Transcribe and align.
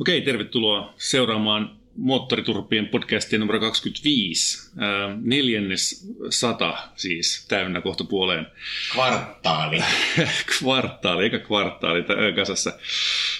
Okei, 0.00 0.20
tervetuloa 0.20 0.94
seuraamaan 0.96 1.76
Moottoriturpien 1.96 2.88
podcastin 2.88 3.40
numero 3.40 3.60
25. 3.60 4.63
Ää, 4.78 5.16
neljännes 5.22 6.14
sata 6.30 6.74
siis 6.96 7.46
täynnä 7.48 7.80
kohta 7.80 8.04
puoleen. 8.04 8.46
Kvartaali. 8.92 9.78
kvartaali, 10.58 11.24
eikä 11.24 11.38
kvartaali 11.38 12.02
t- 12.02 12.36
kasassa. 12.36 12.72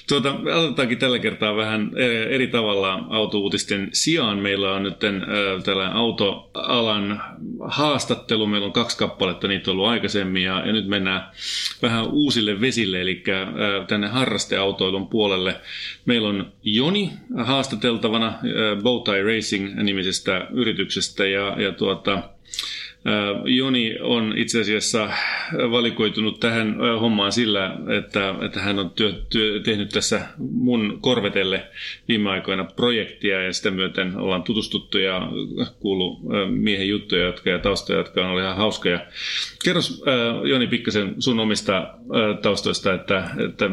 Tuota, 0.09 0.31
aloitetaankin 0.31 0.99
tällä 0.99 1.19
kertaa 1.19 1.57
vähän 1.57 1.91
eri 2.29 2.47
tavalla 2.47 2.93
autouutisten 3.11 3.89
sijaan. 3.93 4.39
Meillä 4.39 4.73
on 4.73 4.83
nyt 4.83 4.99
tällainen 5.65 5.97
autoalan 5.97 7.23
haastattelu. 7.61 8.47
Meillä 8.47 8.67
on 8.67 8.73
kaksi 8.73 8.99
kappaletta, 8.99 9.49
niitä 9.49 9.71
on 9.71 9.73
ollut 9.73 9.89
aikaisemmin 9.89 10.43
ja, 10.43 10.67
ja 10.67 10.73
nyt 10.73 10.87
mennään 10.87 11.31
vähän 11.83 12.07
uusille 12.11 12.61
vesille, 12.61 13.01
eli 13.01 13.23
tänne 13.89 14.09
harrasteautoilun 14.09 15.09
puolelle. 15.09 15.61
Meillä 16.05 16.29
on 16.29 16.53
Joni 16.63 17.11
haastateltavana 17.45 18.35
Bowtie 18.83 19.23
Racing-nimisestä 19.23 20.47
yrityksestä 20.51 21.24
ja, 21.27 21.63
ja 21.63 21.73
tuota, 21.73 22.23
Joni 23.45 23.97
on 24.01 24.35
itse 24.37 24.61
asiassa 24.61 25.11
valikoitunut 25.71 26.41
tähän 26.41 26.77
hommaan 27.01 27.33
sillä, 27.33 27.77
että, 27.99 28.35
että 28.43 28.61
hän 28.61 28.79
on 28.79 28.91
työ, 28.91 29.13
työ, 29.31 29.61
tehnyt 29.61 29.89
tässä 29.89 30.21
mun 30.39 30.99
korvetelle 31.01 31.67
viime 32.09 32.31
aikoina 32.31 32.65
projektia 32.65 33.43
ja 33.43 33.53
sitä 33.53 33.71
myöten 33.71 34.17
ollaan 34.17 34.43
tutustuttu 34.43 34.99
ja 34.99 35.29
kuullut 35.81 36.19
miehen 36.51 36.89
juttuja 36.89 37.25
jotka, 37.25 37.51
ja 37.51 37.59
taustoja, 37.59 37.99
jotka 37.99 38.21
on 38.21 38.27
ollut 38.27 38.43
ihan 38.43 38.57
hauskoja. 38.57 39.07
Kerros 39.65 40.05
Joni 40.45 40.67
pikkasen 40.67 41.15
sun 41.19 41.41
omista 41.41 41.95
taustoista, 42.43 42.95
että, 42.95 43.31
että 43.49 43.71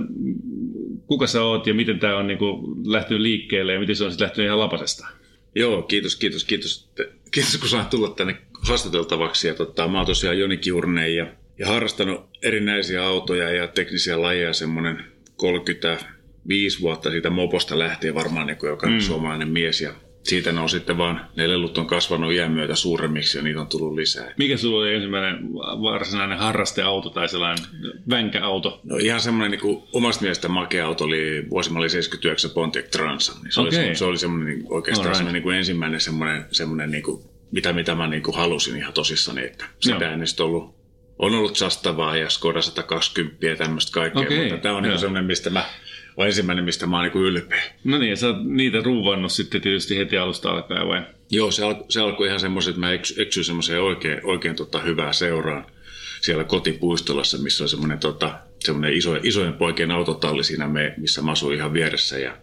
kuka 1.07 1.27
sä 1.27 1.43
oot 1.43 1.67
ja 1.67 1.73
miten 1.73 1.99
tämä 1.99 2.17
on 2.17 2.27
niin 2.27 2.39
lähtenyt 2.85 3.21
liikkeelle 3.21 3.73
ja 3.73 3.79
miten 3.79 3.95
se 3.95 4.03
on 4.03 4.11
sitten 4.11 4.25
lähtenyt 4.25 4.47
ihan 4.47 4.59
lapasesta? 4.59 5.20
Joo, 5.55 5.81
kiitos, 5.81 6.15
kiitos, 6.15 6.43
kiitos. 6.43 6.91
Kiitos, 7.31 7.57
kun 7.57 7.69
saat 7.69 7.89
tulla 7.89 8.09
tänne 8.09 8.37
haastateltavaksi. 8.61 9.47
Ja 9.47 9.53
tota, 9.53 9.87
mä 9.87 9.97
oon 9.97 10.07
tosiaan 10.07 10.39
Joni 10.39 10.57
Kiurne 10.57 11.09
ja, 11.09 11.27
ja 11.59 11.67
harrastanut 11.67 12.29
erinäisiä 12.41 13.03
autoja 13.03 13.49
ja 13.49 13.67
teknisiä 13.67 14.21
lajeja 14.21 14.53
semmoinen 14.53 15.05
35 15.35 16.81
vuotta 16.81 17.11
siitä 17.11 17.29
moposta 17.29 17.79
lähtien 17.79 18.15
varmaan 18.15 18.47
niin 18.47 18.57
kuin 18.57 18.69
jokainen 18.69 18.99
mm. 18.99 19.05
suomalainen 19.05 19.49
mies. 19.49 19.81
Ja 19.81 19.93
siitä 20.23 20.51
ne 20.51 20.59
on 20.59 20.69
sitten 20.69 20.97
vaan, 20.97 21.27
ne 21.35 21.49
lelut 21.49 21.77
on 21.77 21.87
kasvanut 21.87 22.31
iän 22.31 22.51
myötä 22.51 22.75
suuremmiksi 22.75 23.37
ja 23.37 23.43
niitä 23.43 23.61
on 23.61 23.67
tullut 23.67 23.95
lisää. 23.95 24.33
Mikä 24.37 24.57
sulla 24.57 24.81
oli 24.81 24.93
ensimmäinen 24.93 25.53
varsinainen 25.81 26.37
harrasteauto 26.37 27.09
tai 27.09 27.29
sellainen 27.29 27.65
vänkäauto? 28.09 28.81
No 28.83 28.97
ihan 28.97 29.19
semmoinen 29.19 29.51
niin 29.51 29.61
kuin, 29.61 29.83
omasta 29.93 30.21
mielestä 30.21 30.47
makea 30.47 30.85
auto 30.85 31.03
oli, 31.03 31.45
vuosi 31.49 31.71
oli 31.75 31.89
79 31.89 32.51
Pontiac 32.51 32.89
Transa. 32.89 33.33
Niin 33.43 33.51
se, 33.51 33.61
okay. 33.61 33.85
oli, 33.85 33.95
se 33.95 34.05
oli 34.05 34.17
semmoinen 34.17 34.55
niin, 34.55 34.65
oikeastaan 34.69 35.05
right. 35.05 35.17
semmoinen 35.17 35.33
niin 35.33 35.43
kuin 35.43 35.57
ensimmäinen 35.57 36.01
semmoinen, 36.01 36.45
semmoinen 36.51 36.91
niin 36.91 37.03
kuin, 37.03 37.23
mitä, 37.51 37.73
mitä 37.73 37.95
mä 37.95 38.07
niin 38.07 38.23
kuin 38.23 38.35
halusin 38.35 38.77
ihan 38.77 38.93
tosissani, 38.93 39.45
että 39.45 39.65
sitä 39.79 40.13
en 40.13 40.21
ollut 40.39 40.81
on 41.19 41.35
ollut 41.35 41.55
Sastavaa 41.55 42.17
ja 42.17 42.29
Skoda 42.29 42.61
120 42.61 43.45
ja 43.45 43.55
tämmöistä 43.55 43.91
kaikkea, 43.91 44.21
okay. 44.21 44.37
mutta 44.37 44.57
tämä 44.57 44.75
on 44.75 44.83
niin 44.83 44.99
semmoinen, 44.99 45.25
mistä 45.25 45.49
mä 45.49 45.65
on 46.21 46.27
ensimmäinen, 46.27 46.65
mistä 46.65 46.87
mä 46.87 46.97
oon 46.97 47.11
niin 47.13 47.23
ylpeä. 47.25 47.63
No 47.83 47.97
niin, 47.97 48.09
ja 48.09 48.15
sä 48.15 48.27
oot 48.27 48.43
niitä 48.43 48.81
ruuvannut 48.81 49.31
sitten 49.31 49.61
tietysti 49.61 49.97
heti 49.97 50.17
alusta 50.17 50.49
alkaen 50.49 50.87
vai? 50.87 51.01
Joo, 51.29 51.51
se, 51.51 51.63
al- 51.63 51.83
se 51.89 52.01
alkoi 52.01 52.27
ihan 52.27 52.39
semmoisen, 52.39 52.71
että 52.71 52.79
mä 52.79 52.91
eksy, 52.91 53.21
eksyin 53.21 53.43
semmoiseen 53.43 53.81
oikein, 53.81 54.19
oikein 54.23 54.55
tota 54.55 54.79
hyvää 54.79 55.13
seuraan 55.13 55.65
siellä 56.21 56.43
kotipuistolassa, 56.43 57.37
missä 57.37 57.63
on 57.63 57.69
semmoinen, 57.69 57.99
tota, 57.99 58.39
semmoinen 58.59 58.93
iso, 58.93 59.15
isojen 59.23 59.53
poikien 59.53 59.91
autotalli 59.91 60.43
siinä, 60.43 60.67
me, 60.67 60.93
missä 60.97 61.21
mä 61.21 61.31
asuin 61.31 61.57
ihan 61.57 61.73
vieressä. 61.73 62.19
Ja 62.19 62.37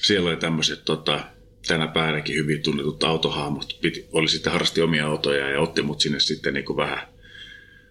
siellä 0.00 0.30
oli 0.30 0.36
tämmöiset 0.36 0.84
tota, 0.84 1.20
tänä 1.66 1.86
päivänäkin 1.86 2.36
hyvin 2.36 2.62
tunnetut 2.62 3.04
autohahmot. 3.04 3.78
Piti, 3.80 4.06
oli 4.12 4.28
sitten 4.28 4.52
harrasti 4.52 4.82
omia 4.82 5.06
autoja 5.06 5.50
ja 5.50 5.60
otti 5.60 5.82
mut 5.82 6.00
sinne 6.00 6.20
sitten 6.20 6.54
niin 6.54 6.64
kuin 6.64 6.76
vähän 6.76 7.08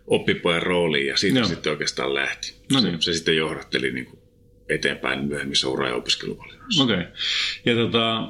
oppipojan 0.08 0.64
rooliin 0.64 1.08
ja 1.08 1.18
siitä 1.18 1.40
Joo. 1.40 1.48
sitten 1.48 1.72
oikeastaan 1.72 2.14
lähti. 2.14 2.54
No 2.72 2.80
niin. 2.80 3.02
se, 3.02 3.02
se 3.02 3.14
sitten 3.14 3.38
johdatteli 3.38 3.92
niin 3.92 4.06
kuin 4.06 4.21
eteenpäin 4.72 5.26
myöhemmissä 5.26 5.68
ura- 5.68 5.88
ja 5.88 5.96
opiskeluvalinnoissa. 5.96 6.84
Okei. 6.84 6.96
Okay. 6.96 7.08
Ja 7.66 7.76
tota, 7.76 8.28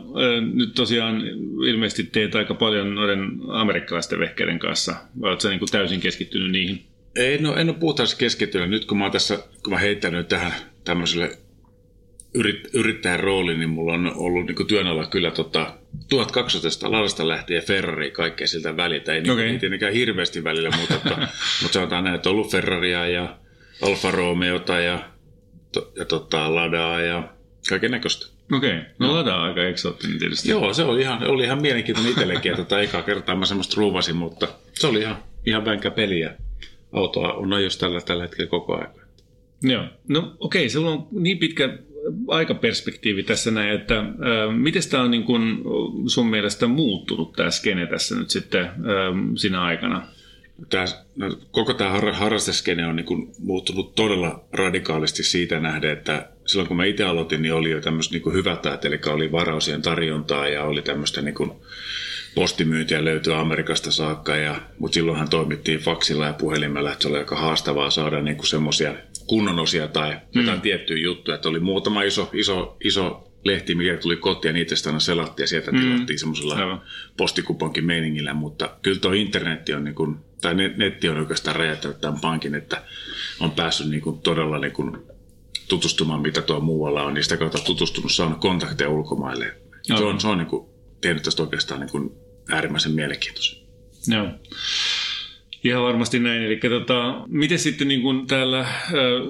nyt 0.53 0.73
tosiaan 0.73 1.21
ilmeisesti 1.67 2.03
teet 2.03 2.35
aika 2.35 2.53
paljon 2.53 2.95
noiden 2.95 3.31
amerikkalaisten 3.47 4.19
vehkeiden 4.19 4.59
kanssa. 4.59 4.95
Vai 5.21 5.29
oletko 5.29 5.49
niin 5.49 5.59
kuin 5.59 5.71
täysin 5.71 5.99
keskittynyt 5.99 6.51
niihin? 6.51 6.85
Ei, 7.15 7.37
no, 7.37 7.55
en 7.55 7.69
ole 7.69 7.77
puhtaasti 7.79 8.19
keskittynyt. 8.19 8.69
Nyt 8.69 8.85
kun 8.85 8.97
mä 8.97 9.03
oon 9.03 9.11
tässä, 9.11 9.39
kun 9.63 9.73
mä 9.73 9.79
heittänyt 9.79 10.27
tähän 10.27 10.53
tämmöiselle 10.83 11.37
yrit, 12.33 12.69
yrittäjän 12.73 13.19
rooliin, 13.19 13.59
niin 13.59 13.69
mulla 13.69 13.93
on 13.93 14.11
ollut 14.15 14.45
niin 14.45 14.67
työn 14.67 14.87
alla 14.87 15.05
kyllä 15.05 15.31
tota, 15.31 15.77
1200 16.09 16.91
ladasta 16.91 17.27
lähtien 17.27 17.63
Ferrari 17.63 18.11
kaikkea 18.11 18.47
siltä 18.47 18.77
väliltä. 18.77 19.13
Ei 19.13 19.21
okay. 19.21 19.45
niin, 19.45 19.59
tietenkään 19.59 19.93
hirveästi 19.93 20.43
välillä, 20.43 20.69
mutta, 20.79 20.93
mutta, 21.03 21.27
mutta 21.61 21.73
sanotaan 21.73 22.03
näin, 22.03 22.15
että 22.15 22.29
on 22.29 22.35
ollut 22.35 22.51
Ferraria 22.51 23.07
ja 23.07 23.37
Alfa 23.81 24.11
Romeota 24.11 24.79
ja 24.79 25.10
to, 25.71 25.91
ja 25.95 26.05
tota, 26.05 26.55
Ladaa 26.55 27.01
ja 27.01 27.23
kaiken 27.69 27.91
näköistä. 27.91 28.27
Okei, 28.51 28.77
okay. 28.77 28.83
no, 28.99 29.07
no 29.07 29.13
Lada 29.13 29.35
on 29.35 29.41
aika 29.43 29.63
eksoottinen 29.63 30.19
tietysti. 30.19 30.49
Joo, 30.49 30.73
se 30.73 30.83
oli 30.83 31.01
ihan, 31.01 31.27
oli 31.27 31.43
ihan 31.43 31.61
mielenkiintoinen 31.61 32.11
itsellekin, 32.11 32.51
että 32.51 32.63
tota, 32.63 32.81
ekaa 32.81 33.01
kertaa 33.01 33.35
mä 33.35 33.45
semmoista 33.45 33.73
ruuvasin, 33.77 34.15
mutta 34.15 34.47
se 34.73 34.87
oli 34.87 34.99
ihan, 34.99 35.17
ihan 35.45 35.65
vänkä 35.65 35.91
peliä. 35.91 36.35
Autoa 36.93 37.33
on 37.33 37.53
ajossa 37.53 37.79
tällä, 37.79 38.01
tällä 38.01 38.23
hetkellä 38.23 38.49
koko 38.49 38.75
ajan. 38.75 38.91
Joo, 39.63 39.85
no 40.07 40.35
okei, 40.39 40.61
okay, 40.61 40.69
se 40.69 40.79
on 40.79 41.07
niin 41.11 41.37
pitkä 41.37 41.77
aikaperspektiivi 42.27 43.23
tässä 43.23 43.51
näin, 43.51 43.69
että 43.69 43.99
äh, 43.99 44.07
miten 44.57 44.81
tämä 44.89 45.03
on 45.03 45.11
niin 45.11 45.23
kun 45.23 45.63
sun 46.07 46.27
mielestä 46.27 46.67
muuttunut 46.67 47.33
tämä 47.33 47.51
skene 47.51 47.85
tässä 47.85 48.15
nyt 48.15 48.29
sitten 48.29 48.65
äh, 48.65 48.71
siinä 49.37 49.61
aikana? 49.61 50.07
Tämä, 50.69 50.85
no, 51.15 51.37
koko 51.51 51.73
tämä 51.73 51.89
har, 51.89 52.13
harrasteskene 52.13 52.87
on 52.87 52.95
niin 52.95 53.05
kuin 53.05 53.31
muuttunut 53.39 53.95
todella 53.95 54.43
radikaalisti 54.53 55.23
siitä 55.23 55.59
nähden, 55.59 55.91
että 55.91 56.29
silloin 56.45 56.67
kun 56.67 56.77
mä 56.77 56.85
itse 56.85 57.03
aloitin, 57.03 57.41
niin 57.41 57.53
oli 57.53 57.71
jo 57.71 57.81
tämmöistä 57.81 58.15
niin 58.15 58.33
hyvät 58.33 58.85
eli 58.85 58.99
oli 59.07 59.31
varausien 59.31 59.81
tarjontaa 59.81 60.47
ja 60.47 60.63
oli 60.63 60.81
tämmöistä 60.81 61.21
niin 61.21 61.35
kuin 61.35 61.51
postimyyntiä 62.35 63.05
löytyy 63.05 63.33
Amerikasta 63.33 63.91
saakka, 63.91 64.35
ja, 64.35 64.61
mutta 64.79 64.95
silloinhan 64.95 65.29
toimittiin 65.29 65.79
faksilla 65.79 66.25
ja 66.25 66.33
puhelimella, 66.33 66.91
että 66.91 67.01
se 67.01 67.07
oli 67.07 67.17
aika 67.17 67.35
haastavaa 67.35 67.89
saada 67.89 68.21
niin 68.21 68.47
semmoisia 68.47 68.95
kunnonosia 69.27 69.87
tai 69.87 70.11
mm. 70.11 70.41
jotain 70.41 70.61
tiettyjä 70.61 71.03
juttuja, 71.03 71.35
että 71.35 71.49
oli 71.49 71.59
muutama 71.59 72.03
iso, 72.03 72.29
iso, 72.33 72.77
iso 72.83 73.31
lehti, 73.43 73.75
mikä 73.75 73.97
tuli 73.97 74.15
kotiin 74.15 74.49
ja 74.49 74.53
niitä 74.53 74.75
sitten 74.75 75.01
selattiin 75.01 75.43
ja 75.43 75.47
sieltä 75.47 75.71
mm. 75.71 75.79
tilattiin 75.79 76.19
semmoisella 76.19 76.85
postikuponkin 77.17 77.85
meiningillä, 77.85 78.33
mutta 78.33 78.69
kyllä 78.81 78.99
tuo 78.99 79.11
internetti 79.11 79.73
on 79.73 79.83
niin 79.83 79.95
kuin, 79.95 80.17
tai 80.41 80.55
netti 80.55 81.09
on 81.09 81.17
oikeastaan 81.17 81.55
räjäyttänyt 81.55 82.01
tämän 82.01 82.19
pankin, 82.19 82.55
että 82.55 82.83
on 83.39 83.51
päässyt 83.51 83.89
niin 83.89 84.01
kuin 84.01 84.19
todella 84.19 84.59
niin 84.59 84.73
kuin 84.73 84.97
tutustumaan, 85.67 86.21
mitä 86.21 86.41
tuo 86.41 86.59
muualla 86.59 87.03
on, 87.03 87.13
niin 87.13 87.23
sitä 87.23 87.37
kautta 87.37 87.57
tutustunut, 87.57 88.11
saanut 88.11 88.41
kontakteja 88.41 88.89
ulkomaille. 88.89 89.55
Se 89.81 89.93
on, 89.93 90.21
se 90.21 90.27
on 90.27 90.37
niin 90.37 90.47
kuin, 90.47 90.69
tehnyt 91.01 91.23
tästä 91.23 91.43
oikeastaan 91.43 91.79
niin 91.79 91.91
kuin 91.91 92.11
äärimmäisen 92.49 92.91
mielenkiintoisen. 92.91 93.59
Joo. 94.07 94.27
Ihan 95.63 95.83
varmasti 95.83 96.19
näin. 96.19 96.43
Eli 96.43 96.59
tota, 96.69 97.23
miten 97.27 97.59
sitten 97.59 97.87
niin 97.87 98.01
kuin 98.01 98.27
täällä 98.27 98.59
ä, 98.59 98.65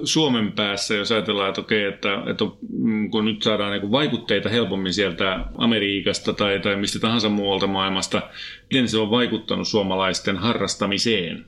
Suomen 0.04 0.52
päässä, 0.52 0.94
jos 0.94 1.12
ajatellaan, 1.12 1.48
että 1.48 1.60
okei, 1.60 1.84
että, 1.84 2.22
että 2.30 2.44
mm, 2.78 3.10
kun 3.10 3.24
nyt 3.24 3.42
saadaan 3.42 3.72
niin 3.72 3.80
kuin 3.80 3.90
vaikutteita 3.90 4.48
helpommin 4.48 4.94
sieltä 4.94 5.44
Amerikasta 5.58 6.32
tai, 6.32 6.60
tai 6.60 6.76
mistä 6.76 6.98
tahansa 6.98 7.28
muualta 7.28 7.66
maailmasta, 7.66 8.22
miten 8.70 8.88
se 8.88 8.98
on 8.98 9.10
vaikuttanut 9.10 9.68
suomalaisten 9.68 10.36
harrastamiseen? 10.36 11.46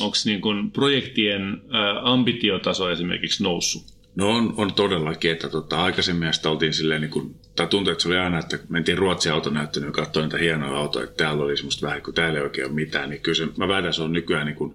Onko 0.00 0.16
niin 0.24 0.40
kuin 0.40 0.70
projektien 0.70 1.62
ä, 1.74 2.00
ambitiotaso 2.02 2.90
esimerkiksi 2.90 3.42
noussut? 3.42 3.82
No 4.16 4.30
on, 4.30 4.54
on 4.56 4.74
todellakin, 4.74 5.30
että 5.30 5.48
tota, 5.48 5.82
aikaisemmin 5.82 6.34
sitä 6.34 6.50
oltiin 6.50 6.74
silleen, 6.74 7.00
niin 7.00 7.10
kuin, 7.10 7.34
tai 7.56 7.66
tuntui, 7.66 7.92
että 7.92 8.02
se 8.02 8.08
oli 8.08 8.18
aina, 8.18 8.38
että 8.38 8.58
mentiin 8.68 8.98
Ruotsin 8.98 9.32
autonäyttöön 9.32 9.86
ja 9.86 9.92
katsoin 9.92 10.24
niitä 10.24 10.38
hienoja 10.38 10.76
autoja, 10.76 11.04
että 11.04 11.24
täällä 11.24 11.44
oli 11.44 11.56
semmoista 11.56 11.86
vähän, 11.86 12.02
kun 12.02 12.14
täällä 12.14 12.38
ei 12.38 12.44
oikein 12.44 12.66
ole 12.66 12.74
mitään, 12.74 13.10
niin 13.10 13.22
kyllä 13.22 13.36
se, 13.36 13.48
mä 13.56 13.68
väitän, 13.68 13.94
se 13.94 14.02
on 14.02 14.12
nykyään 14.12 14.46
niin 14.46 14.56
kuin, 14.56 14.74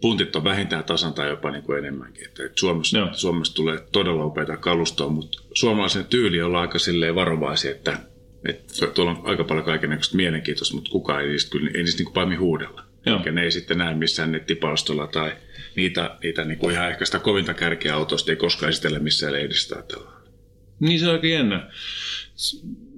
puntit 0.00 0.36
on 0.36 0.44
vähintään 0.44 0.84
tasan 0.84 1.14
tai 1.14 1.28
jopa 1.28 1.50
niin 1.50 1.62
kuin 1.62 1.78
enemmänkin. 1.78 2.24
Että, 2.24 2.44
että 2.44 2.60
Suomessa, 2.60 2.98
Joo. 2.98 3.08
Suomessa 3.12 3.54
tulee 3.54 3.78
todella 3.92 4.24
upeita 4.24 4.56
kalustoa, 4.56 5.08
mutta 5.08 5.42
suomalaisen 5.54 6.04
tyyli 6.04 6.42
on 6.42 6.56
aika 6.56 6.78
silleen 6.78 7.14
varovaisia, 7.14 7.70
että, 7.70 7.98
että 8.48 8.86
tuolla 8.86 9.10
on 9.10 9.20
aika 9.24 9.44
paljon 9.44 9.64
kaikenlaista 9.64 10.16
mielenkiintoista, 10.16 10.74
mutta 10.74 10.90
kukaan 10.90 11.22
ei 11.22 11.28
niistä, 11.28 11.50
kyllä, 11.50 11.70
ei 11.74 11.82
niistä 11.82 11.98
niin 11.98 12.04
kuin 12.04 12.14
paimi 12.14 12.36
huudella. 12.36 12.82
Joo. 13.06 13.22
Ne 13.32 13.42
ei 13.42 13.50
sitten 13.50 13.78
näe 13.78 13.94
missään 13.94 14.32
nettipalstolla 14.32 15.06
tai 15.06 15.32
niitä, 15.76 16.18
niitä 16.22 16.44
niin 16.44 16.58
kuin 16.58 16.74
ihan 16.74 16.90
ehkä 16.90 17.04
sitä 17.04 17.18
kovinta 17.18 17.54
kärkeä 17.54 17.94
autosta 17.94 18.30
ei 18.30 18.36
koskaan 18.36 18.70
esitellä 18.70 18.98
missään 18.98 19.32
lehdistä 19.32 19.82
tällainen. 19.82 20.15
Niin 20.80 21.00
se 21.00 21.08
on 21.08 21.12
aika 21.12 21.26
jännä. 21.26 21.70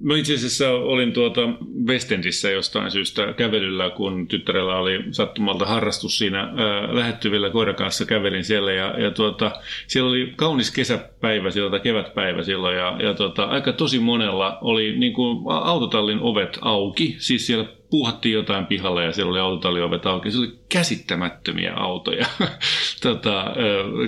Mä 0.01 0.17
itse 0.17 0.35
asiassa 0.35 0.71
olin 0.71 1.13
tuota 1.13 1.41
Westendissä 1.87 2.51
jostain 2.51 2.91
syystä 2.91 3.33
kävelyllä, 3.33 3.91
kun 3.91 4.29
tyttärellä 4.29 4.77
oli 4.77 5.05
sattumalta 5.11 5.67
harrastus 5.67 6.19
siinä 6.19 6.53
lähettyvillä 6.93 7.51
koiran 7.51 7.75
kanssa 7.75 8.05
kävelin 8.05 8.45
siellä 8.45 8.73
ja, 8.73 9.01
ja 9.01 9.11
tuota, 9.11 9.51
siellä 9.87 10.11
oli 10.11 10.33
kaunis 10.37 10.71
kesäpäivä 10.71 11.51
silloin 11.51 11.71
tai 11.71 11.81
kevätpäivä 11.81 12.43
silloin 12.43 12.77
ja, 12.77 12.97
ja 13.03 13.15
tuota, 13.15 13.45
aika 13.45 13.73
tosi 13.73 13.99
monella 13.99 14.59
oli 14.61 14.99
niin 14.99 15.13
kuin 15.13 15.45
autotallin 15.49 16.21
ovet 16.21 16.59
auki, 16.63 17.17
siis 17.19 17.47
siellä 17.47 17.67
puuhattiin 17.91 18.35
jotain 18.35 18.67
pihalla 18.67 19.03
ja 19.03 19.13
siellä 19.13 19.31
oli 19.31 19.41
autotallin 19.41 19.83
ovet 19.83 20.07
auki. 20.07 20.31
Se 20.31 20.39
oli 20.39 20.59
käsittämättömiä 20.69 21.75
autoja, 21.75 22.27
tota, 23.03 23.45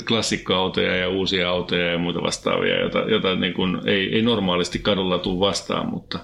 klassikkoautoja 0.09 0.97
ja 0.97 1.09
uusia 1.09 1.51
autoja 1.51 1.87
ja 1.87 1.99
muita 1.99 2.23
vastaavia, 2.23 2.81
joita, 2.81 2.99
joita 2.99 3.37
niin 3.37 3.55
kuin 3.55 3.81
ei, 3.85 4.15
ei 4.15 4.23
normaalisti 4.23 4.79
kadulla 4.79 5.19
tule 5.19 5.41
vastaan, 5.41 5.80
mutta 5.85 6.19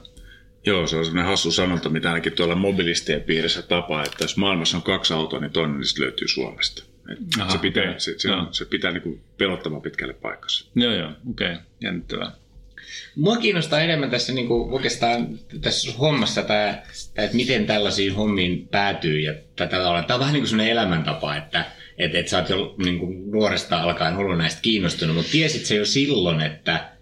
Joo, 0.67 0.87
se 0.87 0.97
on 0.97 1.05
sellainen 1.05 1.31
hassu 1.31 1.53
sanonta, 1.53 1.89
mitä 1.89 2.09
ainakin 2.09 2.33
tuolla 2.33 2.55
mobilistien 2.55 3.23
piirissä 3.23 3.63
tapaa, 3.63 4.05
että 4.05 4.25
jos 4.25 4.37
maailmassa 4.37 4.77
on 4.77 4.83
kaksi 4.83 5.15
autoa, 5.15 5.41
niin 5.41 5.53
toinen 5.53 5.79
niistä 5.79 6.03
löytyy 6.03 6.29
Suomesta. 6.29 6.83
Et 7.13 7.19
Aha, 7.41 7.51
se 7.51 7.59
pitää, 7.59 7.83
okei. 7.83 8.01
se, 8.01 8.15
se, 8.19 8.29
Joo. 8.29 8.47
se 8.51 8.65
pitää 8.65 8.93
niin 8.93 9.21
pelottamaan 9.39 9.83
pitkälle 9.83 10.15
paikassa. 10.15 10.71
joo 10.75 10.93
joo, 10.93 11.11
okei, 11.31 11.53
okay. 11.53 11.65
jännittävää. 11.81 12.33
Mua 13.17 13.37
kiinnostaa 13.37 13.81
enemmän 13.81 14.11
tässä 14.11 14.33
niin 14.33 14.49
kuin 14.49 14.73
oikeastaan 14.73 15.39
tässä 15.61 15.93
hommassa 15.99 16.43
tämä, 16.43 16.83
tämä, 17.15 17.25
että 17.25 17.37
miten 17.37 17.67
tällaisiin 17.67 18.15
hommiin 18.15 18.69
päätyy 18.69 19.21
ja 19.21 19.35
tätä. 19.57 19.77
Tämä 19.77 20.15
on 20.15 20.21
vähän 20.21 20.33
niin 20.33 20.43
kuin 20.43 20.49
sellainen 20.49 20.73
elämäntapa, 20.73 21.37
että 21.37 21.65
että, 21.99 22.19
että 22.19 22.31
sä 22.31 22.39
oot 22.39 22.49
jo 22.49 22.75
niin 22.85 22.99
kuin 22.99 23.31
nuoresta 23.31 23.83
alkaen 23.83 24.17
ollut 24.17 24.39
näistä 24.39 24.61
kiinnostunut, 24.63 25.17
mutta 25.17 25.33
tiesit 25.33 25.67
se 25.67 25.75
jo 25.75 25.85
silloin, 25.85 26.41
että 26.41 26.96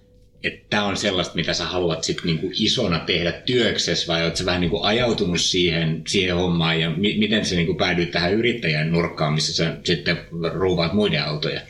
että 0.44 0.66
tämä 0.70 0.84
on 0.84 0.96
sellaista, 0.96 1.34
mitä 1.34 1.52
sä 1.52 1.64
haluat 1.64 2.04
sit 2.04 2.24
niinku 2.24 2.50
isona 2.60 2.98
tehdä 2.98 3.32
työksessä, 3.32 4.12
vai 4.12 4.30
sä 4.34 4.46
vähän 4.46 4.60
niinku 4.60 4.82
ajautunut 4.82 5.40
siihen, 5.40 6.02
siihen 6.06 6.36
hommaan, 6.36 6.80
ja 6.80 6.90
mi- 6.90 7.18
miten 7.18 7.44
sä 7.44 7.56
niinku 7.56 7.74
päädyit 7.74 8.10
tähän 8.10 8.34
yrittäjän 8.34 8.92
nurkkaan, 8.92 9.34
missä 9.34 9.54
sä 9.54 9.76
sitten 9.84 10.18
ruuvaat 10.52 10.92
muiden 10.92 11.24
autoja? 11.24 11.60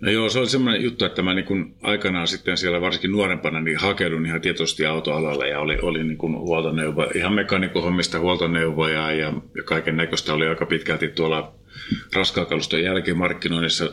No 0.00 0.10
joo, 0.10 0.28
se 0.28 0.38
oli 0.38 0.48
semmoinen 0.48 0.82
juttu, 0.82 1.04
että 1.04 1.22
mä 1.22 1.34
niin 1.34 1.44
kuin 1.44 1.74
aikanaan 1.82 2.28
sitten 2.28 2.56
siellä 2.56 2.80
varsinkin 2.80 3.12
nuorempana 3.12 3.60
niin 3.60 3.76
hakeudun 3.76 4.26
ihan 4.26 4.40
tietoisesti 4.40 4.86
autoalalle 4.86 5.48
ja 5.48 5.60
oli, 5.60 5.78
oli 5.82 6.04
niin 6.04 6.18
huoltoneuvo, 6.22 7.06
ihan 7.14 7.32
mekaanikohommista 7.32 8.20
huoltoneuvoja 8.20 9.12
ja, 9.12 9.32
ja 9.56 9.62
kaiken 9.64 9.96
näköistä 9.96 10.34
oli 10.34 10.46
aika 10.46 10.66
pitkälti 10.66 11.08
tuolla 11.08 11.54
raskaakaluston 12.12 12.82
jälkimarkkinoinnissa 12.82 13.92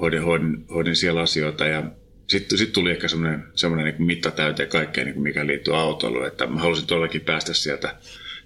hoidin, 0.00 0.22
hoidin, 0.22 0.64
hoidin 0.74 0.96
siellä 0.96 1.20
asioita 1.20 1.66
ja 1.66 1.82
sitten 2.30 2.58
sit 2.58 2.72
tuli 2.72 2.90
ehkä 2.90 3.08
semmoinen, 3.08 3.44
semmoinen 3.54 3.84
niin 3.84 4.06
mitta 4.06 4.30
täyteen 4.30 4.68
kaikkea, 4.68 5.04
niin 5.04 5.22
mikä 5.22 5.46
liittyy 5.46 5.76
autoiluun, 5.76 6.26
että 6.26 6.46
mä 6.46 6.60
halusin 6.60 6.86
todellakin 6.86 7.20
päästä 7.20 7.54
sieltä 7.54 7.96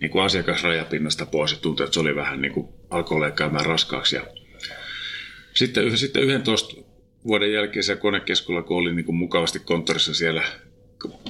niin 0.00 0.10
kuin 0.10 0.24
asiakasrajapinnasta 0.24 1.26
pois. 1.26 1.52
Ja 1.52 1.58
tuntui, 1.58 1.84
että 1.84 1.94
se 1.94 2.00
oli 2.00 2.16
vähän 2.16 2.40
niin 2.40 2.52
kuin 2.52 2.68
alkoi 2.90 3.32
käymään 3.32 3.66
raskaaksi 3.66 4.16
ja 4.16 4.22
sitten, 5.54 5.98
sitten 5.98 6.22
11 6.22 6.74
vuoden 7.26 7.52
jälkeen 7.52 7.84
se 7.84 7.96
konekeskulla, 7.96 8.62
kun 8.62 8.76
oli 8.76 8.94
niin 8.94 9.04
kuin 9.04 9.16
mukavasti 9.16 9.58
konttorissa 9.58 10.14
siellä 10.14 10.42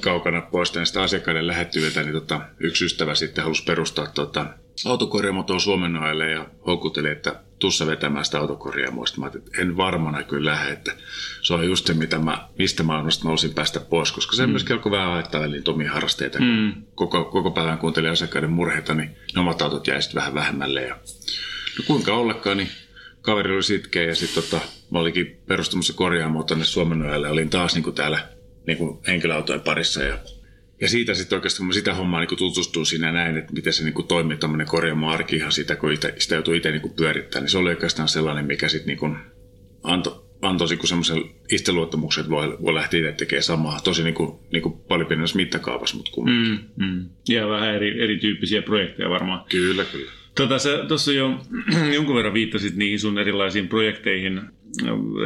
kaukana 0.01 0.41
pois 0.41 0.75
näistä 0.75 1.01
asiakkaiden 1.01 1.47
lähettyviltä, 1.47 2.03
niin 2.03 2.13
tota, 2.13 2.41
yksi 2.59 2.85
ystävä 2.85 3.15
sitten 3.15 3.43
halusi 3.43 3.63
perustaa 3.63 4.07
tota, 4.07 4.45
autokorjaamotoa 4.85 5.59
Suomenoille 5.59 6.31
ja 6.31 6.49
houkutteli, 6.67 7.09
että 7.09 7.44
tussa 7.59 7.87
vetämään 7.87 8.25
sitä 8.25 8.39
autokorjaamoista. 8.39 9.19
Mä 9.19 9.25
ajattelin, 9.25 9.47
että 9.47 9.61
en 9.61 9.77
varmana 9.77 10.23
kyllä 10.23 10.51
lähde, 10.51 10.71
että 10.71 10.95
se 11.41 11.53
on 11.53 11.65
just 11.65 11.87
se, 11.87 11.93
mitä 11.93 12.19
mä, 12.19 12.47
mistä 12.59 12.83
maailmasta 12.83 13.23
mä 13.23 13.29
olisin 13.29 13.53
päästä 13.53 13.79
pois, 13.79 14.11
koska 14.11 14.35
se 14.35 14.45
mm. 14.45 14.49
myöskin 14.49 14.75
alkoi 14.75 14.91
vähän 14.91 15.11
haittaa 15.11 15.47
niitä 15.47 15.71
omia 15.71 15.93
harrasteita. 15.93 16.39
Mm. 16.39 16.73
Koko, 16.95 17.25
koko 17.25 17.51
päivän 17.51 17.77
kuuntelin 17.77 18.11
asiakkaiden 18.11 18.49
murheita, 18.49 18.93
niin 18.93 19.15
ne 19.35 19.41
omat 19.41 19.61
autot 19.61 19.87
jäi 19.87 20.01
sitten 20.01 20.19
vähän 20.19 20.33
vähemmälle. 20.33 20.81
Ja, 20.81 20.95
no 21.77 21.83
kuinka 21.87 22.13
ollakaan, 22.13 22.57
niin 22.57 22.69
kaveri 23.21 23.53
oli 23.53 23.63
sitkeä 23.63 24.03
ja 24.03 24.15
sitten 24.15 24.43
tota, 24.43 24.59
mä 24.91 24.99
olikin 24.99 25.41
perustamassa 25.47 25.93
korjaamoa 25.93 26.43
tänne 26.43 26.65
Suomenojalle. 26.65 27.29
Olin 27.29 27.49
taas 27.49 27.73
niin 27.73 27.83
kuin 27.83 27.95
täällä 27.95 28.19
niin 28.67 28.77
kuin 28.77 28.99
henkilöautojen 29.07 29.61
parissa 29.61 30.03
ja 30.03 30.17
ja 30.81 30.89
siitä 30.89 31.13
sitten 31.13 31.35
oikeastaan, 31.35 31.59
kun 31.59 31.67
mä 31.67 31.73
sitä 31.73 31.93
hommaa 31.93 32.19
niin 32.19 32.37
tutustuin 32.37 32.85
siinä 32.85 33.11
näin, 33.11 33.37
että 33.37 33.53
miten 33.53 33.73
se 33.73 33.83
niin 33.83 33.93
kuin 33.93 34.07
toimii 34.07 34.37
tämmöinen 34.37 34.67
korjaamo 34.67 35.09
arki 35.09 35.35
ihan 35.35 35.51
sitä, 35.51 35.75
kun 35.75 35.91
ite, 35.91 36.15
sitä 36.17 36.35
joutuu 36.35 36.53
itse 36.53 36.71
niin 36.71 36.93
pyörittämään, 36.95 37.43
niin 37.43 37.51
se 37.51 37.57
oli 37.57 37.69
oikeastaan 37.69 38.07
sellainen, 38.07 38.45
mikä 38.45 38.67
sitten 38.67 38.87
niin 38.87 38.97
kuin 38.97 39.17
antoi 39.83 40.25
antoi 40.41 40.67
niin 40.67 40.87
semmoisen 40.87 41.23
itseluottamuksen, 41.51 42.21
että 42.21 42.31
voi, 42.31 42.57
voi 42.61 42.73
lähteä 42.73 42.99
itse 42.99 43.11
tekemään 43.11 43.43
samaa. 43.43 43.79
Tosi 43.83 44.03
niin 44.03 44.13
kuin, 44.13 44.39
niin 44.51 44.61
kuin 44.63 44.79
paljon 44.87 45.07
pienemmässä 45.07 45.35
mittakaavassa, 45.35 45.97
mutta 45.97 46.11
kun... 46.11 46.29
Mm, 46.29 46.85
mm. 46.85 47.09
Ja 47.29 47.49
vähän 47.49 47.75
eri, 47.75 48.03
erityyppisiä 48.03 48.61
projekteja 48.61 49.09
varmaan. 49.09 49.45
Kyllä, 49.49 49.85
kyllä. 49.85 50.11
Tota, 50.35 50.59
sä 50.59 50.85
tuossa 50.87 51.13
jo 51.13 51.39
jonkun 51.95 52.15
verran 52.15 52.33
viittasit 52.33 52.75
niihin 52.75 52.99
sun 52.99 53.19
erilaisiin 53.19 53.67
projekteihin, 53.67 54.41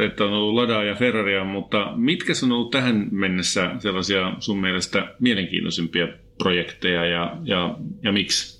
että 0.04 0.24
on 0.24 0.32
ollut 0.32 0.54
Ladaa 0.54 0.84
ja 0.84 0.94
Ferraria, 0.94 1.44
mutta 1.44 1.92
mitkä 1.96 2.32
on 2.44 2.52
ollut 2.52 2.70
tähän 2.70 3.08
mennessä 3.10 3.70
sellaisia 3.78 4.32
sun 4.38 4.60
mielestä 4.60 5.14
mielenkiintoisimpia 5.20 6.08
projekteja 6.38 7.04
ja, 7.06 7.36
ja, 7.44 7.74
ja 8.02 8.12
miksi? 8.12 8.59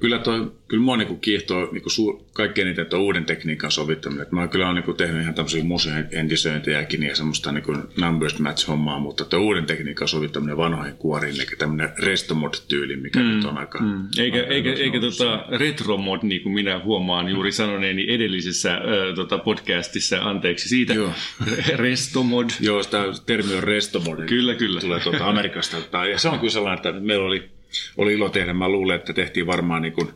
Kyllä, 0.00 0.18
toi, 0.18 0.52
kyllä 0.68 0.82
mua 0.82 0.96
niinku 0.96 1.16
kiehtoo 1.16 1.68
niinku 1.72 1.90
suur, 1.90 2.20
kaikkein 2.32 2.68
eniten 2.68 2.86
tuo 2.86 2.98
uuden 2.98 3.24
tekniikan 3.24 3.70
sovittaminen. 3.70 4.22
Et 4.22 4.32
mä 4.32 4.48
kyllä 4.48 4.64
olen 4.64 4.74
niinku 4.74 4.92
tehnyt 4.92 5.22
ihan 5.22 5.34
tämmöisiä 5.34 5.64
museentisöintejäkin 5.64 7.02
ja 7.02 7.16
semmoista 7.16 7.52
niinku 7.52 7.76
numbers 8.00 8.38
match-hommaa, 8.38 8.98
mutta 8.98 9.24
tuo 9.24 9.38
uuden 9.38 9.66
tekniikan 9.66 10.08
sovittaminen 10.08 10.56
vanhoihin 10.56 10.96
kuoriin, 10.96 11.34
eli 11.34 11.46
tämmöinen 11.58 11.92
restomod-tyyli, 11.98 12.96
mikä 12.96 13.20
mm, 13.20 13.26
nyt 13.26 13.44
on 13.44 13.58
aika... 13.58 13.78
Mm. 13.78 14.06
Eikä, 14.18 14.38
aika 14.38 14.52
eikä, 14.52 14.72
eikä 14.72 15.00
tota 15.00 15.44
retromod, 15.50 16.20
niin 16.22 16.42
kuin 16.42 16.52
minä 16.52 16.78
huomaan 16.78 17.28
juuri 17.28 17.52
sanoneeni 17.52 18.14
edellisessä 18.14 18.74
ö, 18.74 19.12
tota 19.14 19.38
podcastissa, 19.38 20.18
anteeksi 20.20 20.68
siitä, 20.68 20.94
Joo. 20.94 21.12
restomod. 21.74 22.50
Joo, 22.60 22.84
tämä 22.84 23.04
termi 23.26 23.54
on 23.54 23.62
restomod. 23.62 24.26
Kyllä, 24.26 24.54
kyllä. 24.54 24.80
Tulee 24.80 25.00
tuolta 25.00 25.28
Amerikasta. 25.28 26.06
Ja 26.10 26.18
se 26.18 26.28
on 26.28 26.38
kyllä 26.38 26.52
sellainen, 26.52 26.76
että 26.76 27.00
meillä 27.00 27.24
oli, 27.24 27.50
oli 27.96 28.14
ilo 28.14 28.28
tehdä. 28.28 28.52
Mä 28.52 28.68
luulen, 28.68 28.96
että 28.96 29.12
tehtiin 29.12 29.46
varmaan 29.46 29.82
niin 29.82 29.92
kuin 29.92 30.08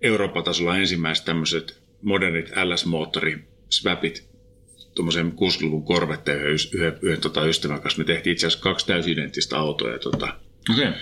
Euroopan 0.00 0.44
tasolla 0.44 0.76
ensimmäiset 0.76 1.24
tämmöiset 1.24 1.82
modernit 2.02 2.50
LS-moottori 2.50 3.38
swapit 3.70 4.28
tuommoisen 4.94 5.32
60-luvun 5.32 5.84
korvetteen 5.84 6.38
yhden, 6.38 6.58
yhden, 6.74 6.98
yhden 7.02 7.20
tota 7.20 7.44
ystävän 7.44 7.80
kanssa. 7.80 7.98
Me 7.98 8.04
tehtiin 8.04 8.32
itse 8.32 8.46
asiassa 8.46 8.62
kaksi 8.62 8.86
täysin 8.86 9.12
identtistä 9.12 9.58
autoa. 9.58 9.90
Ja 9.90 9.98
tota. 9.98 10.36
Okay. 10.70 10.92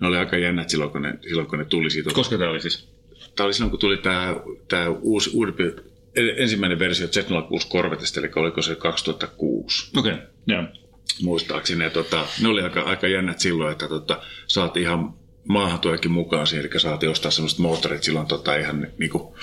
ne 0.00 0.06
oli 0.06 0.16
aika 0.16 0.36
jännät 0.36 0.70
silloin, 0.70 0.90
kun 0.90 1.02
ne, 1.02 1.18
silloin, 1.28 1.48
kun 1.48 1.58
ne 1.58 1.64
tuli 1.64 1.90
siitä. 1.90 2.10
Koska 2.14 2.38
tämä 2.38 2.50
oli 2.50 2.60
siis? 2.60 2.88
Tämä 3.36 3.44
oli 3.44 3.54
silloin, 3.54 3.70
kun 3.70 3.80
tuli 3.80 3.96
tämä, 3.96 4.36
tämä 4.68 4.88
uusi, 4.88 5.30
uudempi, 5.34 5.62
ensimmäinen 6.36 6.78
versio 6.78 7.06
Z06 7.06 7.68
Corvetesta, 7.68 8.20
eli 8.20 8.30
oliko 8.36 8.62
se 8.62 8.74
2006 8.74 9.90
Okei, 9.96 10.12
okay. 10.12 10.26
joo. 10.46 10.64
muistaakseni. 11.22 11.84
Ja 11.84 11.90
tota, 11.90 12.26
ne 12.42 12.48
oli 12.48 12.62
aika, 12.62 12.80
aika 12.80 13.08
jännät 13.08 13.40
silloin, 13.40 13.72
että 13.72 13.88
tota, 13.88 14.22
saatiin 14.46 14.82
ihan 14.82 15.14
maahantuojakin 15.48 16.10
mukaan 16.10 16.46
siihen, 16.46 16.66
eli 16.66 16.80
saatiin 16.80 17.10
ostaa 17.10 17.30
sellaiset 17.30 17.58
moottorit 17.58 18.02
silloin 18.02 18.26
tota, 18.26 18.56
ihan 18.56 18.86
niin 18.98 19.10
kuin, 19.10 19.34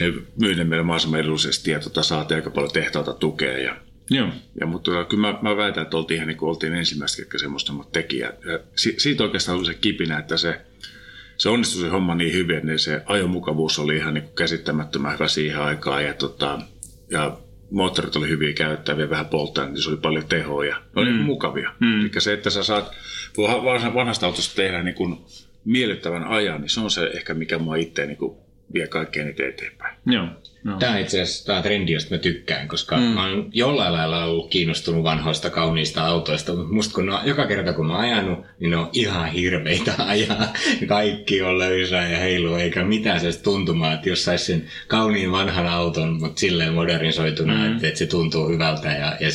ne 0.00 0.12
myi 0.40 0.54
ne 0.54 0.64
meille 0.64 0.84
mahdollisimman 0.84 1.20
edullisesti 1.20 1.70
ja 1.70 1.80
tota, 1.80 2.02
saatiin 2.02 2.36
aika 2.36 2.50
paljon 2.50 2.72
tehtaalta 2.72 3.12
tukea. 3.12 3.58
Ja, 3.58 3.76
Joo. 4.10 4.28
ja, 4.60 4.66
mutta 4.66 5.04
kyllä 5.04 5.32
mä, 5.32 5.38
mä 5.42 5.56
väitän, 5.56 5.82
että 5.82 5.96
oltiin 5.96 6.16
ihan 6.16 6.28
niin 6.28 6.38
kuin 6.38 6.48
oltiin 6.48 6.74
ensimmäiset, 6.74 7.18
ketkä 7.18 7.38
semmoista 7.38 7.72
teki. 7.92 8.18
Ja, 8.18 8.32
ja 8.44 8.58
si, 8.76 8.94
siitä 8.98 9.22
oikeastaan 9.22 9.58
oli 9.58 9.66
se 9.66 9.74
kipinä, 9.74 10.18
että 10.18 10.36
se, 10.36 10.60
se 11.36 11.48
onnistui 11.48 11.82
se 11.82 11.88
homma 11.88 12.14
niin 12.14 12.32
hyvin, 12.32 12.56
että 12.56 12.78
se 12.78 13.02
ajomukavuus 13.06 13.78
oli 13.78 13.96
ihan 13.96 14.14
niin 14.14 14.24
kuin 14.24 14.34
käsittämättömän 14.34 15.12
hyvä 15.12 15.28
siihen 15.28 15.60
aikaan 15.60 16.04
ja, 16.04 16.14
tota, 16.14 16.58
ja 17.10 17.38
moottorit 17.70 18.16
oli 18.16 18.28
hyviä 18.28 18.52
käyttäviä, 18.52 19.10
vähän 19.10 19.26
polttaa, 19.26 19.66
niin 19.66 19.82
se 19.82 19.90
oli 19.90 19.96
paljon 19.96 20.26
tehoa 20.26 20.64
ja 20.64 20.76
ne 20.76 21.02
oli 21.02 21.12
mm. 21.12 21.18
mukavia. 21.18 21.74
Mm. 21.80 22.00
Eli 22.00 22.10
se, 22.18 22.32
että 22.32 22.50
sä 22.50 22.62
saat 22.62 22.92
vanhasta 23.94 24.26
autosta 24.26 24.56
tehdä 24.56 24.82
niin 24.82 24.94
kuin 24.94 25.18
miellyttävän 25.64 26.24
ajan, 26.24 26.60
niin 26.60 26.70
se 26.70 26.80
on 26.80 26.90
se 26.90 27.10
ehkä 27.14 27.34
mikä 27.34 27.58
mua 27.58 27.76
itse 27.76 28.06
niin 28.06 28.18
vie 28.74 28.86
kaikkein 28.86 29.28
eteenpäin. 29.28 29.96
Joo. 30.06 30.26
No. 30.64 30.76
Tämä 30.76 30.92
on 30.92 30.98
itse 30.98 31.20
asiassa 31.20 31.46
tämä 31.46 31.62
trendi, 31.62 31.92
josta 31.92 32.14
mä 32.14 32.18
tykkään, 32.18 32.68
koska 32.68 32.96
mm. 32.96 33.02
mä 33.02 33.26
oon 33.26 33.50
jollain 33.52 33.92
lailla 33.92 34.24
ollut 34.24 34.50
kiinnostunut 34.50 35.04
vanhoista 35.04 35.50
kauniista 35.50 36.06
autoista, 36.06 36.54
mutta 36.54 36.74
musta 36.74 36.94
kun 36.94 37.10
on, 37.10 37.20
joka 37.24 37.46
kerta 37.46 37.72
kun 37.72 37.86
mä 37.86 37.92
oon 37.92 38.04
ajanut, 38.04 38.38
niin 38.58 38.70
ne 38.70 38.76
on 38.76 38.88
ihan 38.92 39.32
hirveitä 39.32 39.94
ajaa. 40.06 40.52
Kaikki 40.88 41.42
on 41.42 41.58
löysää 41.58 42.10
ja 42.10 42.18
heilu, 42.18 42.54
eikä 42.54 42.84
mitään 42.84 43.20
se 43.20 43.42
tuntumaa, 43.42 43.92
että 43.92 44.08
jos 44.08 44.24
saisi 44.24 44.44
sen 44.44 44.64
kauniin 44.88 45.32
vanhan 45.32 45.66
auton, 45.66 46.20
mutta 46.20 46.40
silleen 46.40 46.74
modernisoituna, 46.74 47.54
mm. 47.54 47.72
että, 47.72 47.88
että, 47.88 47.98
se 47.98 48.06
tuntuu 48.06 48.48
hyvältä 48.48 48.88
ja, 48.88 49.16
ja 49.20 49.30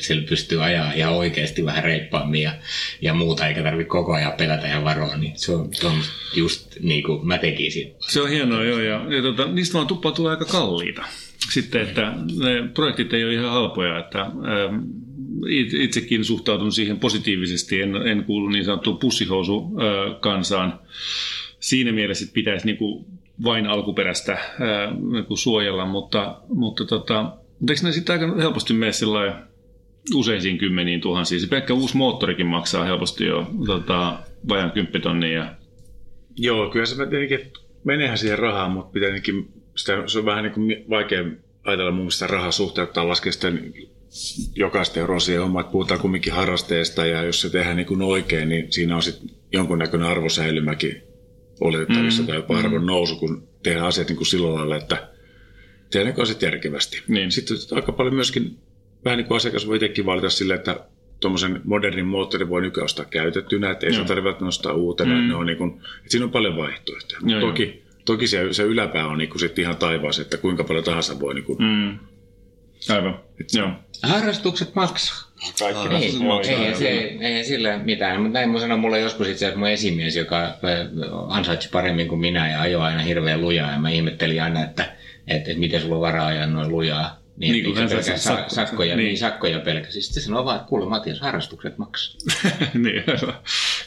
sillä 0.00 0.28
pystyy 0.28 0.64
ajaa 0.64 0.92
ihan 0.92 1.12
oikeasti 1.12 1.64
vähän 1.64 1.84
reippaammin 1.84 2.42
ja, 2.42 2.52
ja 3.00 3.14
muuta, 3.14 3.48
eikä 3.48 3.62
tarvitse 3.62 3.88
koko 3.88 4.12
ajan 4.12 4.32
pelätä 4.32 4.66
ja 4.66 4.84
varoa, 4.84 5.16
niin 5.16 5.32
se 5.36 5.52
on, 5.52 5.68
se 5.74 5.86
on 5.86 5.98
just 6.36 6.76
niin 6.80 7.02
kuin 7.02 7.26
mä 7.26 7.38
tekisin. 7.38 7.94
Se 8.08 8.20
on 8.20 8.28
hienoa, 8.28 8.64
joo, 8.64 8.78
ja, 8.78 9.04
ja 9.16 9.22
tota, 9.22 9.46
niistä 9.46 9.74
vaan 9.74 9.86
tuppaa 9.86 10.12
tulee 10.12 10.30
aika 10.30 10.44
kalliita. 10.62 11.04
Sitten, 11.50 11.82
että 11.82 12.12
ne 12.40 12.68
projektit 12.74 13.12
ei 13.12 13.24
ole 13.24 13.32
ihan 13.32 13.50
halpoja, 13.50 13.98
että 13.98 14.20
ähm, 14.20 14.80
itsekin 15.80 16.24
suhtaudun 16.24 16.72
siihen 16.72 16.98
positiivisesti, 16.98 17.82
en, 17.82 17.96
en 17.96 18.24
kuulu 18.24 18.48
niin 18.48 18.64
sanottuun 18.64 18.98
pussihousu 18.98 19.56
äh, 19.56 20.20
kansaan. 20.20 20.80
Siinä 21.60 21.92
mielessä, 21.92 22.24
että 22.24 22.34
pitäisi 22.34 22.66
niin 22.66 22.76
kuin 22.76 23.04
vain 23.44 23.66
alkuperäistä 23.66 24.32
äh, 24.32 24.40
niin 25.12 25.24
kuin 25.24 25.38
suojella, 25.38 25.86
mutta, 25.86 26.40
mutta, 26.48 26.84
tota, 26.84 27.32
eikö 27.68 27.80
ne 27.82 27.92
sitten 27.92 28.20
aika 28.20 28.36
helposti 28.36 28.74
mene 28.74 28.92
useisiin 30.14 30.58
kymmeniin 30.58 31.00
tuhansiin? 31.00 31.40
Se 31.40 31.46
pelkkä 31.46 31.74
uusi 31.74 31.96
moottorikin 31.96 32.46
maksaa 32.46 32.84
helposti 32.84 33.24
jo 33.24 33.50
tota, 33.66 34.18
vajan 34.48 34.70
kymppitonnia. 34.70 35.46
Joo, 36.36 36.70
kyllä 36.70 36.86
se 36.86 37.06
tietenkin 37.06 37.52
meneehän 37.84 38.18
siihen 38.18 38.38
rahaan, 38.38 38.70
mutta 38.70 38.92
pitää 38.92 39.10
sitä, 39.74 40.02
se 40.06 40.18
on 40.18 40.24
vähän 40.24 40.44
niin 40.44 40.52
kuin 40.54 40.84
vaikea 40.90 41.24
ajatella 41.64 41.90
mun 41.90 42.00
mielestä 42.00 42.26
rahaa 42.26 42.52
suhteuttaa 42.52 43.08
laskea 43.08 43.32
sitten 43.32 43.74
jokaista 44.56 45.00
euroa 45.00 45.20
siihen 45.20 45.42
hommaan, 45.42 45.64
että 45.64 45.72
puhutaan 45.72 46.00
kumminkin 46.00 46.32
harrasteesta 46.32 47.06
ja 47.06 47.22
jos 47.22 47.40
se 47.40 47.50
tehdään 47.50 47.76
niin 47.76 47.86
kuin 47.86 48.02
oikein, 48.02 48.48
niin 48.48 48.72
siinä 48.72 48.96
on 48.96 49.02
sitten 49.02 49.30
jonkunnäköinen 49.52 50.08
arvosäilymäkin 50.08 51.02
oletettavissa 51.60 52.22
mm, 52.22 52.26
tai 52.26 52.36
jopa 52.36 52.58
arvon 52.58 52.80
mm. 52.80 52.86
nousu, 52.86 53.16
kun 53.16 53.48
tehdään 53.62 53.86
asiat 53.86 54.08
niin 54.08 54.16
kuin 54.16 54.26
sillä 54.26 54.54
lailla, 54.54 54.76
että 54.76 55.08
tehdään 55.90 56.20
asiat 56.20 56.42
järkevästi. 56.42 57.02
Niin. 57.08 57.32
Sitten 57.32 57.56
aika 57.70 57.92
paljon 57.92 58.14
myöskin, 58.14 58.58
vähän 59.04 59.16
niin 59.16 59.26
kuin 59.26 59.36
asiakas 59.36 59.66
voi 59.66 59.76
itsekin 59.76 60.06
valita 60.06 60.30
sille, 60.30 60.54
että 60.54 60.86
tuommoisen 61.20 61.60
modernin 61.64 62.06
moottorin 62.06 62.48
voi 62.48 62.62
nykyään 62.62 62.84
ostaa 62.84 63.04
käytettynä, 63.04 63.70
että 63.70 63.86
ei 63.86 63.94
se 63.94 64.04
tarvitse 64.04 64.44
nostaa 64.44 64.72
uutena. 64.72 65.14
Mm. 65.14 65.28
Ne 65.28 65.34
on 65.34 65.46
niin 65.46 65.58
kuin, 65.58 65.70
että 65.70 66.08
siinä 66.08 66.24
on 66.24 66.32
paljon 66.32 66.56
vaihtoehtoja. 66.56 67.20
Joo, 67.26 67.40
toki 67.40 67.81
Toki 68.04 68.26
se, 68.26 68.52
se 68.52 68.62
yläpää 68.62 69.06
on 69.06 69.18
niinku 69.18 69.38
sit 69.38 69.58
ihan 69.58 69.76
taivaas, 69.76 70.18
että 70.18 70.36
kuinka 70.36 70.64
paljon 70.64 70.84
tahansa 70.84 71.20
voi... 71.20 71.34
Niinku, 71.34 71.56
mm. 71.58 71.98
Aivan, 72.88 73.20
joo. 73.52 73.70
Harrastukset 74.02 74.74
maksaa. 74.74 75.32
Kaikki 75.58 75.88
ah, 75.94 76.02
ei, 76.02 76.18
maksaa. 76.18 76.54
Ei, 76.54 76.74
se, 76.74 76.88
ei 77.20 77.44
sillä 77.44 77.78
mitään, 77.78 78.20
mutta 78.20 78.38
näin 78.38 78.50
mun 78.50 78.60
sanoi 78.60 78.78
mulle 78.78 79.00
joskus 79.00 79.28
itse 79.28 79.44
asiassa 79.46 79.58
mun 79.58 79.68
esimies, 79.68 80.16
joka 80.16 80.58
ansaitsi 81.28 81.68
paremmin 81.72 82.08
kuin 82.08 82.20
minä 82.20 82.50
ja 82.50 82.60
ajoi 82.60 82.82
aina 82.82 83.02
hirveän 83.02 83.40
lujaa 83.40 83.72
ja 83.72 83.78
mä 83.78 83.90
ihmettelin 83.90 84.42
aina, 84.42 84.64
että, 84.64 84.82
että, 85.26 85.50
että 85.50 85.60
miten 85.60 85.80
sulla 85.80 85.94
on 85.94 86.00
varaa 86.00 86.26
ajaa 86.26 86.46
noin 86.46 86.68
lujaa. 86.68 87.21
Niin, 87.42 87.52
niin 87.52 87.64
kuin 87.64 87.88
pelkä 87.88 88.16
sakko, 88.16 88.50
sakkoja, 88.50 88.96
niin. 88.96 89.06
niin. 89.06 89.18
sakkoja 89.18 89.60
pelkäsi. 89.60 90.02
Sitten 90.02 90.22
sanoo 90.22 90.44
vaan, 90.44 90.56
että 90.56 90.68
kuule 90.68 90.88
Matias, 90.88 91.20
harrastukset 91.20 91.78
maksaa. 91.78 92.16
niin, 92.74 93.04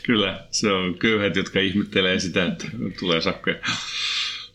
kyllä. 0.03 0.39
Se 0.51 0.71
on 0.71 0.97
köyhät, 0.97 1.35
jotka 1.35 1.59
ihmettelee 1.59 2.19
sitä, 2.19 2.45
että 2.45 2.65
tulee 2.99 3.21
sakkoja. 3.21 3.55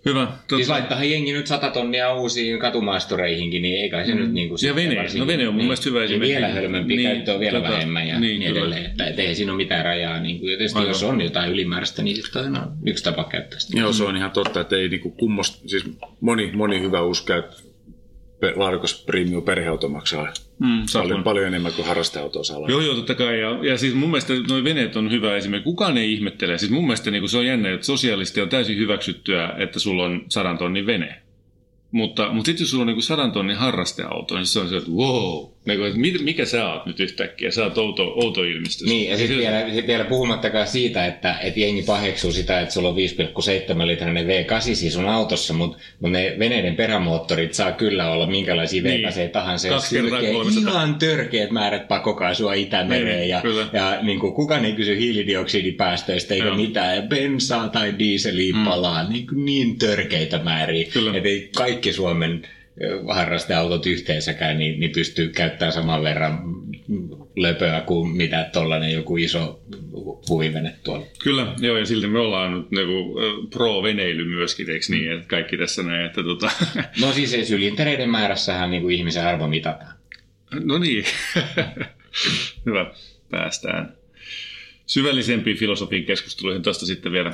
Hyvä. 0.04 0.26
Totta. 0.26 0.56
Siis 0.56 0.68
laittaa 0.68 1.04
jengi 1.04 1.32
nyt 1.32 1.46
sata 1.46 1.70
tonnia 1.70 2.14
uusiin 2.14 2.58
katumaastoreihinkin, 2.58 3.62
niin 3.62 3.82
eikä 3.82 4.04
se 4.04 4.14
mm. 4.14 4.20
nyt 4.20 4.32
niin 4.32 4.48
kuin... 4.48 4.58
Ja 4.62 4.74
vene, 4.74 5.08
no 5.18 5.26
vene 5.26 5.48
on 5.48 5.54
mun 5.54 5.58
niin, 5.58 5.66
mielestä 5.66 5.88
hyvä 5.88 6.04
esimerkki. 6.04 6.34
Vielä 6.34 6.48
hölmempi, 6.48 6.96
niin, 6.96 7.08
käyttö 7.10 7.34
on 7.34 7.40
vielä 7.40 7.60
tota, 7.60 7.72
vähemmän 7.72 8.08
ja 8.08 8.20
niin, 8.20 8.40
niin 8.40 8.50
edelleen. 8.50 8.86
Että, 8.86 9.06
että 9.06 9.22
ei 9.22 9.34
siinä 9.34 9.52
ole 9.52 9.56
mitään 9.56 9.84
rajaa. 9.84 10.20
Niin 10.20 10.38
kuin, 10.38 10.52
ja 10.52 10.58
tietysti 10.58 10.78
Aivan. 10.78 10.90
jos 10.90 11.02
on 11.02 11.20
jotain 11.20 11.52
ylimääräistä, 11.52 12.02
niin 12.02 12.16
sitten 12.16 12.56
on 12.56 12.72
yksi 12.86 13.04
tapa 13.04 13.24
käyttää 13.24 13.58
sitä. 13.58 13.78
Joo, 13.78 13.92
se 13.92 14.04
on 14.04 14.16
ihan 14.16 14.30
totta, 14.30 14.60
että 14.60 14.76
ei 14.76 14.88
niin 14.88 15.00
kuin 15.00 15.12
kummosta, 15.12 15.68
siis 15.68 15.84
moni, 16.20 16.50
moni 16.54 16.80
hyvä 16.80 17.02
uusi 17.02 17.26
käyttö 17.26 17.69
laadukas 18.56 19.04
premium 19.04 19.42
perheauto 19.42 19.88
maksaa 19.88 20.32
mm, 20.58 20.82
paljon, 20.92 21.22
paljon 21.22 21.46
enemmän 21.46 21.72
kuin 21.72 21.88
harrasteauto 21.88 22.44
saa 22.44 22.58
Joo, 22.68 22.80
joo, 22.80 22.94
totta 22.94 23.14
kai. 23.14 23.40
Ja, 23.40 23.58
ja 23.62 23.78
siis 23.78 23.94
mun 23.94 24.10
mielestä 24.10 24.32
nuo 24.48 24.64
veneet 24.64 24.96
on 24.96 25.10
hyvä 25.10 25.36
esimerkki. 25.36 25.64
Kukaan 25.64 25.98
ei 25.98 26.12
ihmettele. 26.12 26.58
Siis 26.58 26.72
mun 26.72 26.84
mielestä 26.84 27.10
niin 27.10 27.28
se 27.28 27.38
on 27.38 27.46
jännä, 27.46 27.72
että 27.72 27.86
sosiaalisesti 27.86 28.40
on 28.40 28.48
täysin 28.48 28.78
hyväksyttyä, 28.78 29.54
että 29.58 29.78
sulla 29.78 30.04
on 30.04 30.24
sadan 30.28 30.58
tonnin 30.58 30.86
vene. 30.86 31.22
Mutta, 31.90 32.32
mutta 32.32 32.46
sitten 32.46 32.62
jos 32.62 32.70
sulla 32.70 32.82
on 32.82 32.86
niin 32.86 33.02
sadan 33.02 33.32
tonnin 33.32 33.56
harrasteauto, 33.56 34.34
niin 34.34 34.46
se 34.46 34.60
on 34.60 34.68
se, 34.68 34.76
että 34.76 34.90
wow, 34.90 35.46
niin 35.96 36.24
mikä 36.24 36.44
sä 36.44 36.68
oot 36.68 36.86
nyt 36.86 37.00
yhtäkkiä? 37.00 37.50
Sä 37.50 37.64
oot 37.64 37.78
outo, 37.78 38.12
outo 38.14 38.42
ilmestys. 38.42 38.88
Niin, 38.88 39.10
ja 39.10 39.16
sitten 39.16 39.38
vielä, 39.38 39.66
sit 39.74 39.86
vielä 39.86 40.04
puhumattakaan 40.04 40.66
siitä, 40.66 41.06
että, 41.06 41.38
että 41.42 41.60
jengi 41.60 41.82
paheksuu 41.82 42.32
sitä, 42.32 42.60
että 42.60 42.74
sulla 42.74 42.88
on 42.88 42.96
5,7 42.96 43.86
litrainen 43.86 44.26
V8 44.26 44.60
siis 44.74 44.96
on 44.96 45.08
autossa, 45.08 45.54
mutta, 45.54 45.78
mutta 46.00 46.18
ne 46.18 46.36
veneiden 46.38 46.76
perämoottorit 46.76 47.54
saa 47.54 47.72
kyllä 47.72 48.10
olla 48.10 48.26
minkälaisia 48.26 48.82
niin. 48.82 49.08
V8 49.08 49.30
tahansa. 49.32 49.68
Kaksi 49.68 49.96
ihan 50.60 50.94
törkeät 50.94 51.50
määrät 51.50 51.88
pakokaasua 51.88 52.54
Itämereen. 52.54 53.18
Niin, 53.18 53.28
ja, 53.28 53.42
ja 53.72 53.98
niin 54.02 54.20
kuin, 54.20 54.34
kukaan 54.34 54.64
ei 54.64 54.72
kysy 54.72 54.98
hiilidioksidipäästöistä 54.98 56.34
eikä 56.34 56.46
Joo. 56.46 56.56
mitään. 56.56 56.96
Ja 56.96 57.02
bensaa 57.02 57.68
tai 57.68 57.94
diiseliä 57.98 58.54
mm. 58.54 58.64
palaa. 58.64 59.08
Niin, 59.08 59.26
niin 59.34 59.78
törkeitä 59.78 60.40
määriä. 60.44 60.82
Että 60.82 60.98
kaikki 61.56 61.92
Suomen 61.92 62.42
harrasteautot 63.08 63.86
yhteensäkään, 63.86 64.58
niin, 64.58 64.80
niin 64.80 64.92
pystyy 64.92 65.28
käyttämään 65.28 65.72
saman 65.72 66.02
verran 66.02 66.38
löpöä 67.36 67.80
kuin 67.80 68.10
mitä 68.10 68.50
tuollainen 68.52 68.92
joku 68.92 69.16
iso 69.16 69.60
huvivene 70.28 70.74
tuolla. 70.84 71.06
Kyllä, 71.22 71.54
joo, 71.58 71.76
ja 71.76 71.86
silti 71.86 72.06
me 72.06 72.18
ollaan 72.18 72.58
nyt 72.58 72.70
niinku, 72.70 73.20
pro-veneily 73.50 74.24
myöskin, 74.24 74.70
eikö 74.70 74.86
niin, 74.88 75.12
että 75.12 75.26
kaikki 75.26 75.56
tässä 75.56 75.82
näin, 75.82 76.06
että 76.06 76.22
tota... 76.22 76.50
No 77.00 77.12
siis 77.12 77.48
sylintereiden 77.48 78.10
määrässähän 78.10 78.70
niin 78.70 78.82
kuin 78.82 78.94
ihmisen 78.94 79.26
arvo 79.26 79.48
mitataan. 79.48 79.94
No 80.64 80.78
niin, 80.78 81.04
hyvä, 82.66 82.90
päästään 83.30 84.00
syvällisempiin 84.90 85.56
filosofiin 85.56 86.04
keskusteluihin 86.04 86.62
tästä 86.62 86.86
sitten 86.86 87.12
vielä 87.12 87.32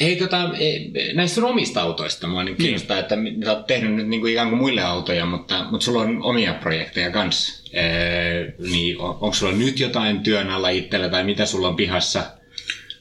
Hei, 0.00 0.16
tota, 0.16 0.50
e, 0.58 1.12
näistä 1.14 1.34
sun 1.34 1.44
omista 1.44 1.82
autoista 1.82 2.26
mua 2.26 2.44
niin 2.44 2.56
kiinnostaa, 2.56 2.96
niin. 2.96 3.26
että 3.26 3.44
sä 3.44 3.52
oot 3.52 3.66
tehnyt 3.66 3.94
nyt 3.94 4.08
niin 4.08 4.20
kuin 4.20 4.32
ikään 4.32 4.48
kuin 4.48 4.58
muille 4.58 4.82
autoja, 4.82 5.26
mutta, 5.26 5.66
mutta 5.70 5.84
sulla 5.84 6.02
on 6.02 6.22
omia 6.22 6.54
projekteja 6.54 7.10
kanssa. 7.10 7.70
Ee, 7.72 8.54
niin 8.70 8.98
on, 8.98 9.10
onko 9.10 9.32
sulla 9.32 9.52
nyt 9.52 9.80
jotain 9.80 10.20
työn 10.20 10.50
alla 10.50 10.68
itsellä 10.68 11.08
tai 11.08 11.24
mitä 11.24 11.46
sulla 11.46 11.68
on 11.68 11.76
pihassa? 11.76 12.22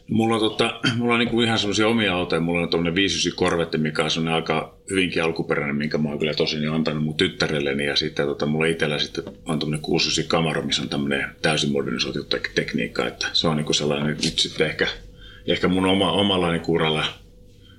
Mulla 0.08 0.36
on, 0.36 0.42
tota, 0.42 0.80
mulla 0.98 1.14
on 1.14 1.20
niin 1.20 1.30
kuin 1.30 1.46
ihan 1.46 1.60
semmoisia 1.60 1.88
omia 1.88 2.16
autoja. 2.16 2.42
Mulla 2.42 2.62
on 2.62 2.70
tuommoinen 2.70 2.96
59 2.96 3.40
Corvette, 3.40 3.78
mikä 3.78 4.04
on 4.20 4.28
aika 4.28 4.78
hyvinkin 4.90 5.24
alkuperäinen, 5.24 5.76
minkä 5.76 5.98
mä 5.98 6.10
oon 6.10 6.20
kyllä 6.20 6.34
tosin 6.34 6.64
jo 6.64 6.74
antanut 6.74 7.04
mun 7.04 7.18
tyttärelleni. 7.18 7.86
Ja 7.86 7.96
sitten 7.96 8.26
tota, 8.26 8.46
mulla 8.46 8.66
itsellä 8.66 9.00
sitten 9.00 9.24
on 9.28 9.60
tuommoinen 9.60 9.82
69 9.82 10.30
Camaro, 10.30 10.62
missä 10.62 10.82
on 10.82 10.90
tämmöinen 10.90 11.26
täysin 11.42 11.72
modernisoitu 11.72 12.24
tekniikka. 12.56 13.08
Että 13.08 13.28
se 13.34 13.48
on 13.48 13.58
niin 13.58 13.66
kuin 13.66 13.76
sellainen 13.76 14.18
nyt 14.24 14.40
sitten 14.40 14.68
ehkä– 14.68 14.88
ehkä 15.48 15.68
mun 15.68 15.86
oma, 15.86 16.12
omalla 16.12 16.60
kuralla 16.60 17.06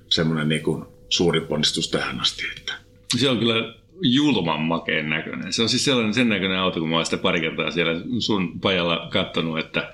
semmoinen 0.09 0.49
niin 0.49 0.63
kuin 0.63 0.85
suuri 1.09 1.41
ponnistus 1.41 1.89
tähän 1.89 2.19
asti. 2.19 2.43
Että. 2.57 2.73
Se 3.17 3.29
on 3.29 3.39
kyllä 3.39 3.73
julman 4.01 4.61
makeen 4.61 5.09
näköinen. 5.09 5.53
Se 5.53 5.61
on 5.61 5.69
siis 5.69 5.85
sellainen 5.85 6.13
sen 6.13 6.29
näköinen 6.29 6.57
auto, 6.57 6.79
kun 6.79 6.89
mä 6.89 6.95
oon 6.95 7.05
sitä 7.05 7.17
pari 7.17 7.41
kertaa 7.41 7.71
siellä 7.71 8.01
sun 8.19 8.59
pajalla 8.59 9.07
katsonut, 9.11 9.59
että, 9.59 9.93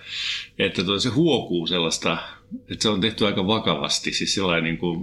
että 0.60 0.82
se 1.00 1.10
huokuu 1.10 1.68
sellaista, 1.68 2.18
että 2.70 2.84
se 2.84 2.90
on 2.90 3.02
tehty 3.02 3.26
aika 3.26 3.48
vakavasti. 3.48 4.14
Siis 4.14 4.34
sellainen, 4.34 4.64
niin 4.64 4.78
kuin, 4.78 5.00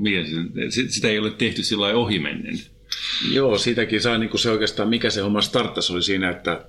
sitä 0.89 1.09
ei 1.09 1.19
ole 1.19 1.31
tehty 1.31 1.63
sillä 1.63 1.87
ohimennen. 1.87 2.59
Joo, 3.33 3.59
siitäkin 3.59 4.01
sai 4.01 4.19
niin 4.19 4.31
kuin 4.31 4.41
se 4.41 4.51
oikeastaan, 4.51 4.89
mikä 4.89 5.11
se 5.11 5.21
homma 5.21 5.41
starttasi 5.41 5.93
oli 5.93 6.03
siinä, 6.03 6.31
että 6.31 6.67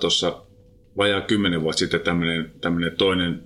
tuossa 0.00 0.28
että 0.28 0.52
vajaa 0.96 1.20
kymmenen 1.20 1.62
vuotta 1.62 1.78
sitten 1.78 2.00
tämmöinen, 2.00 2.52
tämmöinen 2.60 2.96
toinen 2.96 3.42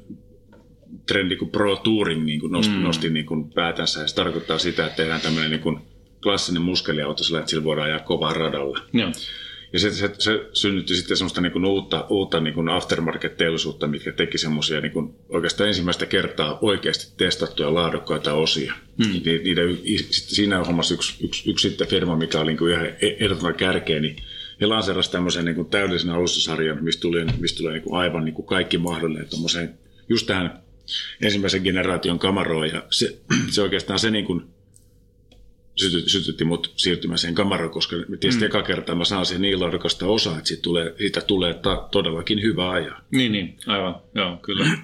trendi 1.06 1.36
kuin 1.36 1.50
Pro 1.50 1.76
Touring 1.76 2.24
niin 2.24 2.40
kuin 2.40 2.52
nosti, 2.52 2.74
mm. 2.74 2.82
nosti 2.82 3.10
niin 3.10 3.26
kuin 3.26 3.50
päätänsä. 3.52 4.00
Ja 4.00 4.08
se 4.08 4.14
tarkoittaa 4.14 4.58
sitä, 4.58 4.86
että 4.86 4.96
tehdään 4.96 5.20
tämmöinen 5.20 5.50
niin 5.50 5.60
kuin 5.60 5.78
klassinen 6.22 6.62
muskeliauto 6.62 7.24
sillä, 7.24 7.38
että 7.38 7.50
sillä 7.50 7.64
voidaan 7.64 7.86
ajaa 7.86 7.98
kovaa 7.98 8.32
radalla. 8.32 8.78
Joo. 8.92 9.12
Ja 9.72 9.80
se, 9.80 9.90
se, 9.90 10.10
se 10.18 10.48
synnytti 10.52 10.96
sitten 10.96 11.16
semmoista 11.16 11.40
niin 11.40 11.52
kuin 11.52 11.64
uutta, 11.64 12.06
uutta 12.10 12.40
niin 12.40 12.54
kuin 12.54 12.68
aftermarket-teollisuutta, 12.68 13.86
mikä 13.86 14.12
teki 14.12 14.38
semmoisia 14.38 14.80
niin 14.80 14.92
kuin 14.92 15.14
oikeastaan 15.28 15.68
ensimmäistä 15.68 16.06
kertaa 16.06 16.58
oikeasti 16.62 17.14
testattuja 17.16 17.74
laadukkaita 17.74 18.32
osia. 18.32 18.74
Hmm. 19.04 19.12
Ni, 19.12 19.38
niiden, 19.38 19.78
siinä 20.08 20.58
on 20.58 20.66
hommassa 20.66 20.94
yksi, 20.94 21.24
yksi, 21.24 21.50
yksi 21.50 21.68
sitten 21.68 21.88
firma, 21.88 22.16
mikä 22.16 22.40
oli 22.40 22.50
niin 22.50 22.58
kuin 22.58 22.72
ihan 22.72 22.86
e- 22.86 23.16
ehdottoman 23.20 23.54
kärkeä, 23.54 24.00
niin 24.00 24.16
he 24.60 24.66
lanseerasivat 24.66 25.12
tämmöisen 25.12 25.44
niin 25.44 25.54
kuin 25.54 25.70
täydellisen 25.70 26.10
alussasarjan, 26.10 26.84
mistä 26.84 27.00
tulee, 27.00 27.26
mistä 27.38 27.58
tulee 27.58 27.72
niin 27.72 27.82
kuin 27.82 28.00
aivan 28.00 28.24
niin 28.24 28.34
kuin 28.34 28.46
kaikki 28.46 28.78
mahdollinen 28.78 29.28
just 30.08 30.26
tähän 30.26 30.62
ensimmäisen 31.22 31.62
generaation 31.62 32.18
kamaroon. 32.18 32.68
Ja 32.68 32.82
se, 32.90 33.18
se 33.54 33.62
oikeastaan 33.62 33.98
se 33.98 34.10
niin 34.10 34.24
kuin 34.24 34.42
sytytti, 35.76 36.10
sytytti 36.10 36.44
mut 36.44 36.72
siirtymään 36.76 37.18
siihen 37.18 37.34
kamaroon, 37.34 37.70
koska 37.70 37.96
tietysti 38.20 38.40
mm. 38.40 38.46
eka 38.46 38.62
kertaa 38.62 38.94
mä 38.94 39.04
saan 39.04 39.26
siihen 39.26 39.42
niin 39.42 39.60
laadukasta 39.60 40.06
osaa, 40.06 40.36
että 40.38 40.48
siitä 40.48 40.62
tulee, 40.62 40.94
siitä 40.98 41.20
tulee 41.20 41.54
ta, 41.54 41.88
todellakin 41.90 42.42
hyvä 42.42 42.70
ajaa. 42.70 43.00
Niin, 43.10 43.32
niin, 43.32 43.56
aivan, 43.66 43.96
joo, 44.14 44.36
kyllä. 44.36 44.66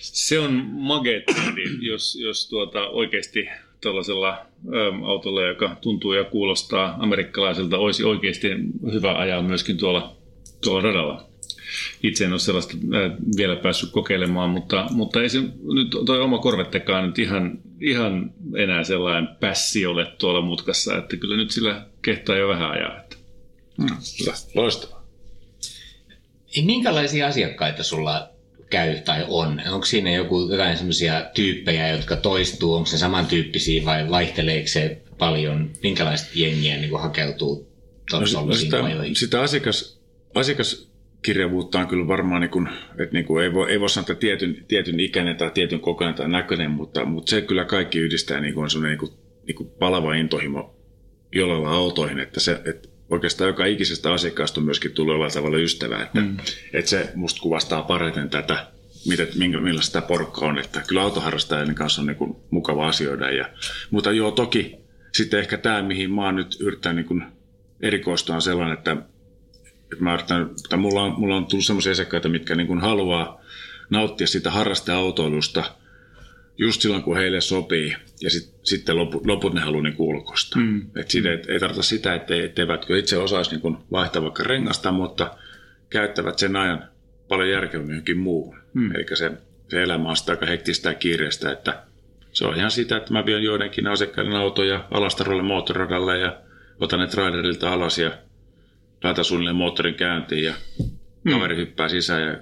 se 0.00 0.38
on 0.38 0.52
mageetti, 0.72 1.34
jos, 1.80 2.18
jos 2.20 2.48
tuota, 2.48 2.88
oikeasti 2.88 3.48
tällaisella 3.80 4.46
ö, 4.74 4.92
autolla, 5.04 5.46
joka 5.46 5.76
tuntuu 5.80 6.12
ja 6.12 6.24
kuulostaa 6.24 6.96
amerikkalaiselta, 6.98 7.78
olisi 7.78 8.04
oikeasti 8.04 8.48
hyvä 8.92 9.18
ajaa 9.18 9.42
myöskin 9.42 9.78
tuolla, 9.78 10.16
tuolla 10.64 10.82
radalla. 10.82 11.28
Itse 12.02 12.24
en 12.24 12.32
ole 12.32 12.38
sellaista 12.38 12.74
ö, 12.94 13.10
vielä 13.36 13.56
päässyt 13.56 13.90
kokeilemaan, 13.90 14.50
mutta, 14.50 14.86
mutta 14.90 15.22
ei 15.22 15.28
se 15.28 15.40
nyt 15.74 15.90
toi 16.06 16.20
oma 16.20 16.38
korvettekaan 16.38 17.06
nyt 17.06 17.18
ihan, 17.18 17.58
ihan 17.80 18.30
enää 18.56 18.84
sellainen 18.84 19.36
pässi 19.40 19.86
ole 19.86 20.06
tuolla 20.18 20.40
mutkassa, 20.40 20.98
että 20.98 21.16
kyllä 21.16 21.36
nyt 21.36 21.50
sillä 21.50 21.86
kehtaa 22.02 22.36
jo 22.36 22.48
vähän 22.48 22.70
ajaa. 22.70 23.00
Että. 23.00 23.16
Hmm, 23.82 23.96
loistavaa. 24.54 25.06
Minkälaisia 26.64 27.26
asiakkaita 27.26 27.82
sulla 27.82 28.28
käy 28.70 29.00
tai 29.00 29.24
on? 29.28 29.62
Onko 29.70 29.86
siinä 29.86 30.10
joku, 30.10 30.48
jotain 30.50 30.76
sellaisia 30.76 31.24
tyyppejä, 31.34 31.88
jotka 31.88 32.16
toistuu? 32.16 32.74
Onko 32.74 32.86
se 32.86 32.98
samantyyppisiä 32.98 33.84
vai 33.84 34.10
vaihteleeko 34.10 34.68
se 34.68 35.02
paljon? 35.18 35.70
Minkälaista 35.82 36.28
jengiä 36.34 36.76
niin 36.76 37.00
hakeutuu 37.00 37.72
no, 38.12 38.26
sitä, 38.26 38.76
sitä 39.12 39.40
asiakas, 39.40 39.98
asiakaskirjavuutta 41.26 41.78
on 41.78 41.86
kyllä 41.88 42.08
varmaan, 42.08 42.40
niin 42.40 42.50
kuin, 42.50 42.68
että 42.98 43.12
niin 43.12 43.24
kuin 43.24 43.44
ei, 43.44 43.52
voi, 43.52 43.70
ei 43.70 43.80
voi 43.80 43.88
sanoa, 43.88 44.02
että 44.02 44.20
tietyn, 44.20 44.64
tietyn 44.68 45.00
ikäinen 45.00 45.36
tai 45.36 45.50
tietyn 45.50 45.80
kokoinen 45.80 46.14
tai 46.14 46.28
näköinen, 46.28 46.70
mutta, 46.70 47.04
mutta 47.04 47.30
se 47.30 47.40
kyllä 47.40 47.64
kaikki 47.64 47.98
yhdistää 47.98 48.40
niin 48.40 48.54
kuin 48.54 48.64
on 48.76 48.82
niin 48.82 48.98
kuin, 48.98 49.12
niin 49.46 49.54
kuin 49.54 49.70
palava 49.78 50.14
intohimo 50.14 50.76
jollain 51.32 51.66
autoihin, 51.66 52.18
että 52.18 52.40
se, 52.40 52.60
että 52.64 52.88
oikeastaan 53.10 53.48
joka 53.48 53.64
ikisestä 53.64 54.12
asiakkaasta 54.12 54.60
on 54.60 54.64
myöskin 54.64 54.92
tullut 54.92 55.14
jollain 55.14 55.32
tavalla 55.32 55.58
ystävä, 55.58 56.02
että, 56.02 56.20
mm. 56.20 56.36
että 56.72 56.90
se 56.90 57.12
musta 57.14 57.40
kuvastaa 57.42 57.82
parhaiten 57.82 58.30
tätä, 58.30 58.66
mitä, 59.08 59.26
millaista 59.60 59.92
tämä 59.92 60.08
porukka 60.08 60.46
on, 60.46 60.58
että 60.58 60.82
kyllä 60.88 61.02
autoharrastajien 61.02 61.74
kanssa 61.74 62.02
on 62.02 62.06
niin 62.06 62.16
kuin 62.16 62.36
mukava 62.50 62.88
asioida. 62.88 63.30
Ja, 63.30 63.48
mutta 63.90 64.12
joo, 64.12 64.30
toki 64.30 64.76
sitten 65.14 65.40
ehkä 65.40 65.58
tämä, 65.58 65.82
mihin 65.82 66.14
mä 66.14 66.24
oon 66.24 66.36
nyt 66.36 66.56
yrittänyt 66.60 67.10
niin 67.10 67.22
erikoistua, 67.80 68.34
on 68.34 68.42
sellainen, 68.42 68.78
että, 68.78 68.96
että 69.96 70.04
mä 70.04 70.14
yritän, 70.14 70.50
että 70.64 70.76
mulla, 70.76 71.02
on, 71.02 71.14
mulla 71.20 71.36
on 71.36 71.46
tullut 71.46 71.64
sellaisia 71.64 71.92
asiakkaita, 71.92 72.28
mitkä 72.28 72.54
niin 72.54 72.66
kuin 72.66 72.80
haluaa 72.80 73.40
nauttia 73.90 74.26
siitä 74.26 74.50
harrasteautoilusta– 74.50 75.64
just 76.58 76.80
silloin, 76.80 77.02
kun 77.02 77.16
heille 77.16 77.40
sopii, 77.40 77.96
ja 78.20 78.30
sit, 78.30 78.54
sitten 78.62 78.96
loput, 78.96 79.26
loput 79.26 79.54
ne 79.54 79.60
haluaa 79.60 79.82
niin 79.82 79.94
ulkoista. 79.98 80.58
Mm. 80.58 80.86
Et 80.96 81.10
siitä 81.10 81.30
ei, 81.30 81.42
ei 81.48 81.60
tarvita 81.60 81.82
sitä, 81.82 82.14
että 82.14 82.34
etteivätkö 82.34 82.98
itse 82.98 83.18
osaisi 83.18 83.56
niin 83.56 83.76
vaihtaa 83.92 84.22
vaikka 84.22 84.42
rengasta, 84.42 84.92
mutta 84.92 85.36
käyttävät 85.90 86.38
sen 86.38 86.56
ajan 86.56 86.84
paljon 87.28 87.50
järkevämmin 87.50 87.94
johonkin 87.94 88.18
muuhun. 88.18 88.58
Mm. 88.74 88.94
Eli 88.94 89.16
se, 89.16 89.32
se 89.68 89.82
elämä 89.82 90.08
on 90.08 90.16
sitä 90.16 90.32
aika 90.32 90.46
hektistä 90.46 90.88
ja 90.88 90.94
kiireistä, 90.94 91.52
että 91.52 91.82
se 92.32 92.46
on 92.46 92.56
ihan 92.56 92.70
sitä, 92.70 92.96
että 92.96 93.12
mä 93.12 93.26
vien 93.26 93.42
joidenkin 93.42 93.86
asiakkaiden 93.86 94.36
autoja 94.36 94.84
alastarolle 94.90 95.42
moottoradalle 95.42 96.18
ja 96.18 96.36
otan 96.80 97.00
ne 97.00 97.06
trailerilta 97.06 97.72
alas 97.72 97.98
ja 97.98 98.12
laitan 99.04 99.24
suunnilleen 99.24 99.56
moottorin 99.56 99.94
käyntiin 99.94 100.44
ja 100.44 100.54
mm. 101.24 101.32
kaveri 101.32 101.56
hyppää 101.56 101.88
sisään 101.88 102.22
ja 102.22 102.36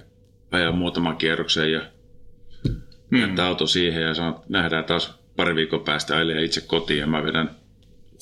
ajaa 0.51 0.71
muutaman 0.71 1.17
kierroksen 1.17 1.71
ja 1.71 1.81
mm. 3.09 3.21
jättää 3.21 3.47
auto 3.47 3.67
siihen 3.67 4.03
ja 4.03 4.13
sanoo, 4.13 4.31
että 4.31 4.45
nähdään 4.49 4.85
taas 4.85 5.19
pari 5.35 5.55
viikon 5.55 5.83
päästä 5.83 6.17
ailee 6.17 6.43
itse 6.43 6.61
kotiin 6.61 6.99
ja 6.99 7.07
mä 7.07 7.23
vedän 7.23 7.51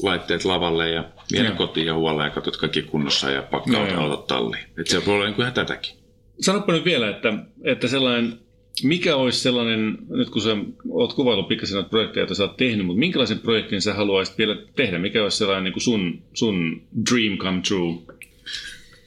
laitteet 0.04 0.46
lavalle 0.46 0.90
ja 0.90 1.04
viedä 1.32 1.50
no. 1.50 1.56
kotiin 1.56 1.88
ja 1.88 1.94
huolella 1.94 2.24
ja 2.24 2.30
katsot 2.30 2.58
kaikki 2.58 2.82
kunnossa 2.82 3.32
ja 3.32 3.42
pakkaa 3.42 3.88
no, 3.88 4.02
autot 4.02 4.28
talliin. 4.28 4.64
Että 4.78 4.92
se 4.92 5.06
voi 5.06 5.16
olla 5.16 5.26
niin 5.26 5.36
kuin 5.36 5.44
ihan 5.44 5.54
tätäkin. 5.54 5.96
Sanoppa 6.42 6.74
nyt 6.74 6.86
vielä, 6.86 7.10
että, 7.10 7.34
että 7.64 7.88
sellainen, 7.88 8.40
mikä 8.84 9.16
olisi 9.16 9.40
sellainen, 9.40 9.98
nyt 10.10 10.30
kun 10.30 10.42
sä 10.42 10.58
oot 10.90 11.14
kuvaillut 11.14 11.48
pikkasen 11.48 11.76
näitä 11.76 11.90
projekteja, 11.90 12.22
joita 12.22 12.36
sä 12.36 12.44
oot 12.44 12.58
tehnyt, 12.58 12.86
mutta 12.86 13.00
minkälaisen 13.00 13.40
projektin 13.40 13.82
sä 13.82 13.94
haluaisit 13.94 14.38
vielä 14.38 14.58
tehdä? 14.76 15.00
Mikä 15.00 15.24
olisi 15.24 15.38
sellainen 15.38 15.64
niin 15.64 15.74
kuin 15.74 15.84
sun, 15.84 16.22
sun 16.34 16.82
dream 17.12 17.38
come 17.38 17.62
true 17.68 18.16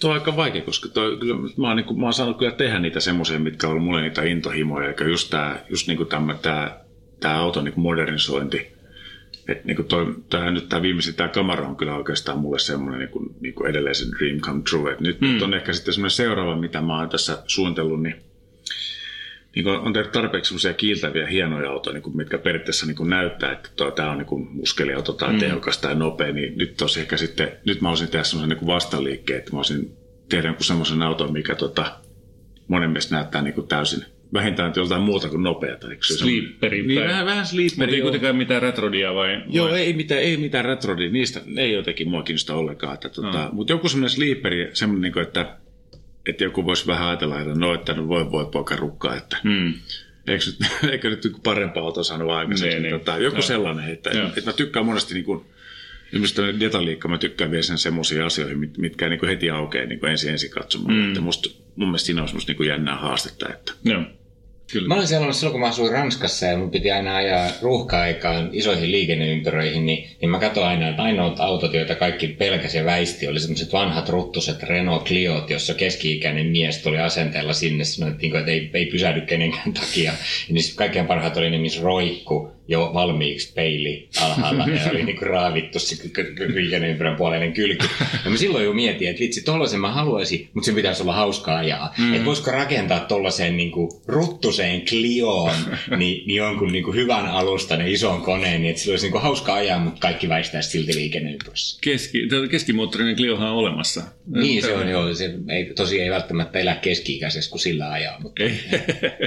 Tuo 0.00 0.10
on 0.10 0.14
aika 0.14 0.36
vaikea, 0.36 0.62
koska 0.62 0.88
toi, 0.88 1.16
kyllä, 1.16 1.36
mä, 1.56 1.68
oon, 1.68 1.76
niin 1.76 1.86
kuin, 1.86 2.00
mä 2.00 2.06
oon 2.06 2.12
saanut 2.12 2.38
kyllä 2.38 2.52
tehdä 2.52 2.78
niitä 2.78 3.00
semmoisia, 3.00 3.38
mitkä 3.38 3.66
on 3.66 3.70
ollut 3.70 3.84
mulle 3.84 4.02
niitä 4.02 4.22
intohimoja, 4.22 4.88
eikä 4.88 5.04
just 5.04 5.30
tämä 5.30 5.58
just 5.70 5.88
niin 5.88 6.06
tämä, 6.06 6.34
tämä, 6.42 6.80
tämä 7.20 7.40
auton 7.40 7.64
niin 7.64 7.80
modernisointi. 7.80 8.76
Et 9.48 9.64
niin 9.64 9.76
kuin 9.76 9.88
toi, 9.88 10.14
nyt 10.50 10.68
tämä 10.68 10.82
viimeisin, 10.82 11.14
tämä 11.14 11.28
kamera 11.28 11.68
on 11.68 11.76
kyllä 11.76 11.94
oikeastaan 11.94 12.38
mulle 12.38 12.58
semmoinen 12.58 13.00
niin 13.00 13.10
kuin, 13.10 13.34
niin 13.40 13.54
kuin 13.54 13.70
edelleen 13.70 13.94
se 13.94 14.06
dream 14.18 14.40
come 14.40 14.62
true. 14.70 14.92
Et 14.92 15.00
nyt, 15.00 15.20
mm. 15.20 15.26
nyt 15.26 15.42
on 15.42 15.54
ehkä 15.54 15.72
sitten 15.72 15.94
semmoinen 15.94 16.10
seuraava, 16.16 16.56
mitä 16.56 16.80
mä 16.80 16.98
oon 16.98 17.08
tässä 17.08 17.42
suunnitellut, 17.46 18.02
niin 18.02 18.14
niin 19.56 19.68
on 19.68 19.92
tehty 19.92 20.10
tarpeeksi 20.12 20.48
semmoisia 20.48 20.74
kiiltäviä 20.74 21.26
hienoja 21.26 21.70
autoja, 21.70 21.94
niin 21.94 22.02
kuin, 22.02 22.16
mitkä 22.16 22.38
periaatteessa 22.38 22.86
niin 22.86 22.96
kuin 22.96 23.10
näyttää, 23.10 23.52
että 23.52 23.70
tämä 23.96 24.10
on 24.10 24.18
niin 24.18 24.26
kuin 24.26 24.48
muskeliauto 24.50 25.12
tai 25.12 25.32
mm. 25.32 25.38
tehokas 25.38 25.78
tai 25.78 25.94
nopea, 25.94 26.32
niin 26.32 26.58
nyt 26.58 26.76
tosi 26.76 27.00
ehkä 27.00 27.16
sitten, 27.16 27.52
nyt 27.64 27.80
mä 27.80 27.88
olisin 27.88 28.08
tehdä 28.08 28.24
semmoisen 28.24 28.58
niin 28.58 28.66
vastaliikkeen, 28.66 29.38
että 29.38 29.52
mä 29.52 29.58
olisin 29.58 29.96
tehdä 30.28 30.48
jonkun 30.48 30.64
semmoisen 30.64 31.02
auton, 31.02 31.32
mikä 31.32 31.54
tota, 31.54 31.92
monen 32.68 32.90
mielestä 32.90 33.14
näyttää 33.14 33.42
niin 33.42 33.54
kuin 33.54 33.68
täysin 33.68 34.04
vähintään 34.32 34.72
joltain 34.76 35.02
muuta 35.02 35.28
kuin 35.28 35.42
nopeata. 35.42 35.86
Sleeperi. 36.00 36.82
Niin, 36.82 37.00
vähän, 37.00 37.26
vähän 37.26 37.46
sleeperi. 37.46 37.76
Mutta 37.76 37.96
ei 37.96 38.02
kuitenkaan 38.02 38.36
mitään 38.36 38.62
retrodia 38.62 39.14
vai? 39.14 39.42
Joo, 39.46 39.68
vai? 39.68 39.80
Ei, 39.80 39.92
mitään, 39.92 40.20
ei 40.20 40.36
mitään 40.36 40.64
retrodia. 40.64 41.10
Niistä 41.10 41.40
ei 41.56 41.72
jotenkin 41.72 42.08
mua 42.08 42.22
kiinnosta 42.22 42.54
ollenkaan. 42.54 42.94
Että, 42.94 43.08
tota, 43.08 43.44
no. 43.44 43.50
Mutta 43.52 43.72
joku 43.72 43.88
semmoinen 43.88 44.10
sleeperi, 44.10 44.70
semmoinen, 44.72 45.02
niin 45.02 45.12
kuin, 45.12 45.22
että 45.22 45.56
että 46.26 46.44
joku 46.44 46.64
voisi 46.64 46.86
vähän 46.86 47.08
ajatella, 47.08 47.40
että 47.40 47.54
no, 47.54 47.74
että 47.74 47.94
no 47.94 48.08
voi 48.08 48.30
voi 48.30 48.46
poika 48.52 48.76
rukkaa, 48.76 49.16
että 49.16 49.36
hmm. 49.42 49.74
eikö, 50.26 50.44
nyt, 50.46 50.70
eikö 50.92 51.10
nyt 51.10 51.32
parempaa 51.42 51.82
auto 51.82 52.02
saanut 52.02 52.30
aikaisemmin. 52.30 52.82
Niin, 52.82 52.82
niin. 52.82 53.00
Tota, 53.00 53.18
joku 53.18 53.36
no. 53.36 53.42
sellainen, 53.42 53.90
että, 53.90 54.10
että 54.10 54.50
mä 54.50 54.52
tykkään 54.52 54.86
monesti 54.86 55.14
niin 55.14 55.24
kuin, 55.24 55.46
Ilmeisesti 56.12 56.60
detaliikka, 56.60 57.08
mä 57.08 57.18
tykkään 57.18 57.50
vielä 57.50 57.62
sen 57.62 57.78
semmoisia 57.78 58.26
asioihin, 58.26 58.72
mitkä 58.78 59.08
niin 59.08 59.18
kuin 59.18 59.30
heti 59.30 59.50
aukeaa 59.50 59.86
niin 59.86 60.00
kuin 60.00 60.10
ensi 60.10 60.28
ensi 60.28 60.48
katsomaan. 60.48 60.94
Mm. 60.94 61.08
Että 61.08 61.20
musta, 61.20 61.50
mun 61.76 61.88
mielestä 61.88 62.06
siinä 62.06 62.22
on 62.22 62.28
semmoista 62.28 62.50
niin 62.50 62.56
kuin 62.56 62.68
jännää 62.68 62.96
haastetta. 62.96 63.48
Että... 63.48 63.72
Joo. 63.84 64.02
Kyllä. 64.72 64.88
Mä 64.88 64.94
olin 64.94 65.06
sellainen 65.06 65.34
silloin, 65.34 65.52
kun 65.52 65.60
mä 65.60 65.66
asuin 65.66 65.92
Ranskassa 65.92 66.46
ja 66.46 66.56
mun 66.56 66.70
piti 66.70 66.90
aina 66.90 67.16
ajaa 67.16 67.50
ruuhka-aikaan 67.62 68.48
isoihin 68.52 68.92
liikenneympyröihin, 68.92 69.86
niin, 69.86 70.08
niin 70.20 70.28
mä 70.30 70.38
katsoin 70.38 70.66
aina, 70.66 70.88
että 70.88 71.02
ainoat 71.02 71.40
autot, 71.40 71.74
joita 71.74 71.94
kaikki 71.94 72.28
pelkäsi 72.28 72.76
ja 72.76 72.84
väisti, 72.84 73.28
oli 73.28 73.40
semmoiset 73.40 73.72
vanhat 73.72 74.08
ruttuset 74.08 74.62
Renault 74.62 75.04
Cliot, 75.04 75.50
jossa 75.50 75.74
keski-ikäinen 75.74 76.46
mies 76.46 76.78
tuli 76.78 76.98
asenteella 76.98 77.52
sinne, 77.52 77.84
sanottiin, 77.84 78.36
että 78.36 78.50
ei, 78.50 78.70
ei 78.74 78.86
pysähdy 78.86 79.20
kenenkään 79.20 79.72
takia. 79.72 80.12
Ja 80.48 80.54
niin 80.54 80.76
kaikkein 80.76 81.06
parhaat 81.06 81.36
oli 81.36 81.50
ne, 81.50 81.58
missä 81.58 81.82
roikku 81.82 82.55
jo 82.68 82.90
valmiiksi 82.94 83.52
peili 83.54 84.08
alhaalla 84.20 84.64
ja 84.84 84.90
oli 84.90 85.04
niinku 85.04 85.24
raavittu 85.24 85.78
se 85.78 85.96
liikenneympyrän 86.54 87.16
puoleinen 87.16 87.52
kylki. 87.52 87.86
Ja 88.24 88.30
mä 88.30 88.36
silloin 88.36 88.64
jo 88.64 88.72
mietin, 88.72 89.08
että 89.08 89.20
vitsi, 89.20 89.42
tollasen 89.42 89.80
mä 89.80 89.92
haluaisin, 89.92 90.48
mutta 90.54 90.66
sen 90.66 90.74
pitäisi 90.74 91.02
olla 91.02 91.14
hauskaa 91.14 91.58
ajaa. 91.58 91.94
Mm. 91.98 92.14
Että 92.14 92.24
voisiko 92.24 92.50
rakentaa 92.50 93.00
tollaiseen 93.00 93.56
niinku 93.56 94.02
ruttuseen 94.06 94.82
Clioon 94.82 95.52
niin, 95.96 96.22
niin 96.26 96.36
jonkun 96.36 96.72
niinku 96.72 96.92
hyvän 96.92 97.26
alustan 97.26 97.88
ison 97.88 98.22
koneen, 98.22 98.62
niin 98.62 98.70
että 98.70 98.82
sillä 98.82 98.92
olisi 98.92 99.06
niinku 99.06 99.18
hauskaa 99.18 99.56
ajaa, 99.56 99.78
mutta 99.78 100.00
kaikki 100.00 100.28
väistäisi 100.28 100.70
silti 100.70 100.94
liikenneympyrässä. 100.94 101.78
Keski, 101.80 102.28
keskimoottorinen 102.50 103.16
Cliohan 103.16 103.48
on 103.48 103.56
olemassa. 103.56 104.02
Niin 104.26 104.62
se 104.62 104.74
on 104.74 104.88
joo, 104.88 105.14
se 105.14 105.34
ei, 105.48 105.64
tosi 105.64 106.00
ei 106.00 106.10
välttämättä 106.10 106.58
elä 106.58 106.74
keski-ikäisessä, 106.74 107.50
kun 107.50 107.60
sillä 107.60 107.90
ajaa, 107.90 108.20
mutta 108.20 108.42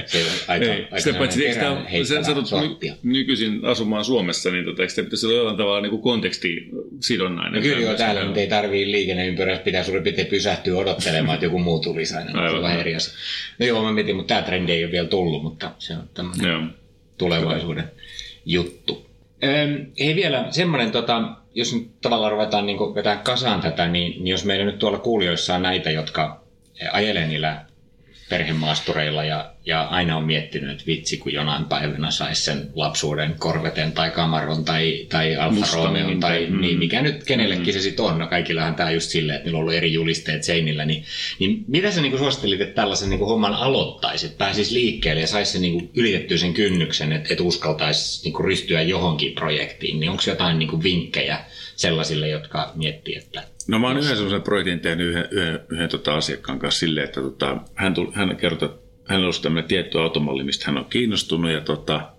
se 0.06 0.24
on 0.24 0.30
aika, 0.48 0.64
ei. 0.64 0.82
aika 0.82 1.00
Sitä 1.00 1.18
paitsi, 1.18 1.40
tämä, 1.54 1.84
sä, 2.04 2.22
sä, 2.24 2.34
nykyisin 3.30 3.64
asumaan 3.64 4.04
Suomessa, 4.04 4.50
niin 4.50 4.64
tota, 4.64 4.82
eikö 4.82 4.94
se 4.94 5.02
pitäisi 5.02 5.26
olla 5.26 5.36
jollain 5.36 5.56
tavalla 5.56 5.80
niin 5.80 6.02
kontekstisidonnainen? 6.02 7.54
No 7.54 7.60
kyllä 7.60 7.80
joo, 7.80 7.94
täällä 7.94 8.24
nyt 8.24 8.36
ei 8.36 8.46
tarvii 8.46 8.90
liikenneympyrässä, 8.90 9.64
pitää 9.64 9.82
suurin 9.82 10.02
piirtein 10.02 10.26
pysähtyä 10.26 10.78
odottelemaan, 10.78 11.34
että 11.34 11.46
joku 11.46 11.58
muu 11.58 11.80
tulisi 11.80 12.16
aina. 12.16 12.42
Aivan. 12.42 12.60
Se 12.60 12.66
on 12.66 12.80
eri 12.80 12.94
asia. 12.94 13.14
No 13.58 13.66
joo, 13.66 13.82
mä 13.82 13.92
mietin, 13.92 14.16
mutta 14.16 14.34
tämä 14.34 14.46
trendi 14.46 14.72
ei 14.72 14.84
ole 14.84 14.92
vielä 14.92 15.08
tullut, 15.08 15.42
mutta 15.42 15.70
se 15.78 15.92
on 15.92 16.10
tämmöinen 16.14 16.74
tulevaisuuden 17.18 17.90
juttu. 18.46 19.10
Öm, 19.44 19.86
hei 20.00 20.16
vielä 20.16 20.46
semmoinen, 20.50 20.90
tota, 20.90 21.22
jos 21.54 21.74
nyt 21.74 22.00
tavallaan 22.00 22.32
ruvetaan 22.32 22.66
niin 22.66 22.94
vetää 22.94 23.16
kasaan 23.16 23.60
tätä, 23.60 23.88
niin, 23.88 24.12
niin 24.12 24.26
jos 24.26 24.44
meillä 24.44 24.64
nyt 24.64 24.78
tuolla 24.78 24.98
kuulijoissa 24.98 25.54
on 25.54 25.62
näitä, 25.62 25.90
jotka 25.90 26.44
ajelee 26.92 27.26
niillä 27.26 27.64
perhemaastureilla 28.28 29.24
ja, 29.24 29.52
ja 29.66 29.82
aina 29.82 30.16
on 30.16 30.24
miettinyt, 30.24 30.70
että 30.70 30.86
vitsi, 30.86 31.16
kun 31.16 31.32
jonain 31.32 31.64
päivänä 31.64 32.10
saisi 32.10 32.42
sen 32.42 32.70
lapsuuden 32.74 33.34
korveten 33.38 33.92
tai 33.92 34.10
kamaron 34.10 34.64
tai, 34.64 35.06
tai 35.08 35.36
Alfa 35.36 35.76
Romeo 35.76 36.18
tai 36.20 36.46
mm. 36.46 36.60
niin, 36.60 36.78
mikä 36.78 37.02
nyt 37.02 37.24
kenellekin 37.24 37.66
mm. 37.66 37.72
se 37.72 37.80
sitten 37.80 38.04
on. 38.04 38.18
No 38.18 38.26
kaikillahan 38.26 38.74
tämä 38.74 38.90
just 38.90 39.10
silleen, 39.10 39.36
että 39.36 39.46
niillä 39.46 39.56
on 39.56 39.60
ollut 39.60 39.74
eri 39.74 39.92
julisteet 39.92 40.44
seinillä. 40.44 40.84
Niin, 40.84 41.04
niin 41.38 41.64
mitä 41.68 41.90
sä 41.90 42.00
niin 42.00 42.18
suosittelit, 42.18 42.60
että 42.60 42.74
tällaisen 42.74 43.10
niin 43.10 43.20
homman 43.20 43.54
aloittaisi, 43.54 44.26
että 44.26 44.38
pääsisi 44.38 44.74
liikkeelle 44.74 45.20
ja 45.20 45.26
saisi 45.26 45.52
sen 45.52 45.62
niin 45.62 45.90
ylitettyä 45.94 46.38
sen 46.38 46.54
kynnyksen, 46.54 47.12
että, 47.12 47.28
että 47.30 47.44
uskaltaisi 47.44 48.28
niin 48.28 48.44
ryhtyä 48.44 48.82
johonkin 48.82 49.32
projektiin, 49.32 50.00
niin 50.00 50.10
onko 50.10 50.22
jotain 50.26 50.58
niin 50.58 50.82
vinkkejä 50.82 51.44
sellaisille, 51.76 52.28
jotka 52.28 52.72
miettii, 52.74 53.16
että 53.16 53.42
No 53.68 53.78
mä 53.78 53.86
oon 53.86 53.98
yhden 53.98 54.16
sellaisen 54.16 54.42
projektin 54.42 54.80
tehnyt 54.80 55.06
yhden, 55.06 55.28
yhden, 55.30 55.60
yhden 55.68 55.88
tota 55.88 56.14
asiakkaan 56.14 56.58
kanssa 56.58 56.78
silleen, 56.78 57.04
että 57.04 57.20
tota, 57.20 57.56
hän, 57.74 57.94
tuli, 57.94 58.10
hän 58.14 58.36
kertoi, 58.36 58.78
hänellä 59.10 59.26
olisi 59.26 59.42
tämmöinen 59.42 59.68
tietty 59.68 60.00
automalli, 60.00 60.44
mistä 60.44 60.66
hän 60.66 60.78
on 60.78 60.84
kiinnostunut 60.84 61.50
ja 61.50 61.60
tota, 61.60 62.12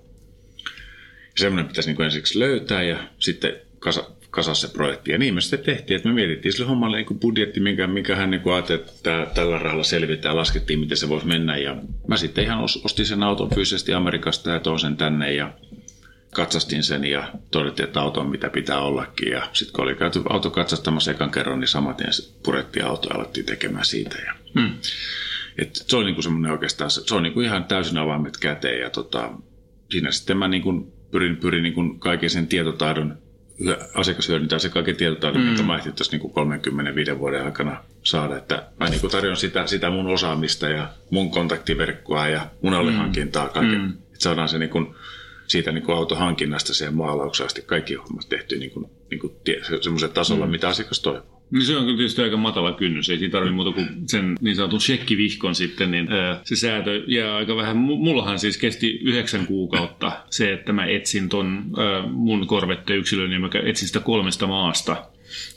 semmoinen 1.37 1.67
pitäisi 1.67 1.93
niin 1.93 2.01
ensiksi 2.01 2.39
löytää 2.39 2.83
ja 2.83 2.97
sitten 3.19 3.53
kasa, 3.79 4.03
kasa 4.29 4.53
se 4.53 4.67
projekti. 4.67 5.11
Ja 5.11 5.17
niin 5.17 5.33
me 5.33 5.41
sitten 5.41 5.75
tehtiin, 5.75 5.95
että 5.95 6.09
me 6.09 6.15
mietittiin 6.15 6.53
sille 6.53 6.67
hommalle 6.67 6.97
niin 6.97 7.19
budjetti, 7.19 7.59
minkä, 7.59 7.87
minkä 7.87 8.15
hän 8.15 8.31
niin 8.31 8.41
ajatteli, 8.53 8.79
että 8.79 9.27
tällä 9.35 9.59
rahalla 9.59 9.83
selvitään 9.83 10.37
laskettiin, 10.37 10.79
miten 10.79 10.97
se 10.97 11.09
voisi 11.09 11.27
mennä. 11.27 11.57
Ja 11.57 11.75
mä 12.07 12.17
sitten 12.17 12.43
ihan 12.43 12.63
ostin 12.83 13.05
sen 13.05 13.23
auton 13.23 13.49
fyysisesti 13.49 13.93
Amerikasta 13.93 14.51
ja 14.51 14.59
toin 14.59 14.79
sen 14.79 14.97
tänne 14.97 15.33
ja 15.33 15.53
katsastin 16.31 16.83
sen 16.83 17.05
ja 17.05 17.31
todettiin, 17.51 17.87
että 17.87 18.01
auto 18.01 18.21
on 18.21 18.29
mitä 18.29 18.49
pitää 18.49 18.79
ollakin. 18.79 19.31
Ja 19.31 19.49
sitten 19.53 19.73
kun 19.73 19.83
oli 19.83 19.95
käyty 19.95 20.21
auto 20.29 20.49
katsastamassa 20.49 21.11
ekan 21.11 21.31
kerran, 21.31 21.59
niin 21.59 21.67
samaten 21.67 22.07
purettiin 22.43 22.85
auto 22.85 23.09
ja 23.09 23.15
alettiin 23.15 23.45
tekemään 23.45 23.85
siitä. 23.85 24.17
Ja, 24.25 24.33
hmm. 24.59 24.75
Et 25.61 25.75
se 25.75 25.97
on 25.97 26.05
niinku 26.05 26.21
semmoinen 26.21 26.51
oikeastaan, 26.51 26.91
se 26.91 27.15
on 27.15 27.23
niinku 27.23 27.41
ihan 27.41 27.63
täysin 27.63 27.97
avaimet 27.97 28.37
käteen 28.37 28.79
ja 28.79 28.89
tota, 28.89 29.31
siinä 29.91 30.11
sitten 30.11 30.37
mä 30.37 30.47
niinku 30.47 30.93
pyrin, 31.11 31.37
pyrin 31.37 31.63
niinku 31.63 31.93
kaiken 31.99 32.29
sen 32.29 32.47
tietotaidon 32.47 33.17
asiakas 33.95 34.29
hyödyntää 34.29 34.59
se 34.59 34.69
kaiken 34.69 34.95
tietotaidon, 34.95 35.41
mm. 35.41 35.47
minkä 35.47 35.63
mä 35.63 35.77
ehtin 35.77 35.93
tuossa 35.93 36.17
niin 36.17 36.31
35 36.31 37.19
vuoden 37.19 37.45
aikana 37.45 37.83
saada. 38.03 38.37
Että 38.37 38.67
mä 38.79 38.89
niin 38.89 39.11
tarjon 39.11 39.37
sitä, 39.37 39.67
sitä 39.67 39.89
mun 39.89 40.07
osaamista 40.07 40.69
ja 40.69 40.89
mun 41.09 41.31
kontaktiverkkoa 41.31 42.27
ja 42.27 42.47
mun 42.61 42.73
alihankintaa 42.73 43.49
kaiken. 43.49 43.81
Mm. 43.81 43.89
Että 43.89 44.19
saadaan 44.19 44.49
se 44.49 44.57
niin 44.57 44.69
kuin 44.69 44.95
siitä 45.51 45.71
niin 45.71 45.83
kuin 45.83 45.97
autohankinnasta 45.97 46.73
siihen 46.73 46.93
maalaukseen 46.93 47.45
asti 47.45 47.61
kaikki 47.61 47.93
hommat 47.93 48.29
tehty 48.29 48.57
niin 48.57 48.71
kuin, 48.71 48.85
niin 49.09 49.19
kuin 49.19 49.33
semmoisella 49.81 50.13
tasolla, 50.13 50.45
mm. 50.45 50.51
mitä 50.51 50.69
asiakas 50.69 50.99
toivoo. 50.99 51.41
Niin 51.51 51.65
se 51.65 51.77
on 51.77 51.83
kyllä 51.83 51.97
tietysti 51.97 52.21
aika 52.21 52.37
matala 52.37 52.71
kynnys, 52.71 53.09
ei 53.09 53.17
siinä 53.17 53.31
tarvitse 53.31 53.55
muuta 53.55 53.71
kuin 53.71 53.87
sen 54.07 54.35
niin 54.41 54.55
sanotun 54.55 54.81
shekkivihkon 54.81 55.55
sitten, 55.55 55.91
niin 55.91 56.11
ää, 56.11 56.41
se 56.43 56.55
säätö 56.55 57.03
jää 57.07 57.35
aika 57.35 57.55
vähän. 57.55 57.77
Mullahan 57.77 58.39
siis 58.39 58.57
kesti 58.57 58.99
yhdeksän 59.03 59.45
kuukautta 59.47 60.11
se, 60.29 60.53
että 60.53 60.73
mä 60.73 60.85
etsin 60.85 61.29
ton 61.29 61.63
ää, 61.77 62.07
mun 62.07 62.47
korvette 62.47 62.95
yksilön, 62.95 63.29
niin 63.29 63.41
mä 63.41 63.49
etsin 63.63 63.87
sitä 63.87 63.99
kolmesta 63.99 64.47
maasta 64.47 65.05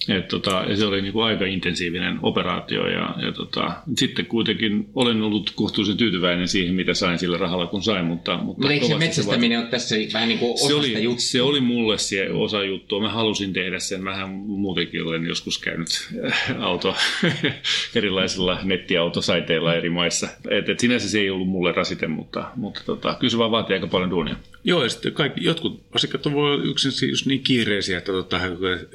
et 0.09 0.29
tota, 0.29 0.65
ja 0.69 0.77
se 0.77 0.87
oli 0.87 1.03
niinku 1.03 1.21
aika 1.21 1.45
intensiivinen 1.45 2.19
operaatio 2.23 2.87
ja, 2.89 3.15
ja 3.27 3.33
tota, 3.33 3.73
sitten 3.97 4.27
kuitenkin 4.27 4.89
olen 4.95 5.23
ollut 5.23 5.53
kohtuullisen 5.55 5.97
tyytyväinen 5.97 6.49
siihen, 6.49 6.75
mitä 6.75 6.95
sain 6.95 7.19
sillä 7.19 7.39
rahalla, 7.39 7.67
kun 7.67 7.83
sain. 7.83 8.05
Mutta, 8.05 8.37
mutta, 8.37 8.73
eikö 8.73 8.87
se 8.87 8.99
metsästäminen 8.99 9.59
ole 9.59 9.67
tässä 9.67 9.97
vähän 10.13 10.29
niin 10.29 10.39
kuin 10.39 10.59
se 10.59 10.75
oli, 10.75 11.03
juttua? 11.03 11.21
Se 11.21 11.43
oli 11.43 11.61
mulle 11.61 11.99
se 11.99 12.31
osa 12.31 12.65
juttua. 12.65 13.01
Mä 13.01 13.09
halusin 13.09 13.53
tehdä 13.53 13.79
sen. 13.79 14.05
Mähän 14.05 14.31
muutenkin 14.31 15.03
olen 15.03 15.27
joskus 15.27 15.59
käynyt 15.59 15.89
äh, 16.27 16.57
auto 16.61 16.97
erilaisilla 17.95 18.59
nettiautosaiteilla 18.63 19.75
eri 19.75 19.91
maissa. 19.91 20.29
Et, 20.51 20.69
et 20.69 20.81
sinänsä 20.81 21.09
se 21.09 21.19
ei 21.19 21.31
ollut 21.31 21.49
mulle 21.49 21.73
rasite, 21.73 22.07
mutta, 22.07 22.45
mutta 22.57 22.81
tota, 22.87 23.17
kyllä 23.21 23.31
se 23.31 23.39
vaan 23.39 23.51
vaatii 23.51 23.75
aika 23.75 23.87
paljon 23.87 24.11
duunia. 24.11 24.37
Joo, 24.65 24.83
ja 24.83 24.89
sitten 24.89 25.13
kaikki, 25.13 25.45
jotkut 25.45 25.83
asiakkaat 25.93 26.35
voi 26.35 26.63
yksin 26.65 27.11
just 27.11 27.27
niin 27.27 27.43
kiireisiä, 27.43 27.99
että, 27.99 28.13
tota, 28.13 28.41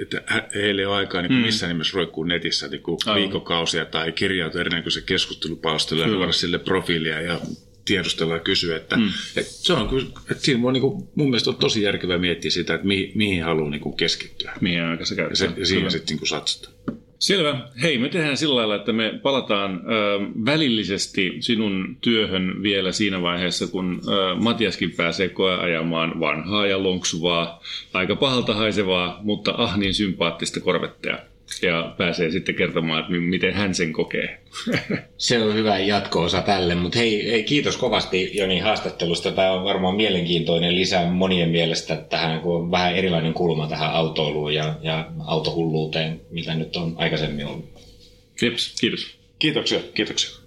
että 0.02 0.24
heille 0.56 0.82
ei 0.82 0.86
ole 0.86 0.96
aikaa 1.00 1.22
niin 1.22 1.34
mm. 1.34 1.38
missään 1.38 1.70
nimessä 1.70 1.96
roikkuu 1.96 2.24
netissä 2.24 2.68
niin 2.68 2.84
kuin 2.84 2.98
viikokausia 3.16 3.86
tai 3.86 4.12
kirjautua 4.12 4.62
erinäköisen 4.62 5.04
keskustelupalstoille 5.04 6.06
ja 6.06 6.12
luoda 6.12 6.32
sille 6.32 6.60
profiilia 6.60 7.22
ja 7.22 7.40
tiedustella 7.86 8.34
ja 8.34 8.40
kysyä, 8.40 8.78
että, 8.78 8.96
mm. 8.96 9.10
että 9.36 9.52
se 9.52 9.74
on 9.74 10.14
että 10.32 10.46
siinä 10.46 10.62
voi 10.62 10.74
niin 10.74 10.82
kuin, 10.82 11.10
mun 11.16 11.30
mielestä 11.30 11.50
on 11.50 11.56
tosi 11.56 11.82
järkevää 11.82 12.18
miettiä 12.18 12.52
sitä, 12.52 12.74
että 12.74 12.88
mihin, 12.88 13.12
mihin 13.16 13.44
haluaa 13.44 13.70
niin 13.70 13.82
kuin 13.82 13.98
keskittyä. 13.98 14.54
Mihin 14.62 14.84
aika 14.84 15.06
se 15.06 15.16
käyttää. 15.16 15.46
Ja, 15.46 15.54
se, 15.54 15.60
ja 15.60 15.66
siihen 15.66 15.92
sitten 15.92 16.18
niin 16.18 16.28
satsata. 16.28 16.70
Selvä. 17.20 17.68
Hei, 17.82 17.98
me 17.98 18.10
tehdään 18.10 18.38
sillä 18.38 18.56
lailla, 18.56 18.76
että 18.76 18.94
me 18.94 19.20
palataan 19.24 19.76
ö, 19.76 20.20
välillisesti 20.46 21.38
sinun 21.40 21.98
työhön 22.02 22.64
vielä 22.64 22.92
siinä 22.92 23.22
vaiheessa, 23.22 23.68
kun 23.68 24.02
ö, 24.08 24.36
Matiaskin 24.36 24.92
pääsee 24.92 25.30
koeajamaan 25.30 26.20
vanhaa 26.20 26.68
ja 26.68 26.84
lonksuvaa, 26.84 27.62
aika 27.94 28.16
pahalta 28.16 28.54
haisevaa, 28.54 29.20
mutta 29.24 29.54
ah 29.58 29.78
niin 29.78 29.94
sympaattista 29.94 30.60
korvetteja 30.60 31.20
ja 31.62 31.94
pääsee 31.98 32.32
sitten 32.32 32.56
kertomaan, 32.56 33.00
että 33.00 33.12
miten 33.14 33.54
hän 33.54 33.76
sen 33.76 33.94
kokee. 33.94 34.40
Se 35.18 35.44
on 35.44 35.56
hyvä 35.56 35.80
jatko-osa 35.80 36.42
tälle, 36.42 36.76
mutta 36.76 37.00
hei, 37.00 37.32
hei, 37.32 37.44
kiitos 37.44 37.78
kovasti 37.78 38.38
Joni 38.38 38.60
haastattelusta. 38.60 39.32
Tämä 39.32 39.52
on 39.52 39.64
varmaan 39.64 39.96
mielenkiintoinen 39.96 40.76
lisä 40.76 41.06
monien 41.06 41.50
mielestä 41.50 41.96
tähän, 41.96 42.42
kun 42.42 42.56
on 42.56 42.72
vähän 42.72 42.96
erilainen 42.96 43.34
kulma 43.34 43.68
tähän 43.68 43.92
autoiluun 43.92 44.54
ja, 44.54 44.76
ja 44.82 45.12
autohulluuteen, 45.26 46.22
mitä 46.30 46.56
nyt 46.56 46.76
on 46.76 46.96
aikaisemmin 46.98 47.46
ollut. 47.46 47.70
Kiitos. 48.40 48.76
Kiitos. 48.80 49.20
Kiitoksia. 49.40 49.80
Kiitoksia. 49.94 50.40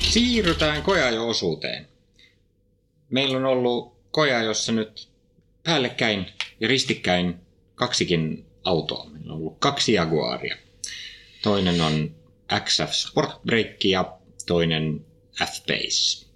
Siirrytään 0.00 0.82
kojajo-osuuteen. 0.82 1.86
Meillä 3.10 3.36
on 3.36 3.44
ollut 3.44 3.96
koja, 4.10 4.42
jossa 4.42 4.72
nyt 4.72 5.08
päällekkäin 5.64 6.26
ja 6.60 6.68
ristikkäin 6.68 7.34
kaksikin 7.74 8.46
autoa. 8.64 9.06
Meillä 9.12 9.32
on 9.32 9.38
ollut 9.38 9.56
kaksi 9.58 9.92
Jaguaria. 9.92 10.56
Toinen 11.42 11.80
on 11.80 12.10
XF 12.64 12.90
Sportbrake 12.90 13.88
ja 13.88 14.12
toinen 14.46 15.06
F-Pace. 15.44 16.26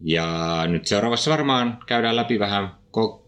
Ja 0.00 0.58
nyt 0.68 0.86
seuraavassa 0.86 1.30
varmaan 1.30 1.78
käydään 1.86 2.16
läpi 2.16 2.38
vähän 2.38 2.74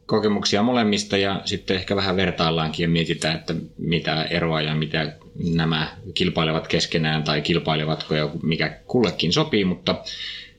kokemuksia 0.07 0.63
molemmista 0.63 1.17
ja 1.17 1.41
sitten 1.45 1.77
ehkä 1.77 1.97
vähän 1.97 2.17
vertaillaankin 2.17 2.85
ja 2.85 2.89
mietitään, 2.89 3.37
että 3.37 3.55
mitä 3.79 4.25
eroa 4.25 4.61
ja 4.61 4.75
mitä 4.75 5.17
nämä 5.53 5.97
kilpailevat 6.15 6.69
keskenään 6.69 7.25
tai 7.25 7.43
kilpailevatko 7.43 8.15
ja 8.15 8.31
mikä 8.43 8.79
kullekin 8.87 9.33
sopii, 9.33 9.65
mutta 9.65 10.05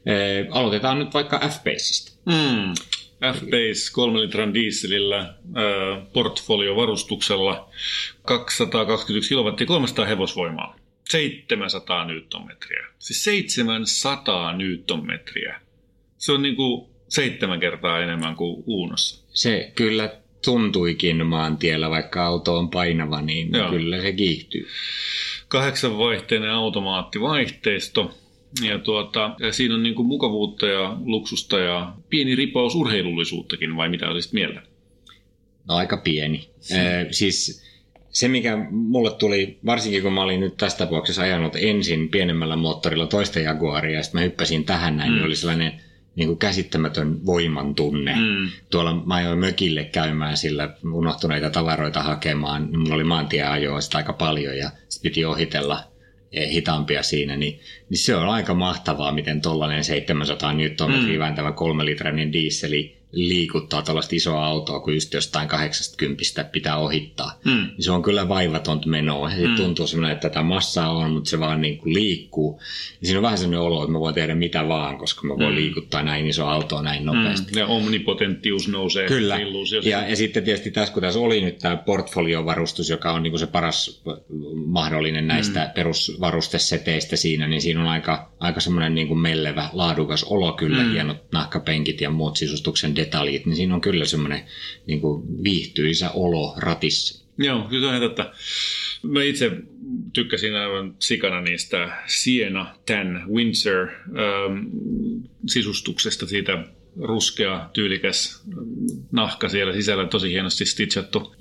Eh, 0.05 0.47
aloitetaan 0.51 0.99
nyt 0.99 1.13
vaikka 1.13 1.39
F-Baseista. 1.39 2.11
Mm. 2.25 2.73
F-Base 3.33 3.91
3 3.93 4.21
litran 4.21 4.53
dieselillä, 4.53 5.19
äh, 5.19 6.07
portfoliovarustuksella, 6.13 7.69
221 8.25 9.29
kilowattia, 9.29 9.67
300 9.67 10.05
hevosvoimaa, 10.05 10.75
700 11.09 12.05
newtonmetriä. 12.05 12.87
Siis 12.99 13.23
700 13.23 14.57
newtonmetriä. 14.57 15.61
Se 16.17 16.31
on 16.31 16.41
niin 16.41 16.55
kuin 16.55 16.87
seitsemän 17.07 17.59
kertaa 17.59 17.99
enemmän 17.99 18.35
kuin 18.35 18.63
Uunossa. 18.67 19.25
Se 19.33 19.71
kyllä 19.75 20.09
tuntuikin 20.45 21.25
maantiellä, 21.25 21.89
vaikka 21.89 22.25
auto 22.25 22.57
on 22.57 22.69
painava, 22.69 23.21
niin 23.21 23.49
Joo. 23.53 23.69
kyllä 23.69 24.01
se 24.01 24.11
kiihtyy. 24.11 24.67
Kahdeksanvaihteinen 25.47 26.51
automaattivaihteisto, 26.51 28.17
ja 28.63 28.79
tuota, 28.79 29.35
ja 29.39 29.53
siinä 29.53 29.75
on 29.75 29.83
niin 29.83 29.95
kuin 29.95 30.07
mukavuutta 30.07 30.65
ja 30.65 30.97
luksusta 31.05 31.59
ja 31.59 31.93
pieni 32.09 32.35
ripaus 32.35 32.75
urheilullisuuttakin, 32.75 33.75
vai 33.75 33.89
mitä 33.89 34.09
olisit 34.09 34.33
mieltä? 34.33 34.61
No 35.67 35.75
aika 35.75 35.97
pieni. 35.97 36.49
Äh, 36.71 37.07
siis 37.11 37.65
se, 38.09 38.27
mikä 38.27 38.67
mulle 38.71 39.11
tuli, 39.11 39.59
varsinkin 39.65 40.01
kun 40.01 40.13
mä 40.13 40.23
olin 40.23 40.39
nyt 40.39 40.57
tässä 40.57 40.77
tapauksessa 40.77 41.21
ajanut 41.21 41.55
ensin 41.55 42.09
pienemmällä 42.09 42.55
moottorilla 42.55 43.07
toista 43.07 43.39
Jaguaria, 43.39 43.97
ja 43.97 44.03
sitten 44.03 44.21
mä 44.21 44.25
hyppäsin 44.25 44.65
tähän 44.65 44.97
näin, 44.97 45.11
mm. 45.11 45.15
niin 45.15 45.25
oli 45.25 45.35
sellainen 45.35 45.81
niin 46.15 46.27
kuin 46.27 46.39
käsittämätön 46.39 47.25
voiman 47.25 47.75
tunne. 47.75 48.15
Mm. 48.15 48.49
Tuolla 48.69 49.03
mä 49.05 49.15
ajoin 49.15 49.39
mökille 49.39 49.83
käymään 49.83 50.37
sillä 50.37 50.73
unohtuneita 50.93 51.49
tavaroita 51.49 52.03
hakemaan. 52.03 52.69
Mulla 52.77 52.95
oli 52.95 53.03
maantieajoa 53.03 53.81
sitä 53.81 53.97
aika 53.97 54.13
paljon 54.13 54.57
ja 54.57 54.69
sitten 54.89 55.11
piti 55.11 55.25
ohitella 55.25 55.83
hitaampia 56.35 57.03
siinä, 57.03 57.35
niin, 57.35 57.59
niin 57.89 57.97
se 57.97 58.15
on 58.15 58.29
aika 58.29 58.53
mahtavaa, 58.53 59.11
miten 59.11 59.41
tollainen 59.41 59.83
700 59.83 60.53
Nm 60.53 60.59
mm. 60.87 61.19
vääntävä 61.19 61.51
kolmelitrainen 61.51 62.33
dieseli 62.33 62.97
liikuttaa 63.15 63.81
tällaista 63.81 64.15
isoa 64.15 64.45
autoa, 64.45 64.79
kun 64.79 64.93
just 64.93 65.13
jostain 65.13 65.47
80 65.47 66.43
pitää 66.51 66.77
ohittaa. 66.77 67.39
Mm. 67.45 67.51
Niin 67.51 67.83
se 67.83 67.91
on 67.91 68.03
kyllä 68.03 68.29
vaivatonta 68.29 68.87
menoa. 68.87 69.31
Ja 69.31 69.47
mm. 69.47 69.55
tuntuu 69.55 69.87
semmoinen, 69.87 70.13
että 70.13 70.29
tätä 70.29 70.43
massaa 70.43 70.91
on, 70.91 71.11
mutta 71.11 71.29
se 71.29 71.39
vaan 71.39 71.61
niin 71.61 71.77
kuin 71.77 71.93
liikkuu. 71.93 72.61
Ja 73.01 73.07
siinä 73.07 73.19
on 73.19 73.23
vähän 73.23 73.37
semmoinen 73.37 73.59
olo, 73.59 73.83
että 73.83 73.91
mä 73.91 73.99
voin 73.99 74.15
tehdä 74.15 74.35
mitä 74.35 74.67
vaan, 74.67 74.97
koska 74.97 75.27
mä 75.27 75.37
voin 75.37 75.49
mm. 75.49 75.55
liikuttaa 75.55 76.03
näin 76.03 76.27
iso 76.27 76.47
autoa 76.47 76.81
näin 76.81 77.05
nopeasti. 77.05 77.51
Mm. 77.51 77.57
Ja 77.57 77.67
omnipotenttius 77.67 78.67
nousee. 78.67 79.07
Kyllä. 79.07 79.39
Ja, 79.83 80.09
ja 80.09 80.15
sitten 80.15 80.43
tietysti 80.43 80.71
tässä, 80.71 80.93
kun 80.93 81.01
tässä 81.01 81.19
oli 81.19 81.41
nyt 81.41 81.57
tämä 81.57 81.77
portfoliovarustus, 81.77 82.89
joka 82.89 83.11
on 83.11 83.23
niin 83.23 83.31
kuin 83.31 83.39
se 83.39 83.47
paras 83.47 84.03
mahdollinen 84.65 85.27
näistä 85.27 85.65
mm. 85.65 85.71
perusvarusteseteistä 85.75 87.15
siinä, 87.15 87.47
niin 87.47 87.61
siinä 87.61 87.81
on 87.81 87.87
aika, 87.87 88.31
aika 88.39 88.59
semmoinen 88.59 88.95
niin 88.95 89.07
kuin 89.07 89.19
mellevä, 89.19 89.69
laadukas 89.73 90.23
olo 90.23 90.53
kyllä, 90.53 90.83
mm. 90.83 90.91
hienot 90.91 91.17
nahkapenkit 91.31 92.01
ja 92.01 92.09
muut 92.09 92.37
sisustuksen 92.37 92.95
detaljit, 93.05 93.45
niin 93.45 93.55
siinä 93.55 93.75
on 93.75 93.81
kyllä 93.81 94.05
semmoinen 94.05 94.41
niin 94.87 95.01
kuin 95.01 95.43
viihtyisä 95.43 96.11
olo 96.11 96.53
ratissa. 96.57 97.25
Joo, 97.37 97.67
kyllä 97.69 97.89
on 97.89 98.01
totta. 98.01 98.31
Mä 99.03 99.23
itse 99.23 99.51
tykkäsin 100.13 100.55
aivan 100.55 100.95
sikana 100.99 101.41
niistä 101.41 101.97
Siena 102.07 102.75
Tan 102.85 103.23
Windsor 103.33 103.87
ähm, 103.87 104.67
sisustuksesta, 105.47 106.25
siitä 106.25 106.63
ruskea, 107.01 107.69
tyylikäs 107.73 108.43
nahka 109.11 109.49
siellä 109.49 109.73
sisällä, 109.73 110.07
tosi 110.07 110.31
hienosti 110.31 110.65
stitchattu. 110.65 111.35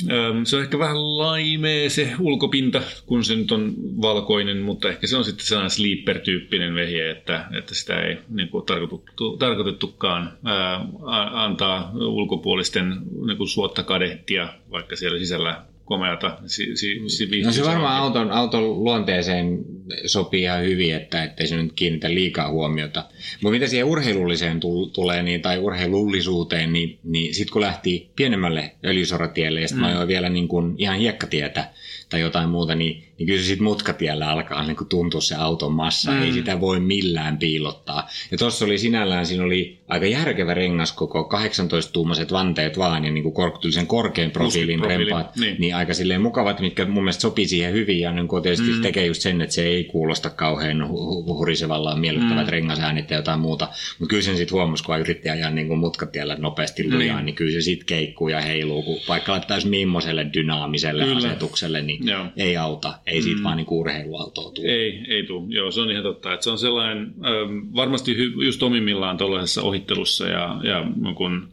Se 0.45 0.57
on 0.57 0.63
ehkä 0.63 0.79
vähän 0.79 1.19
laimee 1.19 1.89
se 1.89 2.13
ulkopinta, 2.21 2.83
kun 3.07 3.25
se 3.25 3.37
nyt 3.37 3.53
on 3.53 3.75
valkoinen, 4.03 4.59
mutta 4.59 4.89
ehkä 4.89 5.07
se 5.07 5.17
on 5.17 5.25
sitten 5.25 5.47
sellainen 5.47 5.71
sleeper-tyyppinen 5.71 6.75
vehje, 6.75 7.11
että, 7.11 7.47
että 7.59 7.75
sitä 7.75 8.01
ei 8.01 8.19
niin 8.29 8.49
kuin 8.49 8.67
tarkoitettu, 8.67 9.37
tarkoitettukaan 9.37 10.39
ää, 10.45 10.87
antaa 11.45 11.93
ulkopuolisten 11.95 12.97
niin 13.27 13.37
kuin 13.37 13.49
suotta 13.49 13.83
kadehtia, 13.83 14.49
vaikka 14.71 14.97
siellä 14.97 15.19
sisällä 15.19 15.63
komeata. 15.85 16.39
Si, 16.47 16.77
si, 16.77 17.09
si, 17.09 17.43
no 17.43 17.53
se 17.53 17.65
varmaan 17.65 18.03
auton, 18.03 18.31
auton 18.31 18.85
luonteeseen 18.85 19.65
sopii 20.07 20.43
ihan 20.43 20.63
hyvin, 20.63 20.95
että 20.95 21.25
ettei 21.25 21.47
se 21.47 21.57
nyt 21.57 21.73
kiinnitä 21.73 22.15
liikaa 22.15 22.51
huomiota. 22.51 23.05
Mutta 23.43 23.51
mitä 23.51 23.67
siihen 23.67 23.87
urheilulliseen 23.87 24.61
tulee, 24.93 25.23
niin, 25.23 25.43
tai 25.43 25.59
urheilullisuuteen, 25.59 26.73
niin, 26.73 26.99
niin 27.05 27.35
sitten 27.35 27.53
kun 27.53 27.63
lähti 27.63 28.11
pienemmälle 28.17 28.73
öljysoratielle 28.85 29.61
ja 29.61 29.69
sitten 29.69 29.87
mm. 29.87 29.99
mä 29.99 30.09
vielä 30.09 30.29
niin 30.29 30.49
kuin 30.49 30.75
ihan 30.79 30.99
hiekkatietä 30.99 31.71
tai 32.09 32.21
jotain 32.21 32.49
muuta, 32.49 32.75
niin 32.75 33.05
niin 33.19 33.27
kyllä 33.27 33.41
se 33.41 33.47
sitten 33.47 33.65
mutkatiellä 33.65 34.31
alkaa 34.31 34.67
niin 34.67 34.77
kuin 34.77 34.89
tuntua 34.89 35.21
se 35.21 35.35
auton 35.35 35.73
massa. 35.73 36.11
Mm. 36.11 36.23
Ei 36.23 36.33
sitä 36.33 36.61
voi 36.61 36.81
millään 36.81 37.39
piilottaa. 37.39 38.09
Ja 38.31 38.39
tuossa 38.39 38.65
oli 38.65 38.79
sinällään, 38.79 39.27
siinä 39.27 39.45
oli 39.45 39.79
aika 39.89 40.07
järkevä 40.07 40.55
rengas 40.55 40.93
koko 40.93 41.31
18-tuumaiset 41.35 42.33
vanteet 42.33 42.79
vaan 42.79 43.05
ja 43.05 43.11
niin 43.11 43.23
kuin 43.23 43.35
korktullisen 43.35 43.87
korkean 43.87 44.31
profiilin 44.31 44.85
rempaat. 44.85 45.37
Niin. 45.37 45.57
niin. 45.59 45.77
aika 45.77 45.95
silleen 45.95 46.23
mukavat, 46.23 46.61
mitkä 46.61 46.85
mun 46.85 47.05
mielestä 47.05 47.23
sopii 47.23 47.49
siihen 47.49 47.73
hyvin 47.73 48.01
ja 48.01 48.13
niin 48.13 48.29
tietysti 48.43 48.71
mm. 48.71 48.83
tekee 48.83 49.07
just 49.07 49.23
sen, 49.23 49.41
että 49.41 49.55
se 49.55 49.63
ei 49.63 49.85
kuulosta 49.85 50.31
kauhean 50.31 50.89
hurisevallaan 51.27 52.01
miellyttävät 52.01 52.47
mm. 52.47 52.51
rengasäänet 52.51 53.11
ja 53.11 53.17
jotain 53.17 53.41
muuta. 53.41 53.69
Mutta 53.99 54.11
kyllä 54.11 54.23
sen 54.23 54.37
sitten 54.37 54.55
huomasi, 54.55 54.85
kun 54.85 55.01
yritti 55.01 55.31
ajaa 55.31 55.51
niin 55.51 55.69
kuin 55.69 55.79
mutkatiellä 55.79 56.37
nopeasti 56.39 56.93
lujaa, 56.93 57.17
niin. 57.17 57.27
niin 57.27 57.35
kyllä 57.35 57.53
se 57.53 57.61
sitten 57.61 57.87
keikkuu 57.87 58.29
ja 58.29 58.41
heiluu, 58.41 58.83
kun 58.83 58.99
vaikka 59.09 59.33
laittaisi 59.33 59.69
millaiselle 59.69 60.27
dynaamiselle 60.35 61.05
kyllä. 61.05 61.17
asetukselle, 61.17 61.83
niin 61.83 62.09
Joo. 62.09 62.27
ei 62.37 62.57
auta 62.57 62.99
ei 63.07 63.23
siitä 63.23 63.39
mm. 63.39 63.45
vaan 63.45 63.57
niin 63.57 63.67
urheiluautoa 63.71 64.51
tule. 64.51 64.67
Ei, 64.67 65.01
ei 65.09 65.23
tule. 65.23 65.47
Joo, 65.49 65.71
se 65.71 65.81
on 65.81 65.91
ihan 65.91 66.03
totta. 66.03 66.33
Että 66.35 66.45
se 66.45 66.51
on 66.51 66.59
sellainen, 66.59 66.99
ähm, 66.99 67.75
varmasti 67.75 68.17
hy, 68.17 68.33
just 68.45 68.63
omimmillaan 68.63 69.17
tuollaisessa 69.17 69.63
ohittelussa 69.63 70.29
ja, 70.29 70.61
ja 70.63 70.87
kun 71.17 71.49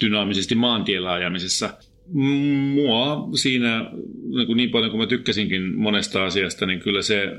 dynaamisesti 0.00 0.54
maantiellä 0.54 1.12
ajamisessa. 1.12 1.70
Mua 2.74 3.28
siinä, 3.34 3.90
niin, 4.36 4.46
kuin 4.46 4.56
niin 4.56 4.70
paljon 4.70 4.90
kuin 4.90 5.00
mä 5.00 5.06
tykkäsinkin 5.06 5.74
monesta 5.78 6.24
asiasta, 6.24 6.66
niin 6.66 6.80
kyllä 6.80 7.02
se, 7.02 7.32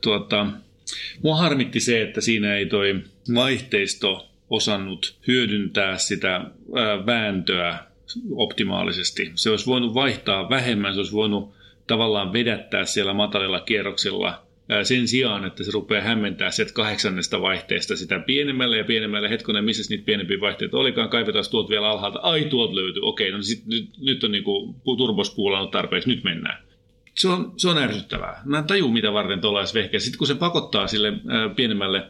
tuota, 0.00 0.46
mua 1.22 1.36
harmitti 1.36 1.80
se, 1.80 2.02
että 2.02 2.20
siinä 2.20 2.56
ei 2.56 2.66
toi 2.66 3.00
vaihteisto 3.34 4.28
osannut 4.50 5.14
hyödyntää 5.26 5.98
sitä 5.98 6.32
ää, 6.32 7.06
vääntöä 7.06 7.78
optimaalisesti. 8.30 9.32
Se 9.34 9.50
olisi 9.50 9.66
voinut 9.66 9.94
vaihtaa 9.94 10.50
vähemmän, 10.50 10.94
se 10.94 11.00
olisi 11.00 11.12
voinut 11.12 11.54
tavallaan 11.92 12.32
vedättää 12.32 12.84
siellä 12.84 13.14
matalilla 13.14 13.60
kierroksilla 13.60 14.42
sen 14.82 15.08
sijaan, 15.08 15.44
että 15.44 15.64
se 15.64 15.70
rupeaa 15.70 16.02
hämmentää 16.02 16.50
sieltä 16.50 16.72
kahdeksannesta 16.72 17.42
vaihteesta 17.42 17.96
sitä 17.96 18.18
pienemmälle 18.18 18.78
ja 18.78 18.84
pienemmälle 18.84 19.30
hetkonen, 19.30 19.64
missä 19.64 19.82
niitä 19.90 20.04
pienempiä 20.04 20.40
vaihteita 20.40 20.76
olikaan, 20.76 21.08
kaivetaan 21.08 21.44
tuolta 21.50 21.68
vielä 21.68 21.88
alhaalta, 21.88 22.18
ai 22.22 22.44
tuolta 22.44 22.74
löytyy, 22.74 23.02
okei, 23.04 23.30
no 23.30 23.42
sit, 23.42 23.66
nyt, 23.66 23.90
nyt 24.00 24.24
on 24.24 24.32
niinku 24.32 24.74
turbospuulannut 24.84 25.70
tarpeeksi, 25.70 26.08
nyt 26.08 26.24
mennään. 26.24 26.64
Se 27.14 27.28
on, 27.28 27.52
se 27.56 27.68
on 27.68 27.78
ärsyttävää. 27.78 28.42
Mä 28.44 28.58
en 28.58 28.64
taju, 28.64 28.88
mitä 28.88 29.12
varten 29.12 29.40
tuollaisessa 29.40 29.78
vehkeessä. 29.78 30.04
Sitten 30.04 30.18
kun 30.18 30.26
se 30.26 30.34
pakottaa 30.34 30.86
sille 30.86 31.08
äh, 31.08 31.56
pienemmälle, 31.56 32.06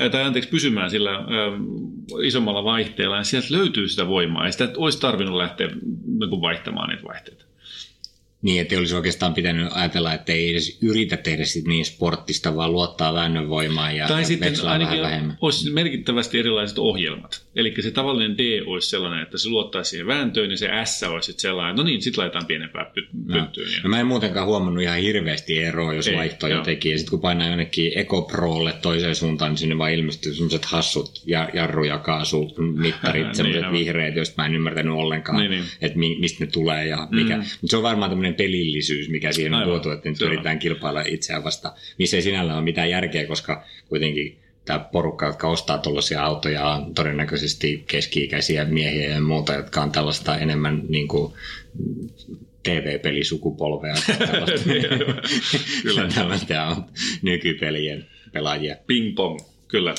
äh, 0.00 0.10
tai 0.10 0.22
anteeksi, 0.22 0.50
pysymään 0.50 0.90
sillä 0.90 1.14
äh, 1.14 1.24
isommalla 2.22 2.64
vaihteella, 2.64 3.16
niin 3.16 3.24
sieltä 3.24 3.48
löytyy 3.50 3.88
sitä 3.88 4.08
voimaa. 4.08 4.46
Ja 4.46 4.52
sitä 4.52 4.68
olisi 4.76 5.00
tarvinnut 5.00 5.36
lähteä 5.36 5.66
niin 5.66 6.40
vaihtamaan 6.40 6.88
niitä 6.88 7.08
vaihteita. 7.08 7.43
Niin, 8.44 8.60
että 8.60 8.78
olisi 8.78 8.94
oikeastaan 8.94 9.34
pitänyt 9.34 9.68
ajatella, 9.70 10.14
että 10.14 10.32
ei 10.32 10.50
edes 10.50 10.78
yritä 10.82 11.16
tehdä 11.16 11.44
sit 11.44 11.66
niin 11.66 11.84
sporttista, 11.84 12.56
vaan 12.56 12.72
luottaa 12.72 13.14
väännön 13.14 13.48
voimaan 13.48 13.96
ja, 13.96 14.08
tai 14.08 14.20
ja 14.20 14.26
sitten 14.26 14.54
ainakin 14.66 15.02
vähemmän. 15.02 15.38
olisi 15.40 15.70
merkittävästi 15.70 16.38
erilaiset 16.38 16.78
ohjelmat. 16.78 17.44
Eli 17.56 17.74
se 17.80 17.90
tavallinen 17.90 18.38
D 18.38 18.62
olisi 18.66 18.88
sellainen, 18.88 19.22
että 19.22 19.38
se 19.38 19.48
luottaa 19.48 19.84
siihen 19.84 20.06
vääntöön 20.06 20.50
ja 20.50 20.56
se 20.56 20.68
S 20.84 21.02
olisi 21.02 21.26
sitten 21.26 21.42
sellainen, 21.42 21.76
no 21.76 21.82
niin, 21.82 22.02
sitten 22.02 22.20
laitetaan 22.22 22.46
pienempää 22.46 22.90
py- 22.98 23.08
no. 23.26 23.34
pönttyyn. 23.34 23.68
No, 23.82 23.90
mä 23.90 24.00
en 24.00 24.06
muutenkaan 24.06 24.46
huomannut 24.46 24.82
ihan 24.82 24.98
hirveästi 24.98 25.58
eroa, 25.58 25.94
jos 25.94 26.08
ei, 26.08 26.16
vaihtoa 26.16 26.48
jotenkin. 26.48 26.92
Ja 26.92 26.98
sitten 26.98 27.10
kun 27.10 27.20
painaa 27.20 27.48
jonnekin 27.48 27.98
Eco 27.98 28.22
Prolle 28.22 28.74
toiseen 28.82 29.14
suuntaan, 29.14 29.50
niin 29.50 29.58
sinne 29.58 29.78
vaan 29.78 29.92
ilmestyy 29.92 30.34
semmoiset 30.34 30.64
hassut 30.64 31.22
ja 31.26 31.48
jarru- 31.54 31.84
ja 31.84 31.98
kaasumittarit, 31.98 33.22
niin, 33.26 33.34
semmoiset 33.34 33.72
vihreät, 33.72 34.16
joista 34.16 34.42
mä 34.42 34.46
en 34.46 34.54
ymmärtänyt 34.54 34.94
ollenkaan, 34.94 35.38
niin, 35.38 35.50
niin. 35.50 35.64
että 35.80 35.98
mi- 35.98 36.16
mistä 36.20 36.44
ne 36.44 36.50
tulee 36.50 36.86
ja 36.86 37.08
mikä. 37.10 37.36
Mm. 37.36 37.42
Mutta 37.42 37.70
se 37.70 37.76
on 37.76 37.82
varmaan 37.82 38.10
tämmöinen 38.10 38.33
pelillisyys, 38.36 39.08
mikä 39.08 39.32
siihen 39.32 39.54
on 39.54 39.60
Aivan. 39.60 39.72
tuotu, 39.72 39.90
että 39.90 40.08
nyt 40.08 40.20
yritetään 40.20 40.58
kilpailla 40.58 41.02
itseään 41.06 41.44
vasta, 41.44 41.72
missä 41.98 42.16
ei 42.16 42.22
sinällä 42.22 42.54
ole 42.54 42.64
mitään 42.64 42.90
järkeä, 42.90 43.26
koska 43.26 43.64
kuitenkin 43.88 44.38
tämä 44.64 44.78
porukka, 44.78 45.26
jotka 45.26 45.48
ostaa 45.48 45.78
tuollaisia 45.78 46.22
autoja, 46.22 46.68
on 46.68 46.94
todennäköisesti 46.94 47.84
keski-ikäisiä 47.86 48.64
miehiä 48.64 49.08
ja 49.08 49.20
muuta, 49.20 49.54
jotka 49.54 49.82
on 49.82 49.92
tällaista 49.92 50.38
enemmän 50.38 50.82
niin 50.88 51.08
kuin, 51.08 51.32
TV-pelisukupolvea. 52.62 53.94
kyllä. 55.82 56.08
Tämä 56.48 56.68
on 56.68 56.84
nykypelien 57.22 58.06
pelaajia. 58.32 58.76
Ping 58.86 59.14
pong, 59.14 59.40
kyllä. 59.68 59.94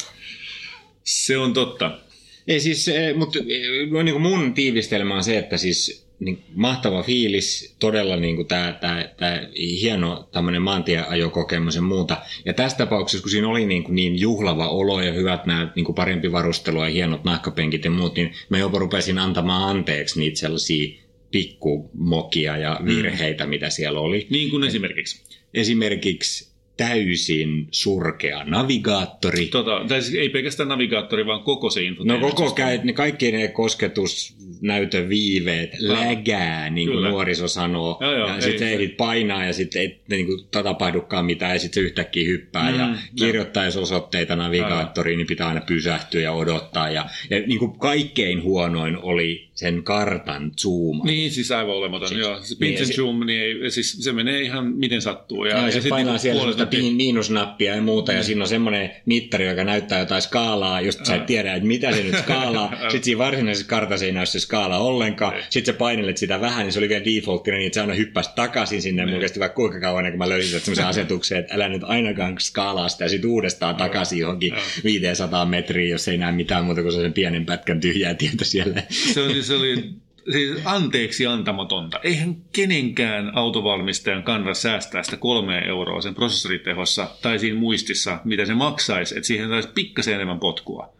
Se 1.03 1.37
on 1.37 1.53
totta. 1.53 1.99
Ei 2.47 2.59
siis, 2.59 2.87
eh, 2.87 3.15
mutta 3.15 3.39
eh, 3.39 3.91
no 3.91 4.03
niin 4.03 4.21
mun 4.21 4.53
tiivistelmä 4.53 5.15
on 5.15 5.23
se, 5.23 5.37
että 5.37 5.57
siis 5.57 6.04
niin 6.19 6.43
mahtava 6.53 7.03
fiilis, 7.03 7.75
todella 7.79 8.15
niin 8.15 8.35
kuin 8.35 8.47
tämä, 8.47 8.77
tämä, 8.81 9.09
tämä 9.17 9.47
hieno 9.57 10.29
tämmöinen 10.31 10.61
maantieajokokemus 10.61 11.75
ja 11.75 11.81
muuta. 11.81 12.17
Ja 12.45 12.53
tässä 12.53 12.77
tapauksessa, 12.77 13.23
kun 13.23 13.31
siinä 13.31 13.47
oli 13.47 13.65
niin, 13.65 13.83
kuin 13.83 13.95
niin 13.95 14.19
juhlava 14.19 14.67
olo 14.67 15.01
ja 15.01 15.13
hyvät 15.13 15.45
nämä 15.45 15.71
niin 15.75 15.85
kuin 15.85 15.95
parempi 15.95 16.31
varustelu 16.31 16.83
ja 16.83 16.89
hienot 16.89 17.23
nahkapenkit 17.23 17.85
ja 17.85 17.91
muut, 17.91 18.15
niin 18.15 18.33
mä 18.49 18.57
jopa 18.57 18.79
rupesin 18.79 19.17
antamaan 19.17 19.69
anteeksi 19.69 20.19
niitä 20.19 20.39
sellaisia 20.39 21.01
pikkumokia 21.31 22.57
ja 22.57 22.79
virheitä, 22.85 23.43
mm. 23.43 23.49
mitä 23.49 23.69
siellä 23.69 23.99
oli. 23.99 24.27
Niin 24.29 24.49
kuin 24.49 24.63
esimerkiksi? 24.63 25.23
Esimerkiksi 25.53 26.54
täysin 26.77 27.67
surkea 27.71 28.43
navigaattori. 28.43 29.45
Tota, 29.45 29.81
tai 29.87 30.01
siis 30.01 30.15
ei 30.15 30.29
pelkästään 30.29 30.69
navigaattori, 30.69 31.25
vaan 31.25 31.43
koko 31.43 31.69
se 31.69 31.83
info. 31.83 32.03
No 32.03 32.19
koko 32.19 32.51
käy, 32.51 32.79
ne 32.83 32.93
kaikki 32.93 33.31
ne 33.31 33.47
kosketusnäytöviiveet 33.47 35.69
no. 35.81 35.93
lägää, 35.93 36.69
niin 36.69 36.87
kuin 36.87 36.97
Kyllä. 36.97 37.09
nuoriso 37.09 37.47
sanoo. 37.47 37.97
Joo, 38.01 38.13
joo, 38.13 38.27
ja 38.27 38.41
sitten 38.41 38.67
ehdit 38.67 38.97
painaa 38.97 39.45
ja 39.45 39.53
sitten 39.53 39.81
ei 39.81 40.01
niin 40.09 40.25
kuin, 40.25 40.47
tapahdukaan 40.51 41.25
mitään 41.25 41.53
ja 41.53 41.59
sitten 41.59 41.83
se 41.83 41.87
yhtäkkiä 41.87 42.27
hyppää. 42.27 42.71
Mm, 42.71 42.79
ja 42.79 42.95
kirjoittaisi 43.15 43.79
osoitteita 43.79 44.35
navigaattoriin, 44.35 45.17
niin 45.17 45.27
pitää 45.27 45.47
aina 45.47 45.61
pysähtyä 45.61 46.21
ja 46.21 46.31
odottaa. 46.31 46.89
Ja, 46.89 47.05
ja 47.29 47.39
niin 47.39 47.59
kuin 47.59 47.79
kaikkein 47.79 48.43
huonoin 48.43 48.97
oli 48.97 49.44
sen 49.55 49.83
kartan 49.83 50.51
zoom. 50.61 51.01
Niin, 51.03 51.31
siis 51.31 51.51
aivan 51.51 51.75
olematon. 51.75 52.07
Siis, 52.07 52.19
joo. 52.19 52.39
Se 52.43 52.55
pinch 52.59 52.81
niin, 52.81 52.95
zoom, 52.95 53.25
niin 53.25 53.41
ei, 53.41 53.71
siis 53.71 53.91
se 53.91 54.11
menee 54.11 54.41
ihan 54.41 54.65
miten 54.65 55.01
sattuu. 55.01 55.45
Ja, 55.45 55.57
ja, 55.57 55.65
ja 55.69 55.81
se 55.81 55.89
painaa 55.89 56.13
niin 56.13 56.19
siellä 56.19 56.51
sitä 56.51 56.65
pin, 56.65 56.95
miinusnappia 56.95 57.75
ja 57.75 57.81
muuta, 57.81 58.11
mm. 58.11 58.17
ja 58.17 58.23
siinä 58.23 58.41
on 58.41 58.47
semmoinen 58.47 58.91
mittari, 59.05 59.47
joka 59.47 59.63
näyttää 59.63 59.99
jotain 59.99 60.21
skaalaa, 60.21 60.81
just 60.81 61.05
sä 61.05 61.15
et 61.15 61.25
tiedä, 61.25 61.53
että 61.53 61.67
mitä 61.67 61.91
se 61.91 62.03
nyt 62.03 62.17
skaalaa. 62.17 62.71
Sitten 62.81 63.03
siinä 63.03 63.17
varsinaisessa 63.17 63.67
kartassa 63.67 64.05
ei 64.05 64.11
näy 64.11 64.25
se 64.25 64.39
skaala 64.39 64.77
ollenkaan. 64.77 65.33
Sitten 65.49 65.73
sä 65.73 65.77
painelet 65.77 66.17
sitä 66.17 66.41
vähän, 66.41 66.63
niin 66.65 66.73
se 66.73 66.79
oli 66.79 66.89
vielä 66.89 67.05
defaulttina 67.05 67.57
niin, 67.57 67.67
että 67.67 67.73
se 67.73 67.81
aina 67.81 67.93
hyppäsi 67.93 68.29
takaisin 68.35 68.81
sinne. 68.81 69.05
Mulla 69.05 69.19
kesti 69.19 69.39
vaikka 69.39 69.55
kuinka 69.55 69.79
kauan, 69.79 70.09
kun 70.09 70.17
mä 70.17 70.29
löysin 70.29 70.59
semmoisen 70.59 70.87
asetuksen, 70.95 71.37
että 71.37 71.55
älä 71.55 71.69
nyt 71.69 71.83
ainakaan 71.83 72.35
skaalaa 72.39 72.89
sitä 72.89 73.07
sitten 73.07 73.29
uudestaan 73.29 73.75
takaisin 73.75 74.19
johonkin 74.19 74.53
500 74.83 75.45
metriä, 75.45 75.89
jos 75.89 76.07
ei 76.07 76.17
näe 76.17 76.31
mitään 76.31 76.65
muuta 76.65 76.81
kuin 76.81 76.93
sen 76.93 77.13
pienen 77.13 77.45
pätkän 77.45 77.79
tyhjää 77.79 78.13
tietä 78.13 78.45
siellä. 78.45 78.83
Se 78.89 79.21
oli, 79.21 79.44
se 79.45 79.55
oli 79.55 79.95
siis 80.31 80.57
anteeksi 80.65 81.25
antamatonta. 81.25 81.99
Eihän 82.03 82.35
kenenkään 82.53 83.31
autovalmistajan 83.37 84.23
kannata 84.23 84.53
säästää 84.53 85.03
sitä 85.03 85.17
kolme 85.17 85.59
euroa 85.59 86.01
sen 86.01 86.15
prosessoritehossa 86.15 87.07
tai 87.21 87.39
siinä 87.39 87.59
muistissa, 87.59 88.19
mitä 88.23 88.45
se 88.45 88.53
maksaisi, 88.53 89.15
että 89.17 89.27
siihen 89.27 89.49
saisi 89.49 89.69
pikkasen 89.75 90.15
enemmän 90.15 90.39
potkua. 90.39 90.94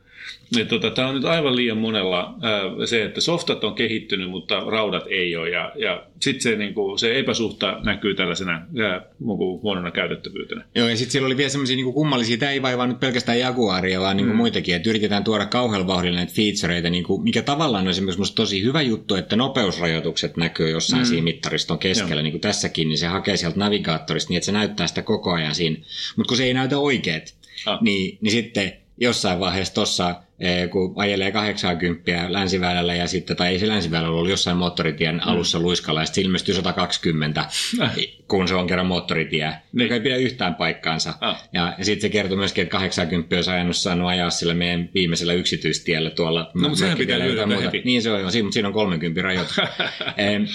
Tota, 0.70 0.92
Tämä 0.92 1.08
on 1.08 1.16
nyt 1.16 1.26
aivan 1.26 1.56
liian 1.56 1.78
monella 1.78 2.36
ää, 2.42 2.62
se, 2.86 3.06
että 3.06 3.22
softat 3.22 3.64
on 3.64 3.76
kehittynyt, 3.76 4.30
mutta 4.30 4.60
raudat 4.60 5.04
ei 5.10 5.36
ole. 5.36 5.50
Ja, 5.50 5.72
ja 5.76 6.04
sitten 6.20 6.42
se, 6.42 6.56
niinku, 6.56 6.98
se 6.98 7.20
epäsuhta 7.20 7.80
näkyy 7.84 8.14
tällaisena 8.14 8.52
ää, 8.54 9.02
huonona 9.64 9.92
käytettävyytenä. 9.92 10.66
Joo, 10.76 10.90
ja 10.90 10.98
sitten 10.98 11.12
siellä 11.12 11.26
oli 11.26 11.38
vielä 11.38 11.50
semmoisia 11.50 11.76
niinku 11.76 11.94
kummallisia, 11.94 12.38
tämä 12.38 12.52
ei 12.52 12.62
vaivaa 12.62 12.88
nyt 12.88 13.00
pelkästään 13.00 13.40
Jaguaria, 13.40 14.00
vaan 14.00 14.18
niinku 14.18 14.34
mm. 14.34 14.38
muitakin, 14.38 14.76
että 14.76 14.90
yritetään 14.90 15.24
tuoda 15.24 15.46
kauhealla 15.46 15.88
vauhdilla 15.88 16.16
näitä 16.16 16.34
featureita, 16.34 16.90
niinku, 16.90 17.18
mikä 17.18 17.42
tavallaan 17.42 17.84
on 17.84 17.90
esimerkiksi 17.90 18.36
tosi 18.36 18.64
hyvä 18.64 18.82
juttu, 18.82 19.16
että 19.16 19.36
nopeusrajoitukset 19.36 20.38
näkyy 20.38 20.70
jossain 20.70 21.02
mm. 21.02 21.06
siinä 21.06 21.24
mittariston 21.24 21.80
keskellä, 21.80 22.22
niin 22.22 22.34
kuin 22.34 22.42
tässäkin, 22.42 22.88
niin 22.90 22.98
se 22.98 23.08
hakee 23.08 23.38
sieltä 23.38 23.60
navigaattorista 23.60 24.30
niin, 24.30 24.38
että 24.38 24.46
se 24.46 24.52
näyttää 24.52 24.88
sitä 24.88 25.02
koko 25.02 25.34
ajan 25.34 25.56
siinä. 25.56 25.78
Mutta 26.16 26.28
kun 26.28 26.38
se 26.38 26.44
ei 26.44 26.54
näytä 26.54 26.78
oikeet, 26.78 27.36
ah. 27.66 27.82
niin, 27.82 28.18
niin 28.22 28.32
sitten 28.32 28.74
jossain 28.98 29.40
vaiheessa 29.40 29.74
tuossa 29.74 30.16
kun 30.72 30.94
ajelee 30.96 31.32
80 31.32 32.34
länsiväylällä 32.34 32.96
ja 32.96 33.08
sitten, 33.08 33.36
tai 33.36 33.48
ei 33.48 33.60
se 33.60 33.68
länsiväylällä 33.68 34.18
ollut 34.18 34.30
jossain 34.30 34.58
moottoritien 34.58 35.16
mm. 35.16 35.22
alussa 35.26 35.60
luiskalla 35.60 36.00
ja 36.00 36.06
sitten 36.06 36.24
ilmestyy 36.24 36.56
120, 36.56 37.42
äh. 37.82 37.96
kun 38.28 38.48
se 38.48 38.56
on 38.56 38.68
kerran 38.68 38.86
moottoritie, 38.86 39.54
niin. 39.74 39.84
joka 39.84 39.94
ei 39.94 40.02
pidä 40.02 40.16
yhtään 40.16 40.56
paikkaansa. 40.56 41.14
Ah. 41.22 41.44
Ja, 41.54 41.76
ja 41.78 41.86
sitten 41.86 42.02
se 42.02 42.10
kertoo 42.10 42.38
myöskin, 42.38 42.62
että 42.62 42.72
80 42.72 43.36
olisi 43.36 43.52
ajanut 43.52 43.76
saanut 43.76 44.10
ajaa 44.10 44.30
sillä 44.30 44.54
meidän 44.54 44.90
viimeisellä 44.94 45.34
yksityistiellä 45.34 46.10
tuolla. 46.10 46.52
No, 46.54 46.62
mutta 46.62 46.76
sehän 46.76 46.98
pitää 46.98 47.20
muuta. 47.48 47.62
Heti. 47.62 47.82
Niin 47.86 48.02
se 48.02 48.12
on, 48.12 48.20
mutta 48.20 48.52
siinä 48.52 48.68
on 48.68 48.74
30 48.74 49.22
rajoitus. 49.22 49.58
niin, 50.18 50.48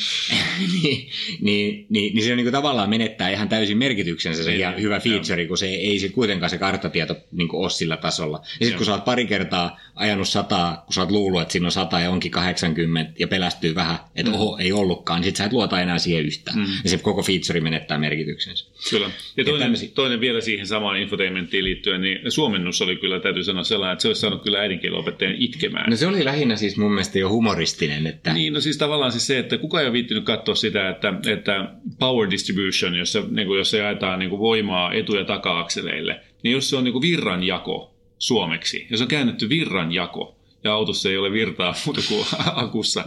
niin, 1.41 1.87
niin, 1.89 2.15
niin, 2.15 2.25
se 2.25 2.31
on 2.31 2.37
niin 2.37 2.45
kuin 2.45 2.53
tavallaan 2.53 2.91
menettää 2.91 3.31
ihan 3.31 3.49
täysin 3.49 3.79
merkityksensä 3.79 4.45
se 4.45 4.51
niin, 4.51 4.83
hyvä 4.83 5.01
feature, 5.01 5.47
kun 5.47 5.59
se 5.59 5.67
ei 5.67 5.99
se 5.99 6.09
kuitenkaan 6.09 6.51
se 6.51 6.59
karttatieto 6.59 7.17
niin 7.33 7.49
kuin 7.49 7.61
ole 7.63 7.71
sillä 7.71 7.97
tasolla. 7.97 8.39
Ja 8.39 8.67
sitten 8.67 8.77
kun 8.77 8.87
sä 8.87 8.93
oot 8.93 9.05
pari 9.05 9.27
kertaa 9.27 9.70
ajanut 9.95 10.29
sataa, 10.29 10.83
kun 10.87 10.95
sä 10.95 11.01
oot 11.01 11.11
luullut, 11.11 11.43
että 11.43 11.53
siinä 11.53 11.67
on 11.67 11.73
sata 11.73 12.01
ja 12.01 12.11
onkin 12.11 12.31
80 12.31 13.13
ja 13.19 13.29
pelästyy 13.29 13.75
vähän, 13.75 13.99
että 14.17 14.33
mm. 14.33 14.39
oho, 14.39 14.59
ei 14.59 14.73
ollutkaan, 14.73 15.21
niin 15.21 15.27
sit 15.27 15.37
sä 15.37 15.45
et 15.45 15.53
luota 15.53 15.81
enää 15.81 15.99
siihen 15.99 16.27
yhtään. 16.27 16.59
Mm. 16.59 16.67
Ja 16.85 16.91
se 16.91 16.99
koko 16.99 17.23
feature 17.23 17.61
menettää 17.61 17.99
merkityksensä. 17.99 18.67
Kyllä. 18.91 19.11
Ja 19.37 19.45
toinen, 19.45 19.73
toinen 19.95 20.21
vielä 20.21 20.41
siihen 20.41 20.67
samaan 20.67 20.99
infotainmenttiin 20.99 21.65
liittyen, 21.65 22.01
niin 22.01 22.33
suomennus 22.33 22.83
oli 22.83 22.97
kyllä, 22.97 23.21
täytyy 23.21 23.45
sanoa 23.45 23.65
sellainen, 23.65 23.93
että 23.93 24.03
se 24.03 24.09
olisi 24.09 24.21
saanut 24.21 24.43
kyllä 24.43 24.59
äidinkielenopettajan 24.59 25.35
itkemään. 25.39 25.91
No 25.91 25.97
se 25.97 26.07
oli 26.07 26.25
lähinnä 26.25 26.57
siis 26.57 26.77
mun 26.77 26.93
mielestä 26.93 27.19
jo 27.19 27.29
humoristinen. 27.29 28.07
Että... 28.07 28.33
Niin, 28.33 28.53
no 28.53 28.61
siis 28.61 28.79
tavallaan 28.79 29.13
siis 29.13 29.27
se, 29.27 29.39
että 29.39 29.59
kukaan 29.59 29.83
ei 29.83 29.87
ole 29.87 29.93
viittinyt 29.93 30.25
katsoa 30.25 30.55
sitä, 30.55 30.89
että, 30.89 31.15
että 31.27 31.75
power 31.99 32.31
distribution, 32.31 32.95
jossa, 32.95 33.23
niin 33.31 33.47
kuin, 33.47 33.59
jossa 33.59 33.77
jaetaan 33.77 34.19
niin 34.19 34.31
kuin 34.31 34.41
voimaa 34.41 34.93
etu- 34.93 35.17
ja 35.17 35.25
taka-akseleille, 35.25 36.21
niin 36.43 36.53
jos 36.53 36.71
se 36.71 36.77
on 36.77 36.85
niin 36.85 36.93
kuin 36.93 37.03
virranjako, 37.03 37.90
suomeksi. 38.21 38.87
Ja 38.91 38.97
se 38.97 39.05
on 39.05 39.09
käännetty 39.09 39.49
virranjako. 39.49 40.37
Ja 40.65 40.73
autossa 40.73 41.09
ei 41.09 41.17
ole 41.17 41.33
virtaa 41.33 41.75
muuta 41.87 42.01
kuin 42.09 42.27
akussa, 42.65 43.05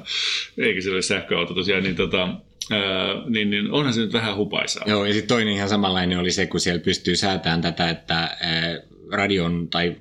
eikä 0.57 0.81
se 0.81 0.91
ole 0.91 1.01
sähköauto 1.01 1.53
tosiaan, 1.53 1.83
niin 1.83 1.95
tota, 1.95 2.29
Öö, 2.71 3.29
niin, 3.29 3.49
niin 3.49 3.71
onhan 3.71 3.93
se 3.93 4.01
nyt 4.01 4.13
vähän 4.13 4.35
hupaisaa. 4.35 4.83
Joo, 4.87 5.05
ja 5.05 5.13
sitten 5.13 5.27
toinen 5.27 5.53
ihan 5.53 5.69
samanlainen 5.69 6.19
oli 6.19 6.31
se, 6.31 6.45
kun 6.45 6.59
siellä 6.59 6.83
pystyy 6.83 7.15
säätämään 7.15 7.61
tätä, 7.61 7.89
että 7.89 8.37
radion 9.11 9.67
tai 9.69 9.95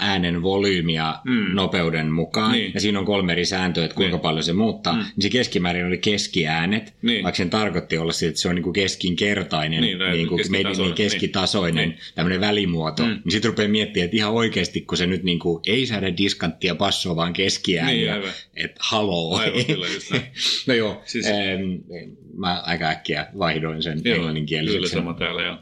äänen 0.00 0.42
volyymiä 0.42 1.14
mm. 1.24 1.54
nopeuden 1.54 2.12
mukaan. 2.12 2.52
Niin. 2.52 2.70
Ja 2.74 2.80
siinä 2.80 2.98
on 2.98 3.04
kolme 3.04 3.32
eri 3.32 3.44
sääntöä, 3.44 3.84
että 3.84 3.94
kuinka 3.94 4.16
niin. 4.16 4.22
paljon 4.22 4.42
se 4.42 4.52
muuttaa. 4.52 4.92
Mm. 4.92 4.98
Niin 4.98 5.22
se 5.22 5.28
keskimäärin 5.28 5.86
oli 5.86 5.98
keskiäänet, 5.98 6.94
niin. 7.02 7.24
vaikka 7.24 7.36
sen 7.36 7.50
tarkoitti 7.50 7.98
olla 7.98 8.12
se, 8.12 8.26
että 8.26 8.40
se 8.40 8.48
on 8.48 8.54
niin 8.54 8.62
kuin 8.62 8.74
keskinkertainen, 8.74 9.80
niin, 9.80 9.98
niin 9.98 10.28
kuin 10.28 10.38
keskitasoinen, 10.38 10.86
niin 10.86 10.94
keskitasoinen 10.94 11.88
niin. 11.88 11.98
tämmöinen 12.14 12.40
välimuoto. 12.40 13.02
Mm. 13.02 13.08
Niin 13.08 13.30
sitten 13.30 13.50
rupeaa 13.50 13.68
miettimään, 13.68 14.04
että 14.04 14.16
ihan 14.16 14.32
oikeasti, 14.32 14.80
kun 14.80 14.98
se 14.98 15.06
nyt 15.06 15.22
niin 15.22 15.38
kuin 15.38 15.62
ei 15.66 15.86
saada 15.86 16.16
diskanttia 16.16 16.74
passoa, 16.74 17.16
vaan 17.16 17.32
keskiääniä, 17.32 18.18
niin, 18.18 18.32
että 18.56 18.80
haloo. 18.80 19.36
Aivan, 19.36 19.64
kyllä, 19.64 19.86
no 20.66 20.74
joo, 20.74 21.02
siis... 21.04 21.26
ähm, 21.26 22.10
mä 22.36 22.62
aika 22.66 22.88
äkkiä 22.88 23.26
vaihdoin 23.38 23.82
sen 23.82 24.00
englanninkieliseksi. 24.04 24.78
Kyllä 24.78 24.88
sama 24.88 25.14
täällä, 25.14 25.42
joo. 25.42 25.56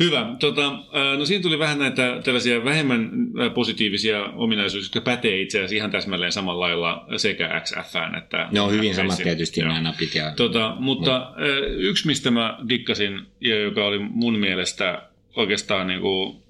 Hyvä. 0.00 0.36
Tota, 0.38 0.78
no 1.18 1.24
siinä 1.24 1.42
tuli 1.42 1.58
vähän 1.58 1.78
näitä 1.78 2.20
tällaisia 2.24 2.64
vähemmän 2.64 3.10
positiivisia 3.54 4.24
ominaisuuksia, 4.24 4.86
jotka 4.86 5.10
pätee 5.10 5.40
itse 5.40 5.58
asiassa 5.58 5.76
ihan 5.76 5.90
täsmälleen 5.90 6.32
samalla 6.32 6.64
lailla 6.64 7.06
sekä 7.16 7.60
XFään 7.64 8.14
että... 8.14 8.48
Ne 8.52 8.60
on 8.60 8.72
hyvin 8.72 8.94
samat 8.94 9.16
tietysti 9.16 9.60
nämä 9.60 9.80
napit. 9.80 10.14
Ja... 10.14 10.32
Tota, 10.36 10.76
mutta 10.78 11.18
no. 11.18 11.46
yksi, 11.76 12.06
mistä 12.06 12.30
mä 12.30 12.58
dikkasin, 12.68 13.20
ja 13.40 13.60
joka 13.60 13.86
oli 13.86 13.98
mun 13.98 14.38
mielestä 14.38 15.02
oikeastaan 15.36 15.86
niin 15.86 16.00
kuin, 16.00 16.42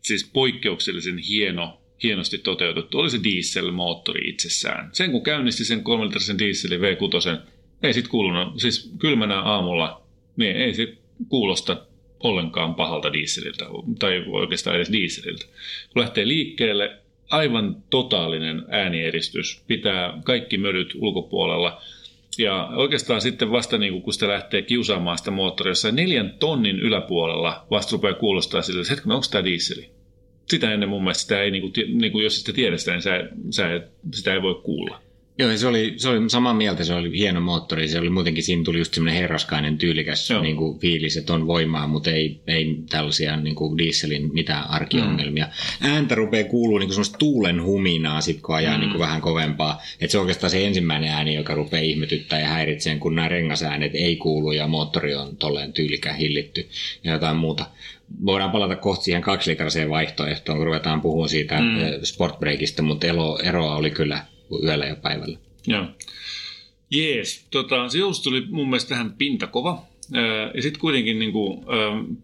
siis 0.00 0.30
poikkeuksellisen 0.32 1.18
hieno 1.18 1.80
hienosti 2.02 2.38
toteutettu, 2.38 2.98
oli 2.98 3.10
se 3.10 3.22
dieselmoottori 3.22 4.28
itsessään. 4.28 4.90
Sen 4.92 5.10
kun 5.10 5.22
käynnisti 5.22 5.64
sen 5.64 5.82
kolmelitrisen 5.82 6.38
dieselin 6.38 6.80
V6, 6.80 7.40
ei 7.82 7.92
sit 7.92 8.08
kuulunut, 8.08 8.60
siis 8.60 8.92
kylmänä 8.98 9.40
aamulla, 9.40 10.02
niin 10.36 10.56
ei 10.56 10.74
se 10.74 10.96
kuulosta 11.28 11.86
ollenkaan 12.20 12.74
pahalta 12.74 13.12
dieseliltä, 13.12 13.64
tai 13.98 14.24
oikeastaan 14.26 14.76
edes 14.76 14.92
dieseliltä. 14.92 15.46
Kun 15.92 16.02
lähtee 16.02 16.28
liikkeelle, 16.28 16.96
aivan 17.30 17.76
totaalinen 17.90 18.64
äänieeristys, 18.68 19.62
pitää 19.66 20.18
kaikki 20.24 20.58
mölyt 20.58 20.94
ulkopuolella, 20.94 21.82
ja 22.38 22.68
oikeastaan 22.74 23.20
sitten 23.20 23.52
vasta 23.52 23.78
niin 23.78 24.02
kun 24.02 24.12
sitä 24.12 24.28
lähtee 24.28 24.62
kiusaamaan 24.62 25.18
sitä 25.18 25.30
moottoria, 25.30 25.70
jossain 25.70 25.96
neljän 25.96 26.34
tonnin 26.38 26.80
yläpuolella 26.80 27.66
vasta 27.70 27.92
rupeaa 27.92 28.14
kuulostaa 28.14 28.62
sille, 28.62 28.80
että 28.80 28.92
hetkinen, 28.92 29.14
onko 29.14 29.26
tämä 29.30 29.44
dieseli? 29.44 29.90
Sitä 30.48 30.72
ennen 30.72 30.88
mun 30.88 31.02
mielestä 31.02 31.22
sitä 31.22 31.42
ei, 31.42 31.50
niin 31.50 31.62
kuin, 31.62 31.72
niin 32.00 32.12
kuin 32.12 32.24
jos 32.24 32.40
sitä 32.40 32.52
tiedä 32.52 32.76
sitä, 32.76 32.92
niin 32.92 33.02
sä, 33.02 33.28
sä, 33.50 33.80
sitä 34.14 34.34
ei 34.34 34.42
voi 34.42 34.54
kuulla. 34.54 35.02
Joo, 35.40 35.56
se 35.56 35.66
oli, 35.66 35.94
se 35.96 36.08
oli 36.08 36.30
samaa 36.30 36.54
mieltä, 36.54 36.84
se 36.84 36.94
oli 36.94 37.18
hieno 37.18 37.40
moottori, 37.40 37.88
se 37.88 37.98
oli 37.98 38.10
muutenkin, 38.10 38.44
siinä 38.44 38.64
tuli 38.64 38.78
just 38.78 38.94
semmoinen 38.94 39.20
herraskainen 39.20 39.78
tyylikäs 39.78 40.28
niin 40.42 40.56
kuin, 40.56 40.78
fiilis, 40.78 41.16
että 41.16 41.34
on 41.34 41.46
voimaa, 41.46 41.86
mutta 41.86 42.10
ei, 42.10 42.40
ei 42.46 42.76
tällaisia 42.88 43.36
niin 43.36 43.54
kuin 43.54 43.78
dieselin 43.78 44.30
mitään 44.32 44.70
arkiongelmia. 44.70 45.46
Mm. 45.46 45.90
Ääntä 45.90 46.14
rupeaa 46.14 46.48
kuuluu 46.48 46.78
niin 46.78 46.86
kuin 46.86 46.94
semmoista 46.94 47.18
tuulen 47.18 47.62
huminaa, 47.62 48.20
sit 48.20 48.40
kun 48.40 48.54
ajaa 48.54 48.74
mm. 48.74 48.80
niin 48.80 48.90
kuin 48.90 49.00
vähän 49.00 49.20
kovempaa. 49.20 49.82
Että 50.00 50.12
se 50.12 50.18
on 50.18 50.22
oikeastaan 50.22 50.50
se 50.50 50.66
ensimmäinen 50.66 51.10
ääni, 51.10 51.34
joka 51.34 51.54
rupeaa 51.54 51.82
ihmetyttää 51.82 52.40
ja 52.40 52.48
häiritsee, 52.48 52.98
kun 52.98 53.14
nämä 53.14 53.28
rengasäänet 53.28 53.94
ei 53.94 54.16
kuulu 54.16 54.52
ja 54.52 54.66
moottori 54.66 55.14
on 55.14 55.36
tolleen 55.36 55.72
tyylikään 55.72 56.16
hillitty 56.16 56.68
ja 57.04 57.12
jotain 57.12 57.36
muuta 57.36 57.66
voidaan 58.26 58.50
palata 58.50 58.76
kohta 58.76 59.04
siihen 59.04 59.22
kaksilitraseen 59.22 59.90
vaihtoehtoon, 59.90 60.58
kun 60.58 60.66
ruvetaan 60.66 61.00
puhumaan 61.00 61.28
siitä 61.28 61.60
mm. 61.60 61.76
sportbreakista, 62.02 62.82
mutta 62.82 63.06
ero, 63.06 63.38
eroa 63.42 63.76
oli 63.76 63.90
kyllä 63.90 64.22
yöllä 64.64 64.86
ja 64.86 64.96
päivällä. 64.96 65.38
Joo. 65.66 65.86
Jees, 66.90 67.46
tota, 67.50 67.88
sijoitus 67.88 68.22
tuli 68.22 68.46
mun 68.50 68.70
mielestä 68.70 68.88
tähän 68.88 69.12
pintakova. 69.18 69.82
Ja 70.54 70.62
sitten 70.62 70.80
kuitenkin 70.80 71.18
niin 71.18 71.32
kuin, 71.32 71.64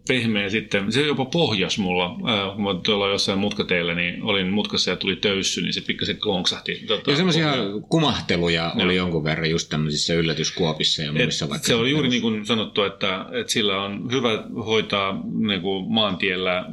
pehmeä 0.07 0.49
sitten, 0.49 0.91
se 0.91 1.01
jopa 1.01 1.25
pohjas 1.25 1.77
mulla, 1.77 2.15
kun 2.55 2.63
mä 2.63 2.69
tuolla 2.85 3.07
jossain 3.07 3.39
mutkateillä, 3.39 3.95
niin 3.95 4.23
olin 4.23 4.51
mutkassa 4.51 4.89
ja 4.89 4.95
tuli 4.95 5.15
töyssy, 5.15 5.61
niin 5.61 5.73
se 5.73 5.81
pikkasen 5.81 6.17
klonksahti. 6.17 6.83
Tota, 6.87 7.11
ja 7.11 7.17
semmoisia 7.17 7.53
kumahteluja 7.89 8.71
oli 8.75 8.95
jonkun 8.95 9.23
verran 9.23 9.49
just 9.49 9.69
tämmöisissä 9.69 10.13
yllätyskuopissa 10.13 11.03
ja 11.03 11.13
muissa 11.13 11.45
Et, 11.45 11.51
vaikka. 11.51 11.67
Se 11.67 11.75
oli 11.75 11.91
juuri 11.91 12.09
niin 12.09 12.21
kuin 12.21 12.45
sanottu, 12.45 12.83
että, 12.83 13.25
että 13.31 13.53
sillä 13.53 13.83
on 13.83 14.11
hyvä 14.11 14.43
hoitaa 14.65 15.23
niin 15.33 15.61
kuin 15.61 15.91
maantiellä, 15.91 16.65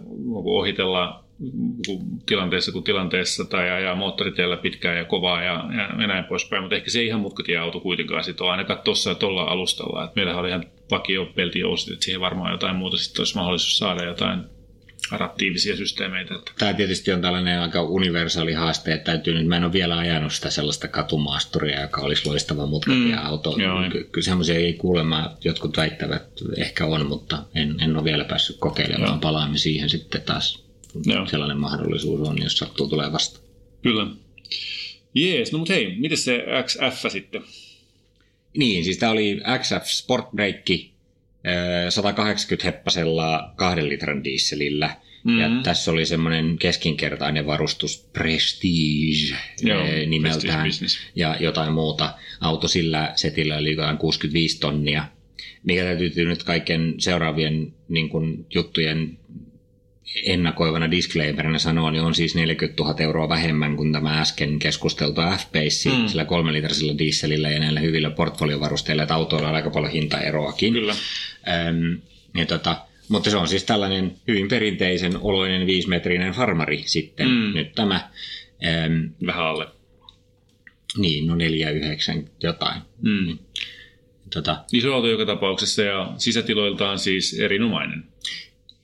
ohitella 0.44 1.23
tilanteessa 2.26 2.72
kuin 2.72 2.84
tilanteessa 2.84 3.44
tai 3.44 3.70
ajaa 3.70 3.94
moottoritiellä 3.94 4.56
pitkään 4.56 4.96
ja 4.96 5.04
kovaa 5.04 5.42
ja, 5.42 5.64
ja, 5.76 6.06
näin 6.06 6.24
poispäin, 6.24 6.62
mutta 6.62 6.76
ehkä 6.76 6.90
se 6.90 6.98
ei 6.98 7.06
ihan 7.06 7.20
mutkatieauto 7.20 7.80
kuitenkaan 7.80 8.24
sitten 8.24 8.44
ole 8.44 8.50
ainakaan 8.50 8.78
tuossa 8.84 9.10
ja 9.10 9.14
tuolla 9.14 9.42
alustalla. 9.42 10.04
Et 10.04 10.16
meillähän 10.16 10.40
oli 10.40 10.48
ihan 10.48 10.66
vakio 10.90 11.26
peltijousit, 11.26 11.92
että 11.92 12.04
siihen 12.04 12.20
varmaan 12.20 12.52
jotain 12.52 12.76
muuta 12.76 12.96
sitten 12.96 13.20
olisi 13.20 13.36
mahdollisuus 13.36 13.78
saada 13.78 14.04
jotain 14.04 14.40
adaptiivisia 15.10 15.76
systeemeitä. 15.76 16.34
Tämä 16.58 16.74
tietysti 16.74 17.12
on 17.12 17.20
tällainen 17.20 17.60
aika 17.60 17.82
universaali 17.82 18.52
haaste, 18.52 18.92
että 18.92 19.04
täytyy 19.04 19.34
nyt, 19.34 19.46
mä 19.46 19.56
en 19.56 19.64
ole 19.64 19.72
vielä 19.72 19.98
ajanut 19.98 20.32
sitä 20.32 20.50
sellaista 20.50 20.88
katumaasturia, 20.88 21.80
joka 21.80 22.00
olisi 22.00 22.28
loistava 22.28 22.66
mutkatieauto. 22.66 23.52
Mm, 23.52 23.90
Kyllä 23.90 24.24
semmoisia 24.24 24.54
ei 24.54 24.72
kuulemma, 24.72 25.30
jotkut 25.44 25.76
väittävät 25.76 26.22
ehkä 26.56 26.86
on, 26.86 27.06
mutta 27.06 27.42
en, 27.54 27.76
en 27.80 27.96
ole 27.96 28.04
vielä 28.04 28.24
päässyt 28.24 28.56
kokeilemaan, 28.60 29.10
Joo. 29.10 29.18
palaamme 29.18 29.58
siihen 29.58 29.90
sitten 29.90 30.22
taas 30.22 30.63
Joo. 31.06 31.26
sellainen 31.26 31.58
mahdollisuus 31.58 32.28
on, 32.28 32.42
jos 32.42 32.58
sattuu 32.58 32.88
tulee 32.88 33.12
vasta. 33.12 33.40
Kyllä. 33.82 34.06
Jees, 35.14 35.52
no 35.52 35.58
mut 35.58 35.68
hei, 35.68 35.96
miten 35.98 36.18
se 36.18 36.44
XF 36.64 37.12
sitten? 37.12 37.42
Niin, 38.56 38.84
siis 38.84 38.98
tämä 38.98 39.12
oli 39.12 39.40
XF 39.58 39.84
Sport 39.84 40.30
Break 40.30 40.66
180 41.88 42.64
heppasella 42.64 43.52
kahden 43.56 43.88
litran 43.88 44.24
dieselillä. 44.24 44.96
Mm-hmm. 45.24 45.40
Ja 45.40 45.50
tässä 45.62 45.90
oli 45.90 46.06
semmoinen 46.06 46.58
keskinkertainen 46.58 47.46
varustus 47.46 48.08
Prestige 48.12 49.36
Joo, 49.62 49.84
eh, 49.84 50.06
nimeltään 50.06 50.60
Prestige 50.60 51.10
ja 51.14 51.36
jotain 51.40 51.72
muuta. 51.72 52.14
Auto 52.40 52.68
sillä 52.68 53.12
setillä 53.16 53.56
oli 53.56 53.70
jotain 53.70 53.98
65 53.98 54.60
tonnia, 54.60 55.04
mikä 55.62 55.82
täytyy 55.82 56.24
nyt 56.24 56.42
kaiken 56.42 56.94
seuraavien 56.98 57.74
niin 57.88 58.08
kuin, 58.08 58.46
juttujen 58.54 59.18
ennakoivana 60.24 60.90
disclaimerina 60.90 61.58
sanoa, 61.58 61.90
niin 61.90 62.02
on 62.02 62.14
siis 62.14 62.34
40 62.34 62.82
000 62.82 62.96
euroa 62.98 63.28
vähemmän 63.28 63.76
kuin 63.76 63.92
tämä 63.92 64.20
äsken 64.20 64.58
keskusteltu 64.58 65.20
F-Pace 65.20 65.90
mm. 65.90 66.08
sillä 66.08 66.24
kolmelitrasilla 66.24 66.98
dieselillä 66.98 67.50
ja 67.50 67.58
näillä 67.58 67.80
hyvillä 67.80 68.10
portfoliovarusteilla, 68.10 69.02
että 69.02 69.14
autoilla 69.14 69.48
on 69.48 69.54
aika 69.54 69.70
paljon 69.70 69.92
hintaeroakin. 69.92 70.72
Kyllä. 70.72 70.94
Öm, 71.68 72.00
ja 72.34 72.46
tota, 72.46 72.76
mutta 73.08 73.30
se 73.30 73.36
on 73.36 73.48
siis 73.48 73.64
tällainen 73.64 74.16
hyvin 74.28 74.48
perinteisen 74.48 75.16
oloinen 75.20 75.66
viisimetrinen 75.66 76.32
farmari 76.32 76.82
sitten. 76.86 77.28
Mm. 77.28 77.54
Nyt 77.54 77.72
tämä, 77.74 78.10
öm, 78.86 79.10
Vähän 79.26 79.44
alle. 79.44 79.66
niin, 80.96 81.26
no 81.26 81.34
4,9 81.34 82.28
jotain. 82.42 82.80
Mm. 83.02 83.38
Tota, 84.34 84.64
Iso 84.72 84.94
auto 84.94 85.08
joka 85.08 85.26
tapauksessa 85.26 85.82
ja 85.82 86.12
sisätiloiltaan 86.18 86.98
siis 86.98 87.38
erinomainen. 87.40 88.13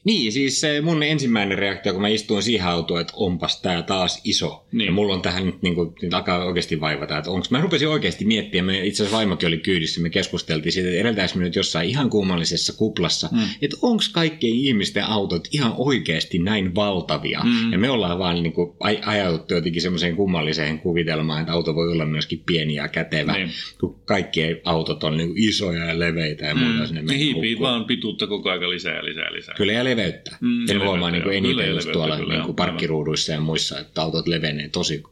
Niin, 0.04 0.32
siis 0.32 0.60
se 0.60 0.80
mun 0.80 1.02
ensimmäinen 1.02 1.58
reaktio, 1.58 1.92
kun 1.92 2.02
mä 2.02 2.08
istuin 2.08 2.42
siihen 2.42 2.66
autoon, 2.66 3.00
että 3.00 3.12
onpas 3.16 3.60
tää 3.62 3.82
taas 3.82 4.20
iso. 4.24 4.66
Niin. 4.72 4.86
Ja 4.86 4.92
mulla 4.92 5.14
on 5.14 5.22
tähän 5.22 5.46
nyt, 5.46 5.62
niin 5.62 5.74
kuin, 5.74 5.94
nyt 6.02 6.14
alkaa 6.14 6.44
oikeasti 6.44 6.80
vaivata, 6.80 7.18
että 7.18 7.30
onks, 7.30 7.50
mä 7.50 7.60
rupesin 7.60 7.88
oikeasti 7.88 8.24
miettimään, 8.24 8.66
me, 8.66 8.86
itse 8.86 9.02
asiassa 9.02 9.16
vaimokin 9.16 9.46
oli 9.46 9.58
kyydissä, 9.58 10.00
me 10.00 10.10
keskusteltiin 10.10 10.72
siitä, 10.72 10.88
että 10.88 11.00
edeltäis 11.00 11.34
me 11.34 11.44
nyt 11.44 11.56
jossain 11.56 11.88
ihan 11.88 12.10
kummallisessa 12.10 12.72
kuplassa, 12.76 13.28
mm. 13.32 13.38
että 13.62 13.76
onks 13.82 14.08
kaikkien 14.08 14.54
ihmisten 14.54 15.04
autot 15.04 15.48
ihan 15.52 15.74
oikeasti 15.76 16.38
näin 16.38 16.74
valtavia. 16.74 17.40
Mm. 17.44 17.72
Ja 17.72 17.78
me 17.78 17.90
ollaan 17.90 18.18
vaan 18.18 18.42
niin 18.42 18.52
kuin, 18.52 18.70
aj- 18.70 19.02
ajauduttu 19.06 19.54
jotenkin 19.54 19.82
semmoiseen 19.82 20.16
kummalliseen 20.16 20.78
kuvitelmaan, 20.78 21.40
että 21.40 21.52
auto 21.52 21.74
voi 21.74 21.92
olla 21.92 22.06
myöskin 22.06 22.42
pieni 22.46 22.74
ja 22.74 22.88
kätevä, 22.88 23.32
Niin. 23.32 23.50
kun 23.80 24.00
kaikki 24.04 24.40
autot 24.64 25.04
on 25.04 25.16
niin 25.16 25.28
kuin 25.28 25.48
isoja 25.48 25.84
ja 25.84 25.98
leveitä 25.98 26.46
ja 26.46 26.54
muuta. 26.54 26.86
sinne 26.86 27.00
Ne 27.00 27.06
menee 27.06 27.18
hiipii 27.18 27.60
vaan 27.60 27.84
pituutta 27.84 28.26
koko 28.26 28.50
ajan 28.50 28.70
lisää 28.70 28.96
ja 28.96 29.04
lisää 29.04 29.32
lisää. 29.32 29.54
Kyllä 29.54 29.72
leveyttä. 29.90 30.36
Mm, 30.40 30.48
Mm, 30.48 30.66
ja 30.68 30.84
huomaa 30.84 31.10
niin 31.10 31.22
kuin. 31.22 31.34
Kyllä, 31.42 31.48
eniten 31.48 31.66
ja 31.66 31.72
just 31.72 31.92
tuolla 31.92 32.16
kyllä, 32.16 32.34
niin 32.34 32.44
kuin 32.44 32.56
parkkiruuduissa 32.56 33.32
ja 33.32 33.40
muissa, 33.40 33.78
että 33.78 34.02
autot 34.02 34.28
levenee 34.28 34.68
tosi 34.68 35.02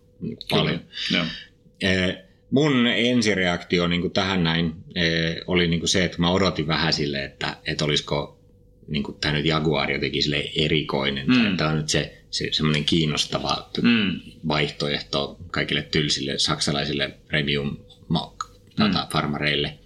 paljon. 0.50 0.80
Joo. 1.12 1.24
Eh, 1.82 2.16
Mun 2.50 2.86
ensireaktio 2.86 3.88
niin 3.88 4.00
kuin 4.00 4.12
tähän 4.12 4.44
näin 4.44 4.72
eh, 4.94 5.36
oli 5.46 5.68
niin 5.68 5.80
kuin 5.80 5.88
se, 5.88 6.04
että 6.04 6.18
mä 6.18 6.30
odotin 6.30 6.66
vähän 6.66 6.92
sille, 6.92 7.24
että, 7.24 7.56
että 7.66 7.84
olisiko 7.84 8.38
niin 8.86 9.02
kuin 9.02 9.16
tämä 9.20 9.34
nyt 9.34 9.46
Jaguar 9.46 9.90
jotenkin 9.90 10.22
sille 10.22 10.50
erikoinen. 10.56 11.26
Mm. 11.26 11.34
Mm. 11.34 11.56
Tämä 11.56 11.70
on 11.70 11.76
nyt 11.76 11.88
se, 11.88 12.18
se 12.30 12.48
semmoinen 12.52 12.84
kiinnostava 12.84 13.70
Mm. 13.82 14.20
vaihtoehto 14.48 15.36
kaikille 15.50 15.82
tylsille 15.82 16.38
saksalaisille 16.38 17.10
premium 17.28 17.76
mock, 18.08 18.36
tota, 18.76 19.06
farmareille. 19.12 19.78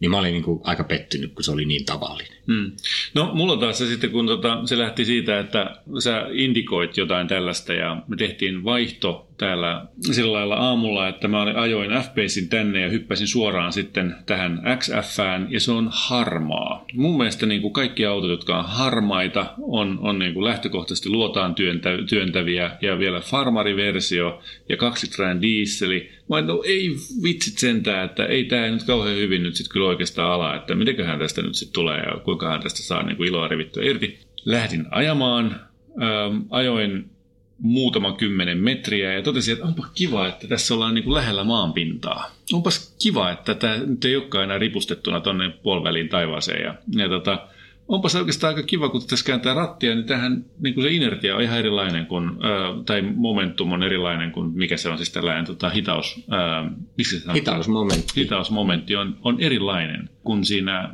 Niin 0.00 0.10
mä 0.10 0.18
olin 0.18 0.32
niin 0.32 0.44
kuin 0.44 0.60
aika 0.64 0.84
pettynyt, 0.84 1.32
kun 1.34 1.44
se 1.44 1.50
oli 1.50 1.64
niin 1.64 1.84
tavallinen. 1.84 2.37
Mm. 2.48 2.72
No 3.14 3.30
mulla 3.34 3.56
taas 3.56 3.78
se 3.78 3.86
sitten, 3.86 4.10
kun 4.10 4.26
tota, 4.26 4.60
se 4.64 4.78
lähti 4.78 5.04
siitä, 5.04 5.38
että 5.38 5.76
sä 5.98 6.26
indikoit 6.32 6.96
jotain 6.96 7.28
tällaista 7.28 7.72
ja 7.72 8.02
me 8.08 8.16
tehtiin 8.16 8.64
vaihto 8.64 9.27
täällä 9.38 9.86
sillä 10.00 10.32
lailla 10.32 10.54
aamulla, 10.54 11.08
että 11.08 11.28
mä 11.28 11.42
ajoin 11.42 11.90
F-Pacein 11.90 12.48
tänne 12.48 12.80
ja 12.80 12.88
hyppäsin 12.88 13.26
suoraan 13.26 13.72
sitten 13.72 14.14
tähän 14.26 14.62
XFään 14.78 15.46
ja 15.50 15.60
se 15.60 15.72
on 15.72 15.88
harmaa. 15.92 16.84
Mun 16.94 17.16
mielestä 17.16 17.46
niin 17.46 17.62
kuin 17.62 17.72
kaikki 17.72 18.06
autot, 18.06 18.30
jotka 18.30 18.58
on 18.58 18.64
harmaita, 18.64 19.46
on, 19.58 19.98
on 20.00 20.18
niin 20.18 20.34
kuin 20.34 20.44
lähtökohtaisesti 20.44 21.08
luotaan 21.08 21.54
työntä, 21.54 21.90
työntäviä 22.08 22.70
ja 22.80 22.98
vielä 22.98 23.20
farmariversio 23.20 24.40
ja 24.68 24.76
kaksitrainen 24.76 25.42
diisseli. 25.42 26.10
Mä 26.28 26.40
no 26.40 26.62
ei 26.66 26.90
vitsit 27.22 27.58
sentään, 27.58 28.04
että 28.04 28.24
ei 28.24 28.44
tämä 28.44 28.68
nyt 28.68 28.82
kauhean 28.82 29.16
hyvin 29.16 29.42
nyt 29.42 29.54
sitten 29.54 29.72
kyllä 29.72 29.88
oikeastaan 29.88 30.32
ala, 30.32 30.56
että 30.56 30.74
mitenköhän 30.74 31.18
tästä 31.18 31.42
nyt 31.42 31.54
sitten 31.54 31.74
tulee 31.74 31.98
ja 31.98 32.20
kuinkahan 32.20 32.60
tästä 32.60 32.82
saa 32.82 33.02
niin 33.02 33.16
kuin 33.16 33.28
iloa 33.28 33.48
revittyä 33.48 33.84
irti. 33.84 34.18
Lähdin 34.44 34.86
ajamaan, 34.90 35.60
ähm, 36.02 36.42
ajoin 36.50 37.17
muutama 37.58 38.12
kymmenen 38.12 38.58
metriä 38.58 39.12
ja 39.12 39.22
totesin, 39.22 39.52
että 39.52 39.66
onpa 39.66 39.86
kiva, 39.94 40.28
että 40.28 40.48
tässä 40.48 40.74
ollaan 40.74 40.94
niin 40.94 41.04
kuin 41.04 41.14
lähellä 41.14 41.44
maanpintaa. 41.44 42.30
Onpas 42.52 42.96
kiva, 43.02 43.30
että 43.30 43.54
tämä 43.54 43.76
nyt 43.76 44.04
ei 44.04 44.16
olekaan 44.16 44.44
enää 44.44 44.58
ripustettuna 44.58 45.20
tuonne 45.20 45.48
puoliväliin 45.48 46.08
taivaaseen. 46.08 46.62
Ja, 46.62 46.74
ja 46.96 47.08
tota, 47.08 47.48
onpas 47.88 48.14
oikeastaan 48.14 48.54
aika 48.54 48.66
kiva, 48.66 48.88
kun 48.88 49.02
tässä 49.06 49.24
kääntää 49.24 49.54
rattia, 49.54 49.94
niin 49.94 50.06
tähän 50.06 50.44
niin 50.60 50.74
kuin 50.74 50.84
se 50.84 50.90
inertia 50.90 51.36
on 51.36 51.42
ihan 51.42 51.58
erilainen 51.58 52.06
kuin, 52.06 52.24
ää, 52.24 52.82
tai 52.86 53.02
momentum 53.02 53.72
on 53.72 53.82
erilainen 53.82 54.32
kuin, 54.32 54.50
mikä 54.54 54.76
se 54.76 54.88
on 54.88 54.96
siis 54.96 55.10
tällainen 55.10 55.44
tota, 55.44 55.70
hitaus, 55.70 56.24
ää, 56.30 56.70
miksi 56.96 57.18
se 57.18 57.20
sanotaan? 57.20 57.34
Hitausmomentti. 57.34 58.12
hitausmomentti 58.16 58.96
on, 58.96 59.16
on 59.22 59.40
erilainen 59.40 60.10
kuin 60.22 60.44
siinä 60.44 60.90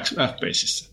X- 0.00 0.16
F-Paceissa. 0.16 0.89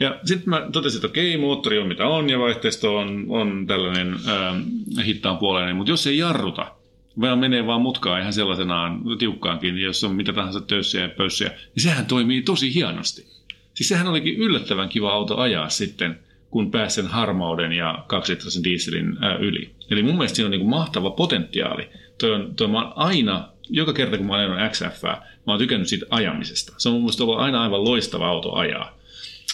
Ja 0.00 0.20
sitten 0.24 0.50
mä 0.50 0.68
totesin, 0.72 0.98
että 0.98 1.06
okei, 1.06 1.36
moottori 1.36 1.78
on 1.78 1.88
mitä 1.88 2.06
on 2.06 2.30
ja 2.30 2.38
vaihteisto 2.38 2.96
on, 2.96 3.26
on 3.28 3.66
tällainen 3.66 4.16
ähm, 4.28 4.60
hittaan 5.06 5.38
puoleinen, 5.38 5.76
mutta 5.76 5.92
jos 5.92 6.06
ei 6.06 6.18
jarruta, 6.18 6.72
vaan 7.20 7.38
menee 7.38 7.66
vaan 7.66 7.80
mutkaan 7.80 8.20
ihan 8.20 8.32
sellaisenaan 8.32 9.00
tiukkaankin, 9.18 9.78
jos 9.78 10.04
on 10.04 10.14
mitä 10.14 10.32
tahansa 10.32 10.60
töyssiä 10.60 11.02
ja 11.02 11.08
pössiä, 11.08 11.48
niin 11.48 11.82
sehän 11.82 12.06
toimii 12.06 12.42
tosi 12.42 12.74
hienosti. 12.74 13.26
Siis 13.74 13.88
sehän 13.88 14.06
olikin 14.06 14.36
yllättävän 14.36 14.88
kiva 14.88 15.12
auto 15.12 15.36
ajaa 15.36 15.68
sitten, 15.68 16.18
kun 16.50 16.70
pääsi 16.70 16.94
sen 16.94 17.06
harmauden 17.06 17.72
ja 17.72 18.04
kaksilitrasen 18.06 18.64
dieselin 18.64 19.16
ää, 19.20 19.36
yli. 19.36 19.70
Eli 19.90 20.02
mun 20.02 20.14
mielestä 20.14 20.36
siinä 20.36 20.46
on 20.46 20.50
niin 20.50 20.60
kuin 20.60 20.70
mahtava 20.70 21.10
potentiaali. 21.10 21.88
Toi 22.18 22.34
on, 22.34 22.54
toi 22.54 22.68
mä 22.68 22.82
oon 22.82 22.92
aina, 22.96 23.48
joka 23.68 23.92
kerta 23.92 24.16
kun 24.16 24.26
mä 24.26 24.34
ajan 24.34 24.70
XF, 24.70 25.02
mä 25.46 25.52
oon 25.52 25.58
tykännyt 25.58 25.88
siitä 25.88 26.06
ajamisesta. 26.10 26.72
Se 26.78 26.88
on 26.88 26.92
mun 26.92 27.02
mielestä 27.02 27.22
ollut 27.22 27.38
aina 27.38 27.62
aivan 27.62 27.84
loistava 27.84 28.28
auto 28.28 28.52
ajaa. 28.52 28.99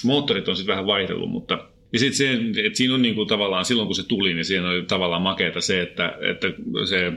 Moottorit 0.06 0.48
on 0.48 0.56
sitten 0.56 0.72
vähän 0.72 0.86
vaihdellut, 0.86 1.30
mutta 1.30 1.58
ja 1.92 1.98
sitten 1.98 2.16
se, 2.16 2.66
että 2.66 2.76
siinä 2.76 2.94
on 2.94 3.02
niinku 3.02 3.26
tavallaan, 3.26 3.64
silloin 3.64 3.86
kun 3.86 3.94
se 3.96 4.08
tuli, 4.08 4.34
niin 4.34 4.44
siinä 4.44 4.68
oli 4.68 4.82
tavallaan 4.82 5.22
makeata 5.22 5.60
se, 5.60 5.82
että, 5.82 6.14
että 6.20 6.48
se, 6.88 7.12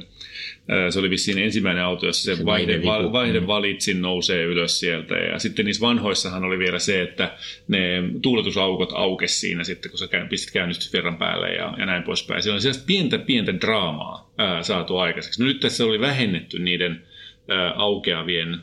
se 0.89 0.99
oli 0.99 1.09
vissiin 1.09 1.37
ensimmäinen 1.37 1.83
auto, 1.83 2.05
jossa 2.05 2.23
se, 2.23 2.35
Se 2.35 2.45
vaihde, 2.45 2.73
vaihdevipu. 2.73 3.07
va, 3.07 3.19
vaihdevalitsin 3.19 4.01
nousee 4.01 4.43
ylös 4.43 4.79
sieltä. 4.79 5.15
Ja 5.15 5.39
sitten 5.39 5.65
niissä 5.65 5.87
vanhoissahan 5.87 6.43
oli 6.43 6.59
vielä 6.59 6.79
se, 6.79 7.01
että 7.01 7.37
ne 7.67 8.03
tuuletusaukot 8.21 8.89
aukesi 8.93 9.39
siinä 9.39 9.63
sitten, 9.63 9.91
kun 9.91 9.97
sä 9.97 10.07
pistit 10.29 10.53
käynnistysvirran 10.53 11.17
päälle 11.17 11.49
ja, 11.49 11.73
ja 11.77 11.85
näin 11.85 12.03
poispäin. 12.03 12.43
Siellä 12.43 12.55
oli 12.55 12.61
sellaista 12.61 12.85
pientä, 12.87 13.17
pientä 13.17 13.53
draamaa 13.61 14.31
ää, 14.37 14.63
saatu 14.63 14.97
aikaiseksi. 14.97 15.41
No 15.41 15.47
nyt 15.47 15.59
tässä 15.59 15.85
oli 15.85 15.99
vähennetty 15.99 16.59
niiden 16.59 17.01
ää, 17.47 17.73
aukeavien 17.75 18.59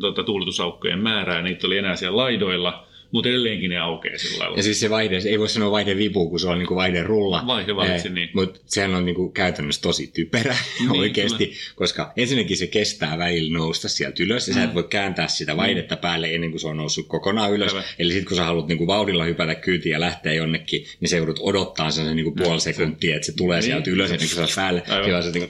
tota, 0.00 0.22
tuuletusaukkojen 0.22 0.98
määrää. 0.98 1.42
Niitä 1.42 1.66
oli 1.66 1.78
enää 1.78 1.96
siellä 1.96 2.16
laidoilla, 2.16 2.86
mutta 3.12 3.28
edelleenkin 3.28 3.70
ne 3.70 3.78
aukeaa 3.78 4.18
sillä 4.18 4.38
lailla. 4.38 4.56
Ja 4.56 4.62
siis 4.62 4.80
se 4.80 4.90
vaihde, 4.90 5.20
ei 5.26 5.38
voi 5.38 5.48
sanoa 5.48 5.70
vaihdevipu, 5.70 6.30
kun 6.30 6.40
se 6.40 6.48
on 6.48 6.58
niinku 6.58 6.74
vaihderulla. 6.76 7.42
Vaihdevalitsi, 7.46 8.08
niin. 8.08 8.30
Mutta 8.34 8.60
sehän 8.66 8.94
on 8.94 9.04
niinku 9.04 9.30
käytännössä 9.30 9.82
tosi 9.82 10.06
typerä 10.14 10.56
Niin, 10.80 10.90
oikeasti, 10.90 11.52
koska 11.76 12.12
ensinnäkin 12.16 12.56
se 12.56 12.66
kestää 12.66 13.18
välillä 13.18 13.58
nousta 13.58 13.88
sieltä 13.88 14.22
ylös, 14.22 14.48
ja 14.48 14.54
mm. 14.54 14.60
sä 14.60 14.64
et 14.64 14.74
voi 14.74 14.82
kääntää 14.90 15.28
sitä 15.28 15.56
vaihdetta 15.56 15.96
päälle 15.96 16.34
ennen 16.34 16.50
kuin 16.50 16.60
se 16.60 16.68
on 16.68 16.76
noussut 16.76 17.06
kokonaan 17.08 17.52
ylös. 17.52 17.72
Aivan. 17.72 17.84
Eli 17.98 18.12
sitten 18.12 18.28
kun 18.28 18.36
sä 18.36 18.44
haluat 18.44 18.68
niinku 18.68 18.86
vauhdilla 18.86 19.24
hypätä 19.24 19.54
kyytiin 19.54 19.92
ja 19.92 20.00
lähteä 20.00 20.32
jonnekin, 20.32 20.84
niin 21.00 21.08
se 21.08 21.16
joudut 21.16 21.38
odottaa 21.42 21.90
sen 21.90 22.16
niinku 22.16 22.32
puoli 22.32 22.60
sekuntia, 22.60 23.16
että 23.16 23.26
se 23.26 23.36
tulee 23.36 23.58
Niin. 23.58 23.66
sieltä 23.66 23.90
ylös 23.90 24.10
ennen 24.10 24.28
kuin 24.28 24.36
se 24.36 24.40
on 24.40 24.48
päälle. 24.56 24.82
Aivan. 24.88 25.22
Se 25.22 25.30
niinku, 25.30 25.48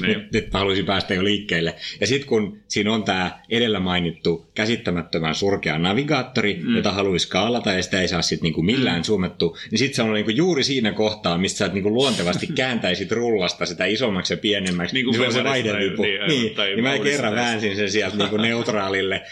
Niin. 0.00 0.18
nyt, 0.18 0.32
nyt 0.32 0.52
mä 0.52 0.58
haluaisin 0.58 0.86
päästä 0.86 1.14
jo 1.14 1.24
liikkeelle. 1.24 1.74
Ja 2.00 2.06
sitten 2.06 2.28
kun 2.28 2.58
siinä 2.68 2.92
on 2.92 3.04
tämä 3.04 3.40
edellä 3.50 3.80
mainittu 3.80 4.46
käsittämättömän 4.54 5.34
surkea 5.34 5.78
navigaattori, 5.78 6.60
mm. 6.62 6.81
Jota 6.82 6.92
haluaisi 6.92 7.26
skaalata 7.26 7.72
ja 7.72 7.82
sitä 7.82 8.00
ei 8.00 8.08
saa 8.08 8.22
sitten 8.22 8.42
niinku 8.42 8.62
millään 8.62 8.96
mm. 8.96 9.02
suomettu, 9.02 9.58
niin 9.70 9.78
sitten 9.78 9.96
se 9.96 10.02
on 10.02 10.12
niinku 10.12 10.30
juuri 10.30 10.64
siinä 10.64 10.92
kohtaa, 10.92 11.38
mistä 11.38 11.58
sä 11.58 11.68
niinku 11.68 11.94
luontevasti 11.94 12.46
kääntäisit 12.62 13.12
rullasta 13.12 13.66
sitä 13.66 13.84
isommaksi 13.84 14.32
ja 14.32 14.36
pienemmäksi. 14.36 14.94
Niin 14.94 15.04
kuin 15.04 15.14
se 15.14 15.26
on 15.26 15.32
se 15.32 15.44
vaihdevipu. 15.44 16.02
niin, 16.02 16.26
Niin, 16.26 16.54
tai 16.54 16.68
niin 16.74 16.84
mä 16.84 16.98
kerran 16.98 17.34
väänsin 17.34 17.76
sen 17.76 17.90
sieltä 17.90 18.16
niinku 18.16 18.36
neutraalille 18.36 19.22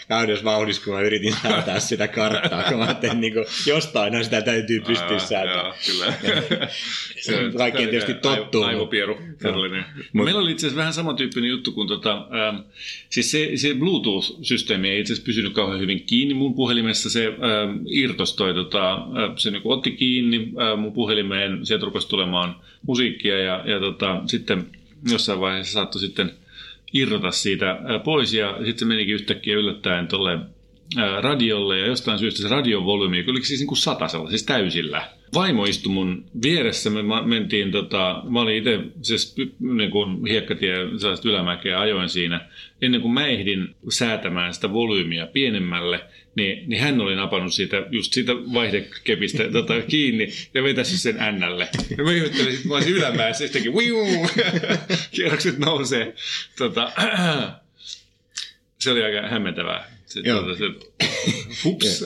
vauhdissa, 0.43 0.83
kun 0.83 0.93
mä 0.93 1.01
yritin 1.01 1.33
säätää 1.43 1.79
sitä 1.79 2.07
karttaa, 2.07 2.63
kun 2.63 2.77
mä 2.77 2.85
ajattelin, 2.85 3.21
niinku, 3.21 3.39
jostain 3.65 4.23
sitä 4.23 4.41
täytyy 4.41 4.79
pystyä 4.79 5.19
säätämään. 5.19 5.73
kyllä. 5.85 6.13
Kaikkeen 7.57 7.89
tietysti 7.89 8.13
tottuu, 8.13 8.63
Aivo, 8.63 8.69
aivopieru. 8.69 9.17
Meillä 10.13 10.41
oli 10.41 10.51
itse 10.51 10.67
asiassa 10.67 10.79
vähän 10.79 10.93
samantyyppinen 10.93 11.49
juttu 11.49 11.71
kuin 11.71 11.87
tota, 11.87 12.13
ähm, 12.13 12.57
siis 13.09 13.31
se, 13.31 13.51
se 13.55 13.73
Bluetooth-systeemi 13.73 14.89
ei 14.89 14.99
itse 14.99 15.13
asiassa 15.13 15.25
pysynyt 15.25 15.53
kauhean 15.53 15.79
hyvin 15.79 16.03
kiinni 16.03 16.33
mun 16.33 16.53
puhelimessa. 16.53 17.09
Se 17.09 17.27
irtos 17.89 18.35
toi, 18.35 18.53
tota, 18.53 19.07
se 19.37 19.51
niin 19.51 19.61
otti 19.65 19.91
kiinni 19.91 20.53
mun 20.77 20.93
puhelimeen, 20.93 21.65
sieltä 21.65 21.85
rupesi 21.85 22.09
tulemaan 22.09 22.55
musiikkia 22.87 23.39
ja, 23.39 23.63
ja 23.65 23.79
tota, 23.79 24.21
sitten 24.25 24.67
jossain 25.11 25.39
vaiheessa 25.39 25.73
saattoi 25.73 26.01
sitten 26.01 26.31
irrota 26.93 27.31
siitä 27.31 27.79
pois 28.03 28.33
ja 28.33 28.55
sitten 28.57 28.77
se 28.77 28.85
menikin 28.85 29.15
yhtäkkiä 29.15 29.55
yllättäen 29.55 30.07
tuolle 30.07 30.39
radiolle 31.21 31.79
ja 31.79 31.87
jostain 31.87 32.19
syystä 32.19 32.41
se 32.41 32.47
radion 32.47 32.85
volyymi, 32.85 33.25
oliko 33.27 33.45
siis 33.45 33.59
niin 33.59 33.67
kuin 33.67 33.77
satasella, 33.77 34.29
siis 34.29 34.43
täysillä. 34.43 35.09
Vaimo 35.33 35.65
istui 35.65 35.93
mun 35.93 36.25
vieressä, 36.43 36.89
me 36.89 37.01
mentiin, 37.25 37.71
tota, 37.71 38.23
mä 38.29 38.41
olin 38.41 38.57
itse 38.57 38.79
siis 39.01 39.35
niin 39.59 39.91
kuin 39.91 40.25
hiekkatie 40.25 40.75
ylämäkeä 41.25 41.79
ajoin 41.79 42.09
siinä. 42.09 42.47
Ennen 42.81 43.01
kuin 43.01 43.13
mä 43.13 43.27
ehdin 43.27 43.75
säätämään 43.89 44.53
sitä 44.53 44.73
volyymiä 44.73 45.27
pienemmälle, 45.27 45.99
niin, 46.35 46.69
niin 46.69 46.81
hän 46.81 47.01
oli 47.01 47.15
napannut 47.15 47.53
siitä, 47.53 47.85
just 47.91 48.13
siitä 48.13 48.33
vaihdekepistä 48.35 49.43
tota, 49.51 49.81
kiinni 49.91 50.27
ja 50.53 50.63
vetäisi 50.63 50.97
sen 50.97 51.21
ännälle. 51.21 51.69
Ja 51.97 52.03
mä 52.03 52.11
ihmettelin, 52.11 52.55
että 52.55 52.67
mä 52.67 52.75
olisin 52.75 52.93
ylämäessä 52.93 53.43
yhtäkkiä, 53.43 53.71
kierrokset 55.15 55.57
nousee. 55.57 56.15
Tota, 56.57 56.91
se 58.81 58.91
oli 58.91 59.03
aika 59.03 59.27
hämmentävää. 59.27 59.91
Se, 60.05 60.21
tuota, 60.23 60.55
se, 60.55 60.65
hups. 61.63 62.05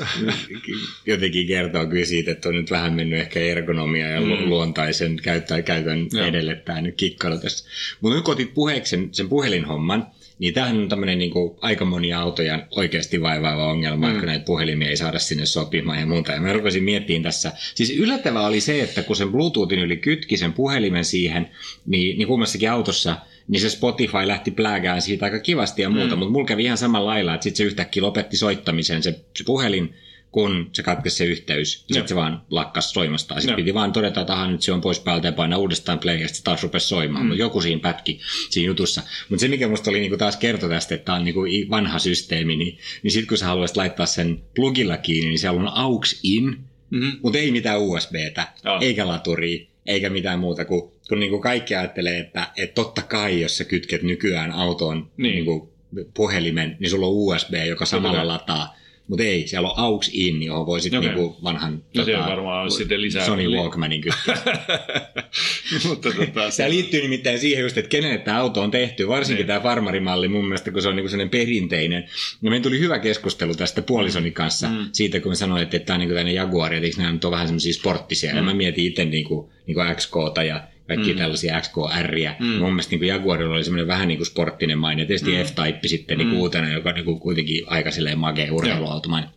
Jotenkin 1.06 1.48
kertoo 1.48 1.86
kyllä 1.86 2.06
siitä, 2.06 2.32
että 2.32 2.50
on 2.50 2.56
nyt 2.56 2.72
vähän 2.72 2.94
mennyt 2.94 3.20
ehkä 3.20 3.40
ergonomia 3.40 4.08
ja 4.08 4.22
mm. 4.22 4.50
luontaisen 4.50 5.20
käyttää, 5.24 5.62
käytön 5.62 6.08
Joo. 6.12 6.26
edelle 6.26 6.56
tämä 6.56 6.82
nyt 6.82 6.96
kikkailu 6.96 7.38
tässä. 7.38 7.70
Mutta 8.02 8.16
nyt 8.16 8.26
kun 8.26 8.34
otit 8.34 8.54
puheeksi 8.54 8.90
sen, 8.90 9.10
sen 9.12 9.30
puhelinhomman, 9.30 10.08
niin 10.40 10.54
tämähän 10.54 10.78
on 10.78 10.90
tämmöinen 10.90 11.18
niin 11.18 11.32
kuin, 11.32 11.58
aika 11.62 11.86
moni 11.86 12.14
autoja 12.14 12.68
oikeasti 12.72 13.22
vaivaava 13.22 13.68
ongelma, 13.68 14.08
mm. 14.08 14.20
kun 14.20 14.26
näitä 14.26 14.46
puhelimia 14.46 14.90
ei 14.90 14.98
saada 14.98 15.20
sinne 15.20 15.46
sopimaan 15.46 16.00
ja 16.00 16.06
muuta. 16.06 16.32
Ja 16.32 16.42
mä 16.42 16.54
rupesin 16.54 16.84
miettimään 16.84 17.24
tässä. 17.24 17.52
Siis 17.76 17.90
yllättävää 17.90 18.48
oli 18.48 18.62
se, 18.62 18.84
että 18.84 19.04
kun 19.04 19.16
sen 19.16 19.32
Bluetoothin 19.32 19.80
yli 19.80 19.98
kytki 19.98 20.38
sen 20.38 20.54
puhelimen 20.54 21.06
siihen, 21.06 21.50
niin, 21.86 22.18
niin 22.18 22.28
kummassakin 22.28 22.72
autossa– 22.72 23.18
niin 23.48 23.62
se 23.62 23.70
Spotify 23.70 24.28
lähti 24.28 24.52
pläägään 24.52 25.02
siitä 25.02 25.26
aika 25.26 25.40
kivasti 25.40 25.82
ja 25.82 25.90
muuta, 25.90 26.16
mm. 26.16 26.20
mutta 26.20 26.32
mulla 26.32 26.48
kävi 26.48 26.64
ihan 26.64 26.78
samalla 26.78 27.10
lailla, 27.10 27.34
että 27.34 27.44
sitten 27.44 27.58
se 27.58 27.64
yhtäkkiä 27.64 28.04
lopetti 28.04 28.38
soittamisen 28.38 29.04
se, 29.04 29.12
se 29.38 29.44
puhelin, 29.44 29.96
kun 30.36 30.70
se 30.72 30.84
katkesi 30.84 31.16
se 31.16 31.26
yhteys. 31.26 31.74
Sitten 31.74 32.08
se 32.08 32.16
vaan 32.16 32.42
lakkas 32.50 32.92
soimasta. 32.92 33.36
Sitten 33.36 33.56
piti 33.56 33.74
vaan 33.74 33.94
todeta, 33.94 34.22
että 34.22 34.48
nyt 34.48 34.62
se 34.62 34.72
on 34.72 34.82
pois 34.82 35.00
päältä 35.00 35.28
ja 35.28 35.32
painaa 35.32 35.60
uudestaan 35.60 36.00
play 36.00 36.18
ja 36.18 36.28
sitten 36.28 36.44
taas 36.44 36.64
rupesi 36.64 36.88
soimaan. 36.88 37.26
Mm. 37.26 37.28
Mutta 37.28 37.42
joku 37.42 37.62
siinä 37.62 37.82
pätki 37.82 38.20
siinä 38.50 38.68
jutussa. 38.68 39.02
Mutta 39.30 39.42
se, 39.42 39.48
mikä 39.48 39.68
musta 39.68 39.90
oli 39.90 40.00
niinku 40.00 40.18
taas 40.18 40.38
kerto 40.38 40.70
tästä, 40.70 40.96
että 40.96 41.06
tämä 41.06 41.18
on 41.18 41.26
niinku 41.26 41.42
vanha 41.70 42.00
systeemi, 42.00 42.56
niin, 42.56 42.78
niin 43.04 43.12
sitten 43.12 43.28
kun 43.28 43.38
sä 43.38 43.46
haluaisit 43.46 43.78
laittaa 43.78 44.06
sen 44.06 44.42
plugilla 44.56 44.98
kiinni, 44.98 45.30
niin 45.30 45.40
siellä 45.40 45.62
on 45.62 45.68
aux 45.68 46.20
in, 46.24 46.44
mm-hmm. 46.90 47.20
mutta 47.24 47.40
ei 47.40 47.52
mitään 47.52 47.80
USBtä, 47.80 48.48
oh. 48.66 48.82
eikä 48.82 49.08
laturia, 49.08 49.66
eikä 49.86 50.10
mitään 50.10 50.40
muuta 50.40 50.66
kuin 50.66 50.92
kun 51.10 51.20
niin 51.20 51.30
kuin 51.30 51.42
kaikki 51.42 51.76
ajattelee, 51.76 52.20
että, 52.20 52.48
että 52.58 52.74
totta 52.76 53.02
kai, 53.02 53.42
jos 53.42 53.58
sä 53.58 53.64
kytket 53.64 54.04
nykyään 54.04 54.52
autoon 54.52 55.12
niin. 55.18 55.34
Niin 55.34 55.46
kuin 55.46 55.70
puhelimen, 56.14 56.78
niin 56.80 56.90
sulla 56.90 57.08
on 57.08 57.14
USB, 57.14 57.54
joka 57.68 57.86
samalla 57.86 58.28
lataa. 58.28 58.76
Mutta 59.08 59.24
ei, 59.24 59.48
siellä 59.48 59.70
on 59.70 59.80
AUX 59.80 60.10
in, 60.14 60.44
johon 60.44 60.66
voi 60.66 60.82
sitten 60.82 61.00
okay. 61.00 61.12
niinku 61.12 61.38
vanhan 61.44 61.84
no, 61.96 62.06
tota, 62.06 62.30
varmaan 62.30 62.72
sitten 62.72 63.02
lisää 63.02 63.26
Sony 63.26 63.48
Walkmanin. 63.50 64.04
Mutta 65.88 66.10
tota, 66.14 66.52
se 66.52 66.70
liittyy 66.70 67.02
nimittäin 67.02 67.40
siihen 67.40 67.64
just, 67.64 67.78
että 67.78 67.90
kenelle 67.90 68.18
tämä 68.18 68.40
auto 68.40 68.62
on 68.62 68.72
tehty, 68.72 69.08
varsinkin 69.08 69.38
niin. 69.38 69.48
tämä 69.48 69.60
farmarimalli 69.60 70.28
mun 70.28 70.46
mielestä, 70.46 70.72
kun 70.72 70.82
se 70.82 70.88
on 70.88 70.96
niinku 70.96 71.10
sellainen 71.10 71.30
perinteinen. 71.30 72.04
Ja 72.42 72.50
meillä 72.50 72.64
tuli 72.64 72.80
hyvä 72.80 73.00
keskustelu 73.00 73.56
tästä 73.56 73.82
puolisoni 73.82 74.32
kanssa 74.32 74.68
mm. 74.70 74.90
siitä, 74.92 75.20
kun 75.20 75.32
me 75.32 75.36
sanoin, 75.36 75.64
että 75.64 75.80
tämä 75.80 75.96
on 75.96 76.00
niinku 76.00 76.16
tämmöinen 76.16 76.36
Jaguar, 76.36 76.74
ja 76.74 76.82
nämä 76.98 77.18
on 77.24 77.32
vähän 77.32 77.48
semmoisia 77.48 77.74
sporttisia. 77.74 78.32
Mm. 78.32 78.38
Ja 78.38 78.44
mä 78.44 78.54
mietin 78.54 78.86
itse 78.86 79.06
niinku, 79.06 79.52
niinku 79.68 79.82
XKta 79.96 80.44
ja 80.44 80.64
kaikki 80.88 81.14
mm. 81.14 81.18
tällaisia 81.18 81.62
XKR. 81.62 82.16
Mm. 82.40 82.46
Mun 82.46 82.70
mielestä 82.70 82.96
niin 82.96 83.08
Jaguarilla 83.08 83.56
oli 83.56 83.64
semmoinen 83.64 83.88
vähän 83.88 84.08
niin 84.08 84.18
kuin 84.18 84.28
sporttinen 84.28 84.78
maine. 84.78 85.02
Ja 85.02 85.08
tietysti 85.08 85.32
mm. 85.32 85.44
F-Type 85.44 85.88
sitten 85.88 86.18
niin 86.18 86.28
mm. 86.28 86.34
uutena, 86.34 86.74
joka 86.74 86.92
niin 86.92 87.06
kuin 87.06 87.20
kuitenkin 87.20 87.64
aika 87.68 87.92
silleen 87.92 88.20
magea 88.20 88.54
urheiluautomainen. 88.54 89.30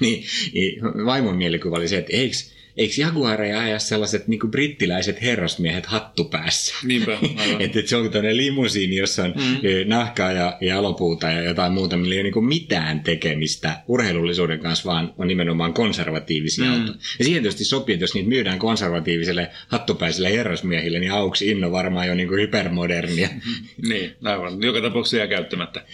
Niin, 0.00 0.24
niin 0.54 0.82
vaimon 0.82 1.36
mielikuva 1.36 1.76
oli 1.76 1.88
se, 1.88 1.98
että 1.98 2.16
eikö, 2.16 2.36
eikö 2.76 2.94
Jaguareja 2.98 3.60
aja 3.60 3.78
sellaiset 3.78 4.28
niin 4.28 4.50
brittiläiset 4.50 5.22
herrasmiehet 5.22 5.86
hattupäässä? 5.86 6.74
Niinpä, 6.82 7.18
että 7.60 7.78
et 7.78 7.88
se 7.88 7.96
on 7.96 8.10
tämmöinen 8.10 8.36
limusiini, 8.36 8.96
jossa 8.96 9.24
on 9.24 9.34
mm. 9.36 9.88
Nahkaa 9.88 10.32
ja 10.32 10.58
jalopuuta 10.60 11.30
ja 11.30 11.42
jotain 11.42 11.72
muuta, 11.72 11.96
millä 11.96 12.14
ei 12.14 12.20
ole 12.20 12.30
niin 12.30 12.44
mitään 12.44 13.00
tekemistä 13.00 13.76
urheilullisuuden 13.88 14.60
kanssa, 14.60 14.90
vaan 14.90 15.14
on 15.18 15.28
nimenomaan 15.28 15.74
konservatiivisia 15.74 16.64
mm. 16.64 16.72
autoja. 16.72 16.98
Ja 17.18 17.24
siihen 17.24 17.42
tietysti 17.42 17.64
sopii, 17.64 17.92
että 17.92 18.04
jos 18.04 18.14
niitä 18.14 18.28
myydään 18.28 18.58
konservatiiviselle 18.58 19.50
hattupäiselle 19.68 20.32
herrasmiehille, 20.32 20.98
niin 20.98 21.12
auksi 21.12 21.50
inno 21.50 21.72
varmaan 21.72 22.08
jo 22.08 22.14
niin 22.14 22.30
hypermodernia. 22.30 23.28
niin, 23.88 24.16
aivan. 24.22 24.62
Joka 24.62 24.80
tapauksessa 24.80 25.16
jää 25.16 25.26
käyttämättä. 25.26 25.84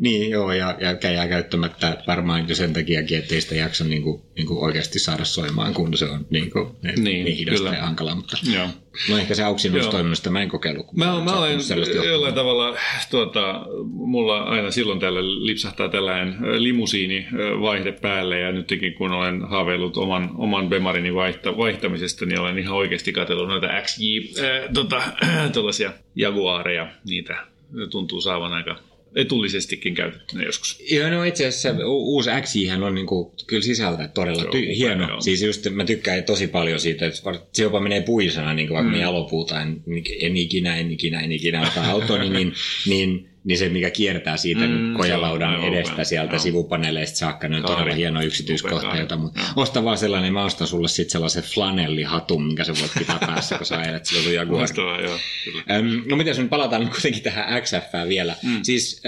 Niin, 0.00 0.30
joo, 0.30 0.52
ja, 0.52 0.76
ja 0.80 1.10
jää 1.10 1.28
käyttämättä 1.28 2.02
varmaan 2.06 2.48
jo 2.48 2.54
sen 2.54 2.72
takiakin, 2.72 3.18
ettei 3.18 3.40
sitä 3.40 3.54
jaksa 3.54 3.84
niin 3.84 4.02
kuin, 4.02 4.22
niin 4.36 4.46
kuin 4.46 4.64
oikeasti 4.64 4.98
saada 4.98 5.24
soimaan, 5.24 5.74
kun 5.74 5.96
se 5.96 6.04
on 6.04 6.26
niin, 6.30 6.50
kuin, 6.50 6.68
niin, 6.82 7.04
niin, 7.04 7.24
niin 7.24 7.36
hidasta 7.36 7.64
kyllä. 7.64 7.76
ja 7.76 7.82
hankala. 7.82 8.14
Mutta 8.14 8.36
joo. 8.54 8.66
no 9.08 9.18
ehkä 9.18 9.34
se 9.34 9.42
auksinnustoiminnasta 9.42 10.30
mä 10.30 10.42
en 10.42 10.48
kokeillut. 10.48 10.92
Mä, 10.92 11.04
mä 11.24 11.38
olen 11.38 11.58
jollain 12.06 12.34
tavalla, 12.34 12.76
tuota, 13.10 13.66
mulla 13.84 14.42
aina 14.42 14.70
silloin 14.70 15.00
tällä 15.00 15.20
lipsahtaa 15.22 15.88
tällainen 15.88 16.36
limusiini 16.62 17.26
vaihde 17.60 17.92
päälle, 17.92 18.40
ja 18.40 18.52
nytkin 18.52 18.94
kun 18.94 19.12
olen 19.12 19.42
haaveillut 19.42 19.96
oman, 19.96 20.30
oman 20.34 20.68
Bemarini 20.68 21.14
vaihta, 21.14 21.56
vaihtamisesta, 21.56 22.26
niin 22.26 22.40
olen 22.40 22.58
ihan 22.58 22.76
oikeasti 22.76 23.12
katsellut 23.12 23.48
noita 23.48 23.68
XJ, 23.82 24.04
äh, 24.44 24.70
tota, 24.74 25.02
tuollaisia 25.52 25.92
Jaguareja, 26.16 26.88
niitä 27.04 27.46
tuntuu 27.90 28.20
saavan 28.20 28.52
aika 28.52 28.91
etullisestikin 29.14 29.94
käytettynä 29.94 30.44
joskus. 30.44 30.82
Joo, 30.90 31.10
no 31.10 31.24
itse 31.24 31.46
asiassa 31.46 31.86
uusi 31.86 32.30
XJ 32.40 32.70
on 32.70 32.94
niinku, 32.94 33.34
kyllä 33.46 33.62
sisältä 33.62 34.08
todella 34.08 34.42
ty- 34.42 34.76
hieno. 34.76 35.08
Joo. 35.08 35.20
Siis 35.20 35.42
just 35.42 35.66
mä 35.70 35.84
tykkään 35.84 36.24
tosi 36.24 36.46
paljon 36.46 36.80
siitä, 36.80 37.06
että 37.06 37.20
se 37.52 37.62
jopa 37.62 37.80
menee 37.80 38.00
puisena, 38.00 38.54
niin 38.54 38.68
kuin 38.68 38.74
vaikka 38.74 38.90
mm. 38.90 38.96
me 38.96 39.02
jalopuuta, 39.02 39.62
en, 39.62 39.82
en 40.20 40.36
ikinä, 40.36 40.76
en 40.76 40.90
ikinä, 40.90 41.20
en 41.20 41.32
ikinä 41.32 41.62
ota 41.62 41.84
autoa, 41.84 42.18
niin, 42.18 42.52
niin, 42.86 43.31
niin 43.44 43.52
niin 43.52 43.58
se, 43.58 43.68
mikä 43.68 43.90
kiertää 43.90 44.36
siitä 44.36 44.66
mm, 44.66 44.94
kojalaudan 44.94 45.56
on, 45.56 45.64
edestä 45.64 45.92
upea. 45.92 46.04
sieltä 46.04 46.32
no. 46.32 46.38
sivupaneeleista 46.38 47.18
saakka, 47.18 47.48
ne 47.48 47.56
on 47.56 47.62
todella 47.62 47.94
hieno 47.94 48.22
yksityiskohta. 48.22 48.96
Jota, 48.96 49.16
mutta 49.16 49.40
osta 49.56 49.84
vaan 49.84 49.98
sellainen, 49.98 50.32
mä 50.32 50.44
ostan 50.44 50.66
sulle 50.66 50.88
sitten 50.88 51.10
sellaisen 51.12 51.42
flanellihatun, 51.42 52.46
minkä 52.46 52.64
sä 52.64 52.72
voit 52.80 52.92
pitää 52.98 53.18
päässä, 53.26 53.56
kun 53.58 53.66
sä 53.66 53.78
ajelet 53.78 54.06
sillä 54.06 54.22
sun 54.22 54.34
Jaguar. 54.34 54.68
joo, 54.76 55.18
kyllä. 55.44 55.62
no 56.06 56.16
miten 56.16 56.30
jos 56.30 56.38
nyt 56.38 56.50
palataan 56.50 56.88
kuitenkin 56.90 57.22
tähän 57.22 57.62
XF 57.62 58.08
vielä. 58.08 58.36
Mm. 58.42 58.62
Siis 58.62 59.02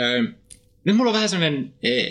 nyt 0.85 0.97
mulla 0.97 1.11
on 1.11 1.15
vähän 1.15 1.29
sellainen 1.29 1.73
e, 1.83 2.05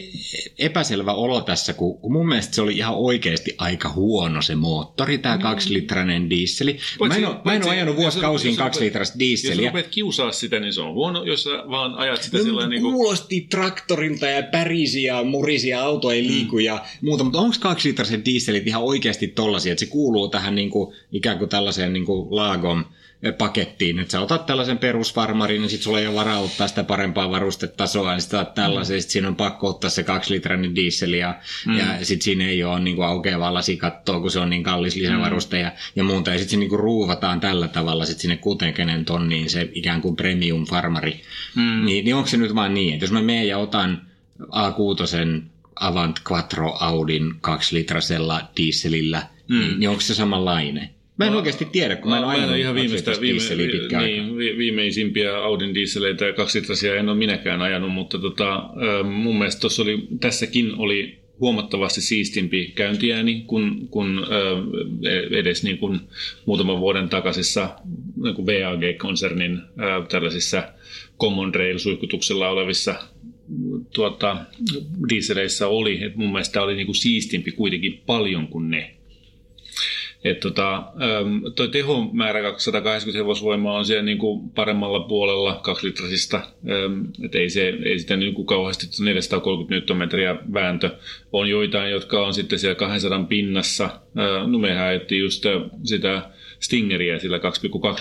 epäselvä 0.59 1.13
olo 1.13 1.41
tässä, 1.41 1.73
kun, 1.73 1.97
kun 1.97 2.13
mun 2.13 2.27
mielestä 2.27 2.55
se 2.55 2.61
oli 2.61 2.77
ihan 2.77 2.95
oikeasti 2.95 3.55
aika 3.57 3.89
huono 3.89 4.41
se 4.41 4.55
moottori, 4.55 5.17
tämä 5.17 5.35
mm. 5.35 5.41
kaksilitrainen 5.41 6.29
diisseli. 6.29 6.79
Mä 7.07 7.15
en, 7.15 7.27
ole, 7.27 7.35
mä 7.45 7.53
en 7.53 7.63
ole 7.63 7.71
ajanut 7.71 7.95
vuosikausiin 7.95 8.55
kaksilitrasta 8.55 9.19
diisseliä. 9.19 9.65
Jos 9.65 9.73
rupeat 9.73 9.87
kiusaa 9.87 10.31
sitä, 10.31 10.59
niin 10.59 10.73
se 10.73 10.81
on 10.81 10.93
huono, 10.93 11.23
jos 11.23 11.43
sä 11.43 11.49
vaan 11.49 11.95
ajat 11.95 12.23
sitä 12.23 12.37
no, 12.37 12.43
sillä 12.43 12.67
niin 12.67 12.81
kuin... 12.81 12.93
Kuulosti 12.93 13.47
traktorilta 13.49 14.27
ja 14.27 14.43
pärisi 14.43 15.03
ja 15.03 15.23
murisi 15.23 15.69
ja 15.69 15.83
auto 15.83 16.11
ei 16.11 16.27
liiku 16.27 16.55
mm. 16.55 16.61
ja 16.61 16.85
muuta, 17.01 17.23
mutta 17.23 17.39
onko 17.39 17.55
kaksilitraiset 17.59 18.25
diisselit 18.25 18.67
ihan 18.67 18.83
oikeasti 18.83 19.27
tollasia, 19.27 19.71
että 19.71 19.85
se 19.85 19.91
kuuluu 19.91 20.27
tähän 20.27 20.55
niin 20.55 20.69
kuin, 20.69 20.95
ikään 21.11 21.37
kuin 21.37 21.49
tällaiseen 21.49 21.93
niin 21.93 22.05
kuin 22.05 22.35
laagom 22.35 22.85
pakettiin. 23.37 23.99
Että 23.99 24.11
sä 24.11 24.21
otat 24.21 24.45
tällaisen 24.45 24.77
perusfarmarin, 24.77 25.61
niin 25.61 25.69
sitten 25.69 25.83
sulla 25.83 25.99
ei 25.99 26.07
ole 26.07 26.15
varaa 26.15 26.39
ottaa 26.39 26.67
sitä 26.67 26.83
parempaa 26.83 27.31
varustetasoa, 27.31 28.11
niin 28.11 28.21
sitten 28.21 28.47
tällaisen, 28.55 28.97
mm. 28.97 29.01
sit 29.01 29.09
siinä 29.09 29.27
on 29.27 29.35
pakko 29.35 29.67
ottaa 29.67 29.89
se 29.89 30.03
kaksi 30.03 30.33
litrainen 30.33 30.75
diesel, 30.75 31.13
ja, 31.13 31.35
mm. 31.65 31.77
ja 31.77 31.85
sitten 32.01 32.23
siinä 32.23 32.47
ei 32.47 32.63
ole 32.63 32.79
niin 32.79 32.95
kuin 32.95 33.07
aukeavaa 33.07 33.53
lasikattoa, 33.53 34.19
kun 34.19 34.31
se 34.31 34.39
on 34.39 34.49
niin 34.49 34.63
kallis 34.63 34.95
lisävaruste 34.95 35.57
mm. 35.57 35.61
ja, 35.61 35.71
ja 35.95 36.03
muuta. 36.03 36.31
Ja 36.31 36.37
sitten 36.37 36.51
se 36.51 36.57
niin 36.57 36.69
kuin 36.69 36.79
ruuvataan 36.79 37.39
tällä 37.39 37.67
tavalla 37.67 38.05
sit 38.05 38.19
sinne 38.19 38.37
60 38.37 39.03
tonniin 39.05 39.49
se 39.49 39.69
ikään 39.73 40.01
kuin 40.01 40.15
premium 40.15 40.65
farmari. 40.65 41.21
Mm. 41.55 41.85
Niin, 41.85 42.05
niin 42.05 42.15
onko 42.15 42.29
se 42.29 42.37
nyt 42.37 42.55
vaan 42.55 42.73
niin, 42.73 42.93
että 42.93 43.03
jos 43.03 43.11
mä 43.11 43.21
menen 43.21 43.47
ja 43.47 43.57
otan 43.57 44.01
A6 44.41 45.43
Avant 45.75 46.19
Quattro 46.31 46.73
Audin 46.79 47.33
kaksilitrasella 47.41 48.41
dieselillä, 48.57 49.27
mm. 49.47 49.59
niin, 49.59 49.79
niin 49.79 49.89
onko 49.89 50.01
se 50.01 50.15
samanlainen? 50.15 50.89
Mä 51.17 51.25
en 51.25 51.35
oikeasti 51.35 51.65
tiedä, 51.65 51.95
kun 51.95 52.11
mä 52.11 52.17
en 52.17 52.23
aina 52.23 52.55
ihan 52.55 52.75
viimeistä, 52.75 53.11
viime, 53.21 53.39
niin, 54.05 54.37
viimeisimpiä 54.37 55.37
Audin 55.37 55.73
dieseleitä 55.75 56.25
ja 56.25 56.33
kaksitrasia 56.33 56.95
en 56.95 57.09
ole 57.09 57.17
minäkään 57.17 57.61
ajanut, 57.61 57.91
mutta 57.91 58.19
tota, 58.19 58.69
mun 59.03 59.37
mielestä 59.37 59.67
oli, 59.81 60.07
tässäkin 60.19 60.73
oli 60.75 61.23
huomattavasti 61.39 62.01
siistimpi 62.01 62.71
käyntiääni 62.75 63.43
kuin, 63.47 63.87
kuin 63.87 64.19
edes 65.31 65.63
niin 65.63 65.77
kuin 65.77 65.99
muutaman 66.45 66.79
vuoden 66.79 67.09
takaisissa 67.09 67.69
niin 68.23 68.35
kuin 68.35 68.45
VAG-konsernin 68.45 69.61
tällaisissa 70.09 70.63
Common 71.19 71.55
Rail-suihkutuksella 71.55 72.49
olevissa 72.49 72.95
tuota, 73.93 74.37
dieseleissä 75.09 75.67
oli. 75.67 76.03
Et 76.03 76.15
mun 76.15 76.31
mielestä 76.31 76.61
oli 76.61 76.75
niin 76.75 76.85
kuin 76.85 76.95
siistimpi 76.95 77.51
kuitenkin 77.51 78.01
paljon 78.05 78.47
kuin 78.47 78.69
ne. 78.69 78.95
Et 80.23 80.39
tota, 80.39 80.83
toi 81.55 81.67
tehomäärä 81.67 82.41
280 82.41 83.23
hevosvoimaa 83.23 83.77
on 83.77 83.85
siellä 83.85 84.03
niin 84.03 84.17
kuin 84.17 84.49
paremmalla 84.49 84.99
puolella 84.99 85.59
kaksilitrasista. 85.63 86.41
Et 87.25 87.35
ei, 87.35 87.49
se, 87.49 87.73
ei 87.85 87.99
sitä 87.99 88.15
niin 88.15 88.33
kuin 88.33 88.45
kauheasti 88.45 89.03
430 89.03 89.93
Nm 89.93 90.53
vääntö. 90.53 90.89
On 91.31 91.49
joitain, 91.49 91.91
jotka 91.91 92.25
on 92.25 92.33
sitten 92.33 92.59
siellä 92.59 92.75
200 92.75 93.23
pinnassa. 93.23 93.89
No 94.47 94.59
mehän 94.59 94.87
ajettiin 94.87 95.21
just 95.21 95.45
sitä 95.83 96.29
Stingeriä 96.59 97.19
sillä 97.19 97.37
2,2 97.37 97.43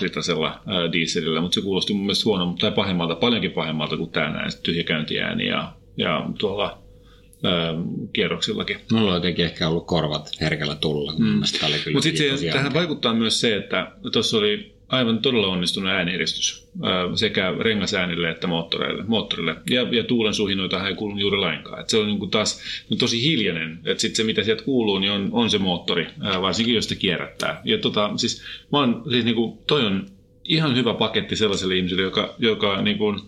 litrasella 0.01 0.61
dieselillä, 0.91 1.41
mutta 1.41 1.55
se 1.55 1.61
kuulosti 1.61 1.93
mun 1.93 2.01
mielestä 2.01 2.25
huono, 2.25 2.55
tai 2.59 2.71
pahemmalta, 2.71 3.15
paljonkin 3.15 3.51
pahemmalta 3.51 3.97
kuin 3.97 4.09
tämä 4.09 4.29
näin 4.29 4.51
tyhjäkäyntiääni 4.63 5.47
ja, 5.47 5.73
ja 5.97 6.25
tuolla 6.39 6.82
kierroksillakin. 8.13 8.77
Mulla 8.91 9.09
on 9.09 9.15
jotenkin 9.15 9.45
ehkä 9.45 9.69
ollut 9.69 9.87
korvat 9.87 10.31
herkällä 10.41 10.75
tulla. 10.75 11.13
Mm. 11.17 11.25
Mutta 11.93 12.01
sitten 12.01 12.51
tähän 12.51 12.73
vaikuttaa 12.73 13.13
myös 13.13 13.41
se, 13.41 13.55
että 13.55 13.91
tuossa 14.11 14.37
oli 14.37 14.73
aivan 14.87 15.19
todella 15.19 15.47
onnistunut 15.47 15.91
äänieristys 15.91 16.67
sekä 17.15 17.53
rengasäänille 17.59 18.29
että 18.29 18.47
moottoreille. 18.47 19.03
moottorille. 19.07 19.55
Ja, 19.69 19.81
ja 19.81 20.03
tuulen 20.03 20.33
suhinoita 20.33 20.87
ei 20.87 20.95
kuulu 20.95 21.17
juuri 21.17 21.37
lainkaan. 21.37 21.81
Et 21.81 21.89
se 21.89 21.97
on 21.97 22.07
niin 22.07 22.29
taas 22.31 22.61
niin 22.89 22.97
tosi 22.97 23.23
hiljainen. 23.23 23.79
Että 23.85 24.01
sitten 24.01 24.15
se, 24.15 24.23
mitä 24.23 24.43
sieltä 24.43 24.63
kuuluu, 24.63 24.99
niin 24.99 25.11
on, 25.11 25.29
on 25.31 25.49
se 25.49 25.57
moottori, 25.57 26.07
varsinkin 26.41 26.75
jos 26.75 26.89
se 26.89 26.95
kierrättää. 26.95 27.61
Ja 27.63 27.77
tota, 27.77 28.11
siis, 28.15 28.43
mä 28.71 28.79
oon, 28.79 29.03
siis 29.11 29.25
niin 29.25 29.35
kuin, 29.35 29.57
toi 29.67 29.85
on 29.85 30.05
ihan 30.43 30.75
hyvä 30.75 30.93
paketti 30.93 31.35
sellaiselle 31.35 31.75
ihmiselle, 31.75 32.03
joka, 32.03 32.35
joka 32.39 32.81
niin 32.81 32.97
kuin, 32.97 33.19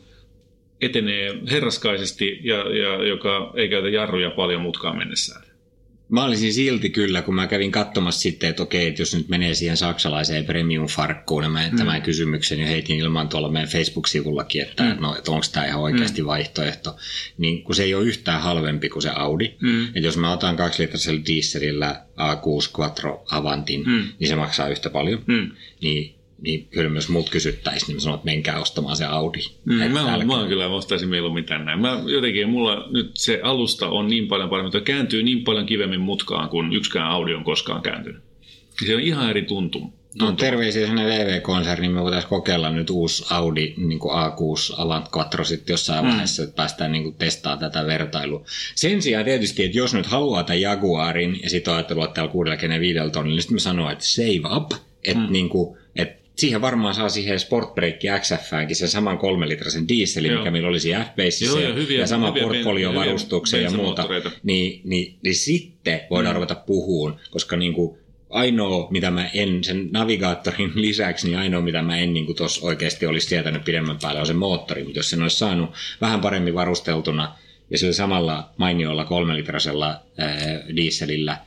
etenee 0.86 1.38
herraskaisesti 1.52 2.40
ja, 2.44 2.58
ja 2.58 3.08
joka 3.08 3.54
ei 3.56 3.70
käytä 3.70 3.90
jarruja 3.90 4.30
paljon 4.30 4.62
mutkaan 4.62 4.98
mennessään. 4.98 5.46
Mä 6.10 6.24
olisin 6.24 6.54
silti 6.54 6.90
kyllä, 6.90 7.22
kun 7.22 7.36
mä 7.36 7.48
kävin 7.48 7.72
katsomassa 7.72 8.22
sitten, 8.22 8.50
että 8.50 8.64
okei, 8.64 8.88
että 8.88 9.02
jos 9.02 9.16
nyt 9.16 9.30
menee 9.30 9.54
siihen 9.54 9.78
saksalaiseen 9.78 10.46
premium-farkkuun, 10.46 11.42
niin 11.42 11.52
mä 11.52 11.70
mm. 11.72 11.78
tämän 11.78 12.02
kysymyksen 12.02 12.60
jo 12.60 12.68
heitin 12.68 13.00
ilman 13.00 13.30
tuolla 13.30 13.50
meidän 13.50 13.70
Facebook-sivullakin, 13.70 14.62
että, 14.62 14.84
mm. 14.84 15.02
no, 15.02 15.16
että 15.16 15.32
onko 15.32 15.46
tämä 15.52 15.66
ihan 15.66 15.82
oikeasti 15.82 16.22
mm. 16.22 16.28
vaihtoehto, 16.28 16.96
niin 17.38 17.64
kun 17.64 17.76
se 17.76 17.84
ei 17.84 17.96
ole 17.96 18.06
yhtään 18.06 18.42
halvempi 18.42 18.90
kuin 18.90 19.04
se 19.04 19.10
Audi, 19.10 19.54
mm. 19.62 19.86
että 19.86 20.00
jos 20.00 20.18
mä 20.18 20.32
otan 20.32 20.56
kaksilitrasella 20.56 21.22
dieselillä 21.26 22.02
A6 22.18 22.80
Quattro 22.80 23.26
Avantin, 23.32 23.84
mm. 23.86 24.04
niin 24.20 24.28
se 24.28 24.36
maksaa 24.36 24.70
yhtä 24.70 24.90
paljon, 24.90 25.24
mm. 25.28 25.52
niin 25.82 26.16
niin 26.46 26.68
kyllä 26.72 26.90
myös 26.90 27.10
muut 27.10 27.30
kysyttäisiin, 27.30 27.88
niin 27.88 27.96
mä 27.96 28.00
sanon, 28.00 28.16
että 28.16 28.26
menkää 28.26 28.62
ostamaan 28.62 28.98
se 28.98 29.06
Audi. 29.06 29.40
Mm, 29.66 29.74
mä, 29.74 30.14
älkää... 30.14 30.28
mä 30.28 30.48
kyllä 30.48 30.68
ostaisin 30.68 31.10
mieluummin 31.10 31.46
tänään. 31.46 31.82
Mä 31.82 32.02
jotenkin, 32.06 32.50
mulla 32.50 32.88
nyt 32.92 33.12
se 33.14 33.40
alusta 33.44 33.88
on 33.90 34.08
niin 34.08 34.28
paljon 34.28 34.50
paremmin, 34.50 34.78
että 34.78 34.92
kääntyy 34.92 35.24
niin 35.24 35.44
paljon 35.44 35.66
kivemmin 35.66 36.02
mutkaan 36.02 36.50
kuin 36.50 36.74
yksikään 36.74 37.08
Audi 37.08 37.34
on 37.34 37.44
koskaan 37.44 37.82
kääntynyt. 37.82 38.22
Se 38.86 38.96
on 38.96 39.02
ihan 39.02 39.30
eri 39.30 39.42
tuntuma. 39.42 39.92
No 40.20 40.32
terveisiä 40.32 40.88
sinne 40.88 41.06
VV-konserniin, 41.06 41.92
me 41.92 42.02
voitaisiin 42.02 42.30
kokeilla 42.30 42.70
nyt 42.70 42.90
uusi 42.90 43.26
Audi 43.30 43.74
niin 43.78 44.00
kuin 44.00 44.14
A6 44.14 44.76
Avant 44.78 45.06
Quattro 45.18 45.44
sitten 45.44 45.74
jossain 45.74 46.06
mm. 46.06 46.10
vaiheessa, 46.12 46.44
että 46.44 46.56
päästään 46.56 46.92
niin 46.92 47.04
kuin 47.04 47.16
testaamaan 47.16 47.60
tätä 47.60 47.86
vertailua. 47.86 48.46
Sen 48.76 49.02
sijaan 49.02 49.26
tietysti, 49.26 49.64
että 49.64 49.78
jos 49.78 49.94
nyt 49.94 50.06
haluaa 50.06 50.44
tämän 50.44 50.62
Jaguarin 50.62 51.40
ja 51.44 51.50
sitten 51.50 51.74
ajattelua, 51.74 52.06
että 52.06 52.14
täällä 52.14 52.32
65 52.32 53.00
tonnilla, 53.00 53.24
niin 53.24 53.42
sitten 53.42 53.56
me 53.56 53.60
sanoo, 53.60 53.90
että 53.90 54.06
save 54.06 54.56
up, 54.56 54.72
että 55.04 55.24
mm. 55.24 55.32
niin 55.32 55.50
kuin, 55.50 55.78
siihen 56.36 56.62
varmaan 56.62 56.94
saa 56.94 57.10
siihen 57.10 57.40
Sportbreak 57.40 57.96
XFäänkin 58.20 58.76
sen 58.76 58.88
saman 58.88 59.18
kolmelitrasen 59.18 59.88
dieselin, 59.88 60.32
Joo. 60.32 60.40
mikä 60.40 60.52
meillä 60.52 60.70
olisi 60.70 60.90
f 60.90 61.20
ja, 61.62 61.74
hyviä, 61.74 62.00
ja 62.00 62.08
sama 62.08 62.32
portfoliovarustuksen 62.32 63.64
ja 63.64 63.72
muuta, 63.72 64.08
niin, 64.44 64.82
niin, 64.84 65.18
niin 65.24 65.36
sitten 65.36 66.02
voidaan 66.10 66.34
mm. 66.34 66.36
ruveta 66.36 66.56
puhuun, 66.56 67.20
koska 67.32 67.58
niin 67.58 67.74
kuin 67.74 67.98
ainoa, 68.30 68.88
mitä 68.92 69.12
mä 69.12 69.28
en, 69.34 69.64
sen 69.64 69.90
navigaattorin 69.92 70.72
lisäksi, 70.82 71.28
niin 71.28 71.40
ainoa, 71.40 71.62
mitä 71.62 71.82
mä 71.82 71.98
en 71.98 72.14
niin 72.14 72.36
tuossa 72.36 72.66
oikeasti 72.66 73.06
olisi 73.06 73.30
tietänyt 73.30 73.64
pidemmän 73.64 73.98
päälle, 74.02 74.20
on 74.20 74.28
se 74.28 74.34
moottori, 74.34 74.84
mutta 74.84 75.00
jos 75.00 75.10
sen 75.10 75.22
olisi 75.22 75.38
saanut 75.38 75.70
vähän 76.02 76.22
paremmin 76.22 76.56
varusteltuna 76.56 77.36
ja 77.70 77.78
sillä 77.78 77.94
samalla 77.94 78.50
mainiolla 78.58 79.06
kolmelitrasella 79.06 80.02
ää, 80.18 80.64
dieselillä, 80.76 81.38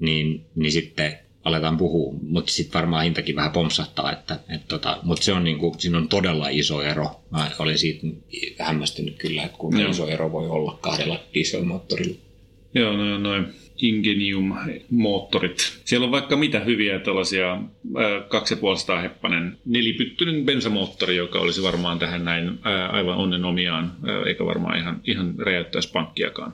niin, 0.00 0.44
niin 0.54 0.72
sitten 0.72 1.18
aletaan 1.44 1.76
puhua, 1.76 2.14
mutta 2.22 2.52
sitten 2.52 2.74
varmaan 2.74 3.04
hintakin 3.04 3.36
vähän 3.36 3.52
pompsahtaa, 3.52 4.12
että, 4.12 4.38
et 4.48 4.68
tota, 4.68 4.98
mutta 5.02 5.24
se 5.24 5.32
on 5.32 5.44
niinku, 5.44 5.74
siinä 5.78 5.98
on 5.98 6.08
todella 6.08 6.48
iso 6.48 6.82
ero. 6.82 7.20
Mä 7.30 7.50
olin 7.58 7.78
siitä 7.78 8.06
hämmästynyt 8.58 9.16
kyllä, 9.18 9.42
että 9.42 9.58
kuinka 9.58 9.80
Joo. 9.80 9.90
iso 9.90 10.06
ero 10.08 10.32
voi 10.32 10.48
olla 10.48 10.78
kahdella 10.80 11.20
dieselmoottorilla. 11.34 12.16
Joo, 12.74 12.96
no, 12.96 13.18
noin 13.18 13.46
Ingenium-moottorit. 13.82 15.58
Siellä 15.84 16.04
on 16.04 16.10
vaikka 16.10 16.36
mitä 16.36 16.60
hyviä 16.60 16.98
tällaisia 16.98 17.52
äh, 17.52 17.60
2,5 18.96 19.02
heppanen 19.02 19.58
nelipyttyinen 19.64 20.44
bensamoottori, 20.44 21.16
joka 21.16 21.38
olisi 21.38 21.62
varmaan 21.62 21.98
tähän 21.98 22.24
näin 22.24 22.48
äh, 22.48 22.94
aivan 22.94 23.16
onnen 23.16 23.44
omiaan, 23.44 23.84
äh, 23.84 24.26
eikä 24.26 24.46
varmaan 24.46 24.78
ihan, 24.78 25.00
ihan 25.04 25.34
räjäyttäisi 25.38 25.92
pankkiakaan. 25.92 26.52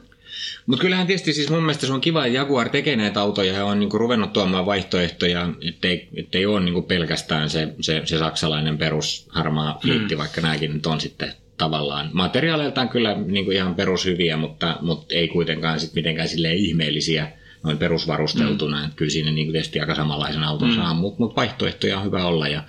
Mutta 0.66 0.82
kyllähän 0.82 1.06
tietysti 1.06 1.32
siis 1.32 1.50
mun 1.50 1.62
mielestä 1.62 1.86
se 1.86 1.92
on 1.92 2.00
kiva, 2.00 2.26
että 2.26 2.38
Jaguar 2.38 2.68
tekee 2.68 2.96
näitä 2.96 3.20
autoja 3.20 3.52
ja 3.52 3.64
on 3.64 3.80
niinku 3.80 3.98
ruvennut 3.98 4.32
tuomaan 4.32 4.66
vaihtoehtoja, 4.66 5.48
ettei, 5.68 6.08
ettei 6.16 6.46
ole 6.46 6.60
niinku 6.60 6.82
pelkästään 6.82 7.50
se, 7.50 7.74
se, 7.80 8.02
se 8.04 8.18
saksalainen 8.18 8.78
perus 8.78 9.26
harmaa 9.28 9.78
fliitti, 9.82 10.14
mm. 10.14 10.18
vaikka 10.18 10.40
nämäkin 10.40 10.74
nyt 10.74 10.86
on 10.86 11.00
sitten 11.00 11.32
tavallaan 11.58 12.10
materiaaleiltaan 12.12 12.88
kyllä 12.88 13.14
niinku 13.14 13.50
ihan 13.50 13.74
perushyviä, 13.74 14.36
mutta, 14.36 14.78
mutta 14.80 15.14
ei 15.14 15.28
kuitenkaan 15.28 15.80
sit 15.80 15.94
mitenkään 15.94 16.28
silleen 16.28 16.56
ihmeellisiä 16.56 17.32
noin 17.62 17.78
perusvarusteltuna. 17.78 18.78
Mm. 18.78 18.84
Että 18.84 18.96
kyllä 18.96 19.10
siinä 19.10 19.30
niin 19.30 19.52
tietysti 19.52 19.80
aika 19.80 19.94
samanlaisen 19.94 20.42
auton 20.42 20.68
mm. 20.68 20.74
saa, 20.74 20.94
mutta 20.94 21.22
mut 21.22 21.36
vaihtoehtoja 21.36 21.98
on 21.98 22.04
hyvä 22.04 22.24
olla. 22.26 22.48
Ja 22.48 22.62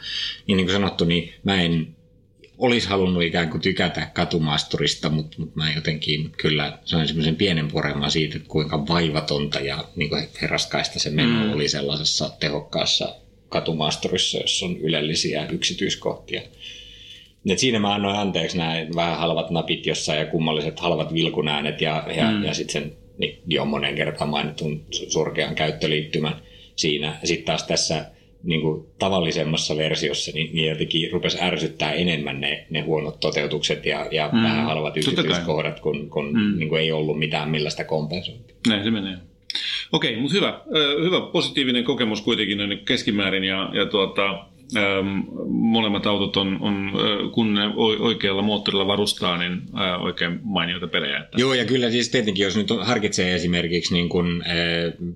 niin, 0.48 0.58
niin 0.58 0.68
kuin 0.68 0.74
sanottu, 0.74 1.06
niin 1.06 1.34
mä 1.44 1.62
en 1.62 1.88
olisi 2.58 2.88
halunnut 2.88 3.24
ikään 3.24 3.50
kuin 3.50 3.62
tykätä 3.62 4.08
katumaasturista, 4.14 5.10
mutta, 5.10 5.38
mutta 5.40 5.56
mä 5.56 5.72
jotenkin 5.76 6.32
kyllä 6.38 6.80
sain 6.86 7.08
semmoisen 7.08 7.36
pienen 7.36 7.68
pureman 7.68 8.12
siitä, 8.12 8.38
että 8.38 8.50
kuinka 8.50 8.88
vaivatonta 8.88 9.60
ja 9.60 9.84
niin 9.96 10.10
kuin 10.10 10.28
herraskaista 10.42 11.00
se 11.00 11.10
meno 11.10 11.46
mm. 11.46 11.54
oli 11.54 11.70
sellaisessa 11.70 12.30
tehokkaassa 12.40 13.16
katumaasturissa, 13.50 14.38
jossa 14.38 14.66
on 14.66 14.78
ylellisiä 14.78 15.48
yksityiskohtia. 15.52 16.42
Et 17.50 17.60
siinä 17.60 17.80
mä 17.80 17.94
annoin 17.94 18.16
anteeksi 18.16 18.58
nämä 18.58 18.74
vähän 18.96 19.18
halvat 19.18 19.52
napit 19.52 19.86
jossain 19.86 20.20
ja 20.20 20.26
kummalliset 20.26 20.80
halvat 20.80 21.14
vilkunäänet 21.14 21.82
ja, 21.82 22.04
ja, 22.18 22.32
mm. 22.32 22.44
ja 22.44 22.54
sitten 22.54 22.82
sen 22.82 22.98
niin 23.18 23.42
jo 23.48 23.66
monen 23.66 23.96
kertaan 23.96 24.30
mainitun 24.30 24.86
surkean 24.92 25.56
käyttöliittymän 25.56 26.42
siinä. 26.76 27.20
Sitten 27.24 27.46
taas 27.46 27.64
tässä 27.64 28.06
niin 28.48 28.62
kuin 28.62 28.86
tavallisemmassa 29.00 29.78
versiossa, 29.78 30.32
niin, 30.34 30.56
niin 30.56 30.70
jotenkin 30.70 31.12
rupesi 31.12 31.38
ärsyttää 31.42 31.92
enemmän 31.92 32.42
ne, 32.42 32.66
ne 32.70 32.82
huonot 32.82 33.20
toteutukset 33.20 33.86
ja, 33.86 34.08
ja 34.12 34.30
mm. 34.34 34.44
vähän 34.44 34.66
halvat 34.66 34.98
yksityiskohdat, 34.98 35.80
kun, 35.80 36.10
kun 36.10 36.34
mm. 36.34 36.60
niin 36.60 36.70
kuin 36.70 36.82
ei 36.82 36.92
ollut 36.92 37.20
mitään 37.20 37.50
millaista 37.50 37.84
kompensointia. 37.84 38.56
Näin 38.68 38.84
se 38.84 38.92
menee. 38.92 39.18
Okei, 39.92 40.16
mutta 40.16 40.36
hyvä. 40.36 40.62
Hyvä 41.04 41.22
positiivinen 41.22 41.84
kokemus 41.84 42.22
kuitenkin 42.22 42.60
keskimäärin 42.86 43.44
ja, 43.44 43.70
ja 43.74 43.86
tuota, 43.86 44.46
molemmat 45.48 46.06
autot 46.06 46.38
on, 46.38 46.58
on, 46.62 46.92
kun 47.34 47.54
ne 47.54 47.62
oikealla 48.00 48.42
moottorilla 48.42 48.88
varustaa, 48.88 49.38
niin 49.38 49.62
oikein 50.00 50.40
mainioita 50.44 50.88
pelejä. 50.88 51.18
Että... 51.18 51.42
Joo, 51.42 51.54
ja 51.54 51.66
kyllä 51.66 51.92
siis 51.92 52.10
tietenkin, 52.10 52.44
jos 52.44 52.58
nyt 52.58 52.70
harkitsee 52.82 53.36
esimerkiksi 53.36 53.94
niin 53.94 54.10
kuin, 54.10 54.44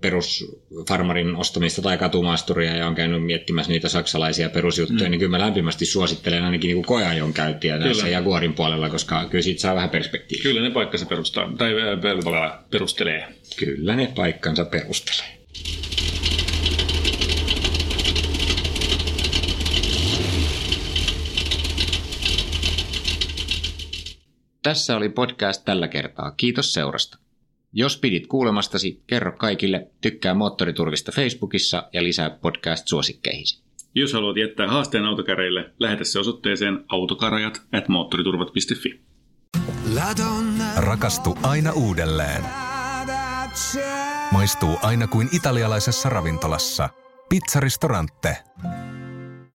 perusfarmarin 0.02 1.36
ostamista 1.36 1.82
tai 1.82 1.98
katumaasturia 1.98 2.76
ja 2.76 2.88
on 2.88 2.96
käynyt 2.96 3.24
miettimässä 3.24 3.72
niitä 3.72 3.90
saksalaisia 3.90 4.50
perusjuttuja, 4.50 5.04
mm. 5.04 5.12
niin 5.12 5.20
kyllä 5.20 5.32
mä 5.38 5.40
lämpimästi 5.40 5.86
suosittelen 5.86 6.44
ainakin 6.44 6.68
niin 6.68 6.78
kuin 6.78 6.86
koeajon 6.86 7.34
käyttiä 7.34 7.80
tässä. 7.80 8.08
Jaguarin 8.08 8.54
puolella, 8.54 8.90
koska 8.90 9.26
kyllä 9.30 9.42
siitä 9.42 9.62
saa 9.62 9.76
vähän 9.76 9.90
perspektiiviä. 9.90 10.44
Kyllä 10.44 10.62
ne 10.62 10.70
paikkansa 10.72 11.06
perustaa, 11.06 11.52
tai 11.58 11.72
perustelee. 12.72 13.28
Kyllä 13.58 13.96
ne 13.96 14.12
paikkansa 14.16 14.66
perustelee. 14.66 15.42
Tässä 24.64 24.98
oli 24.98 25.10
podcast 25.10 25.66
tällä 25.66 25.88
kertaa. 25.88 26.32
Kiitos 26.32 26.74
seurasta. 26.74 27.18
Jos 27.74 27.98
pidit 27.98 28.28
kuulemastasi, 28.28 29.04
kerro 29.08 29.32
kaikille, 29.32 29.88
tykkää 30.02 30.34
Moottoriturvista 30.34 31.12
Facebookissa 31.12 31.90
ja 31.94 32.04
lisää 32.04 32.30
podcast-suosikkeihisi. 32.30 33.62
Jos 33.96 34.14
haluat 34.14 34.38
jättää 34.38 34.68
haasteen 34.68 35.06
autokäreille, 35.06 35.72
lähetä 35.80 36.04
se 36.04 36.20
osoitteeseen 36.20 36.86
autokarajat 36.88 37.62
at 37.72 37.88
moottoriturvat.fi. 37.88 39.02
Rakastu 40.78 41.38
aina 41.44 41.72
uudelleen. 41.72 42.44
Maistuu 44.32 44.78
aina 44.82 45.08
kuin 45.08 45.30
italialaisessa 45.36 46.10
ravintolassa. 46.10 46.90
Pizzaristorante. 47.30 48.38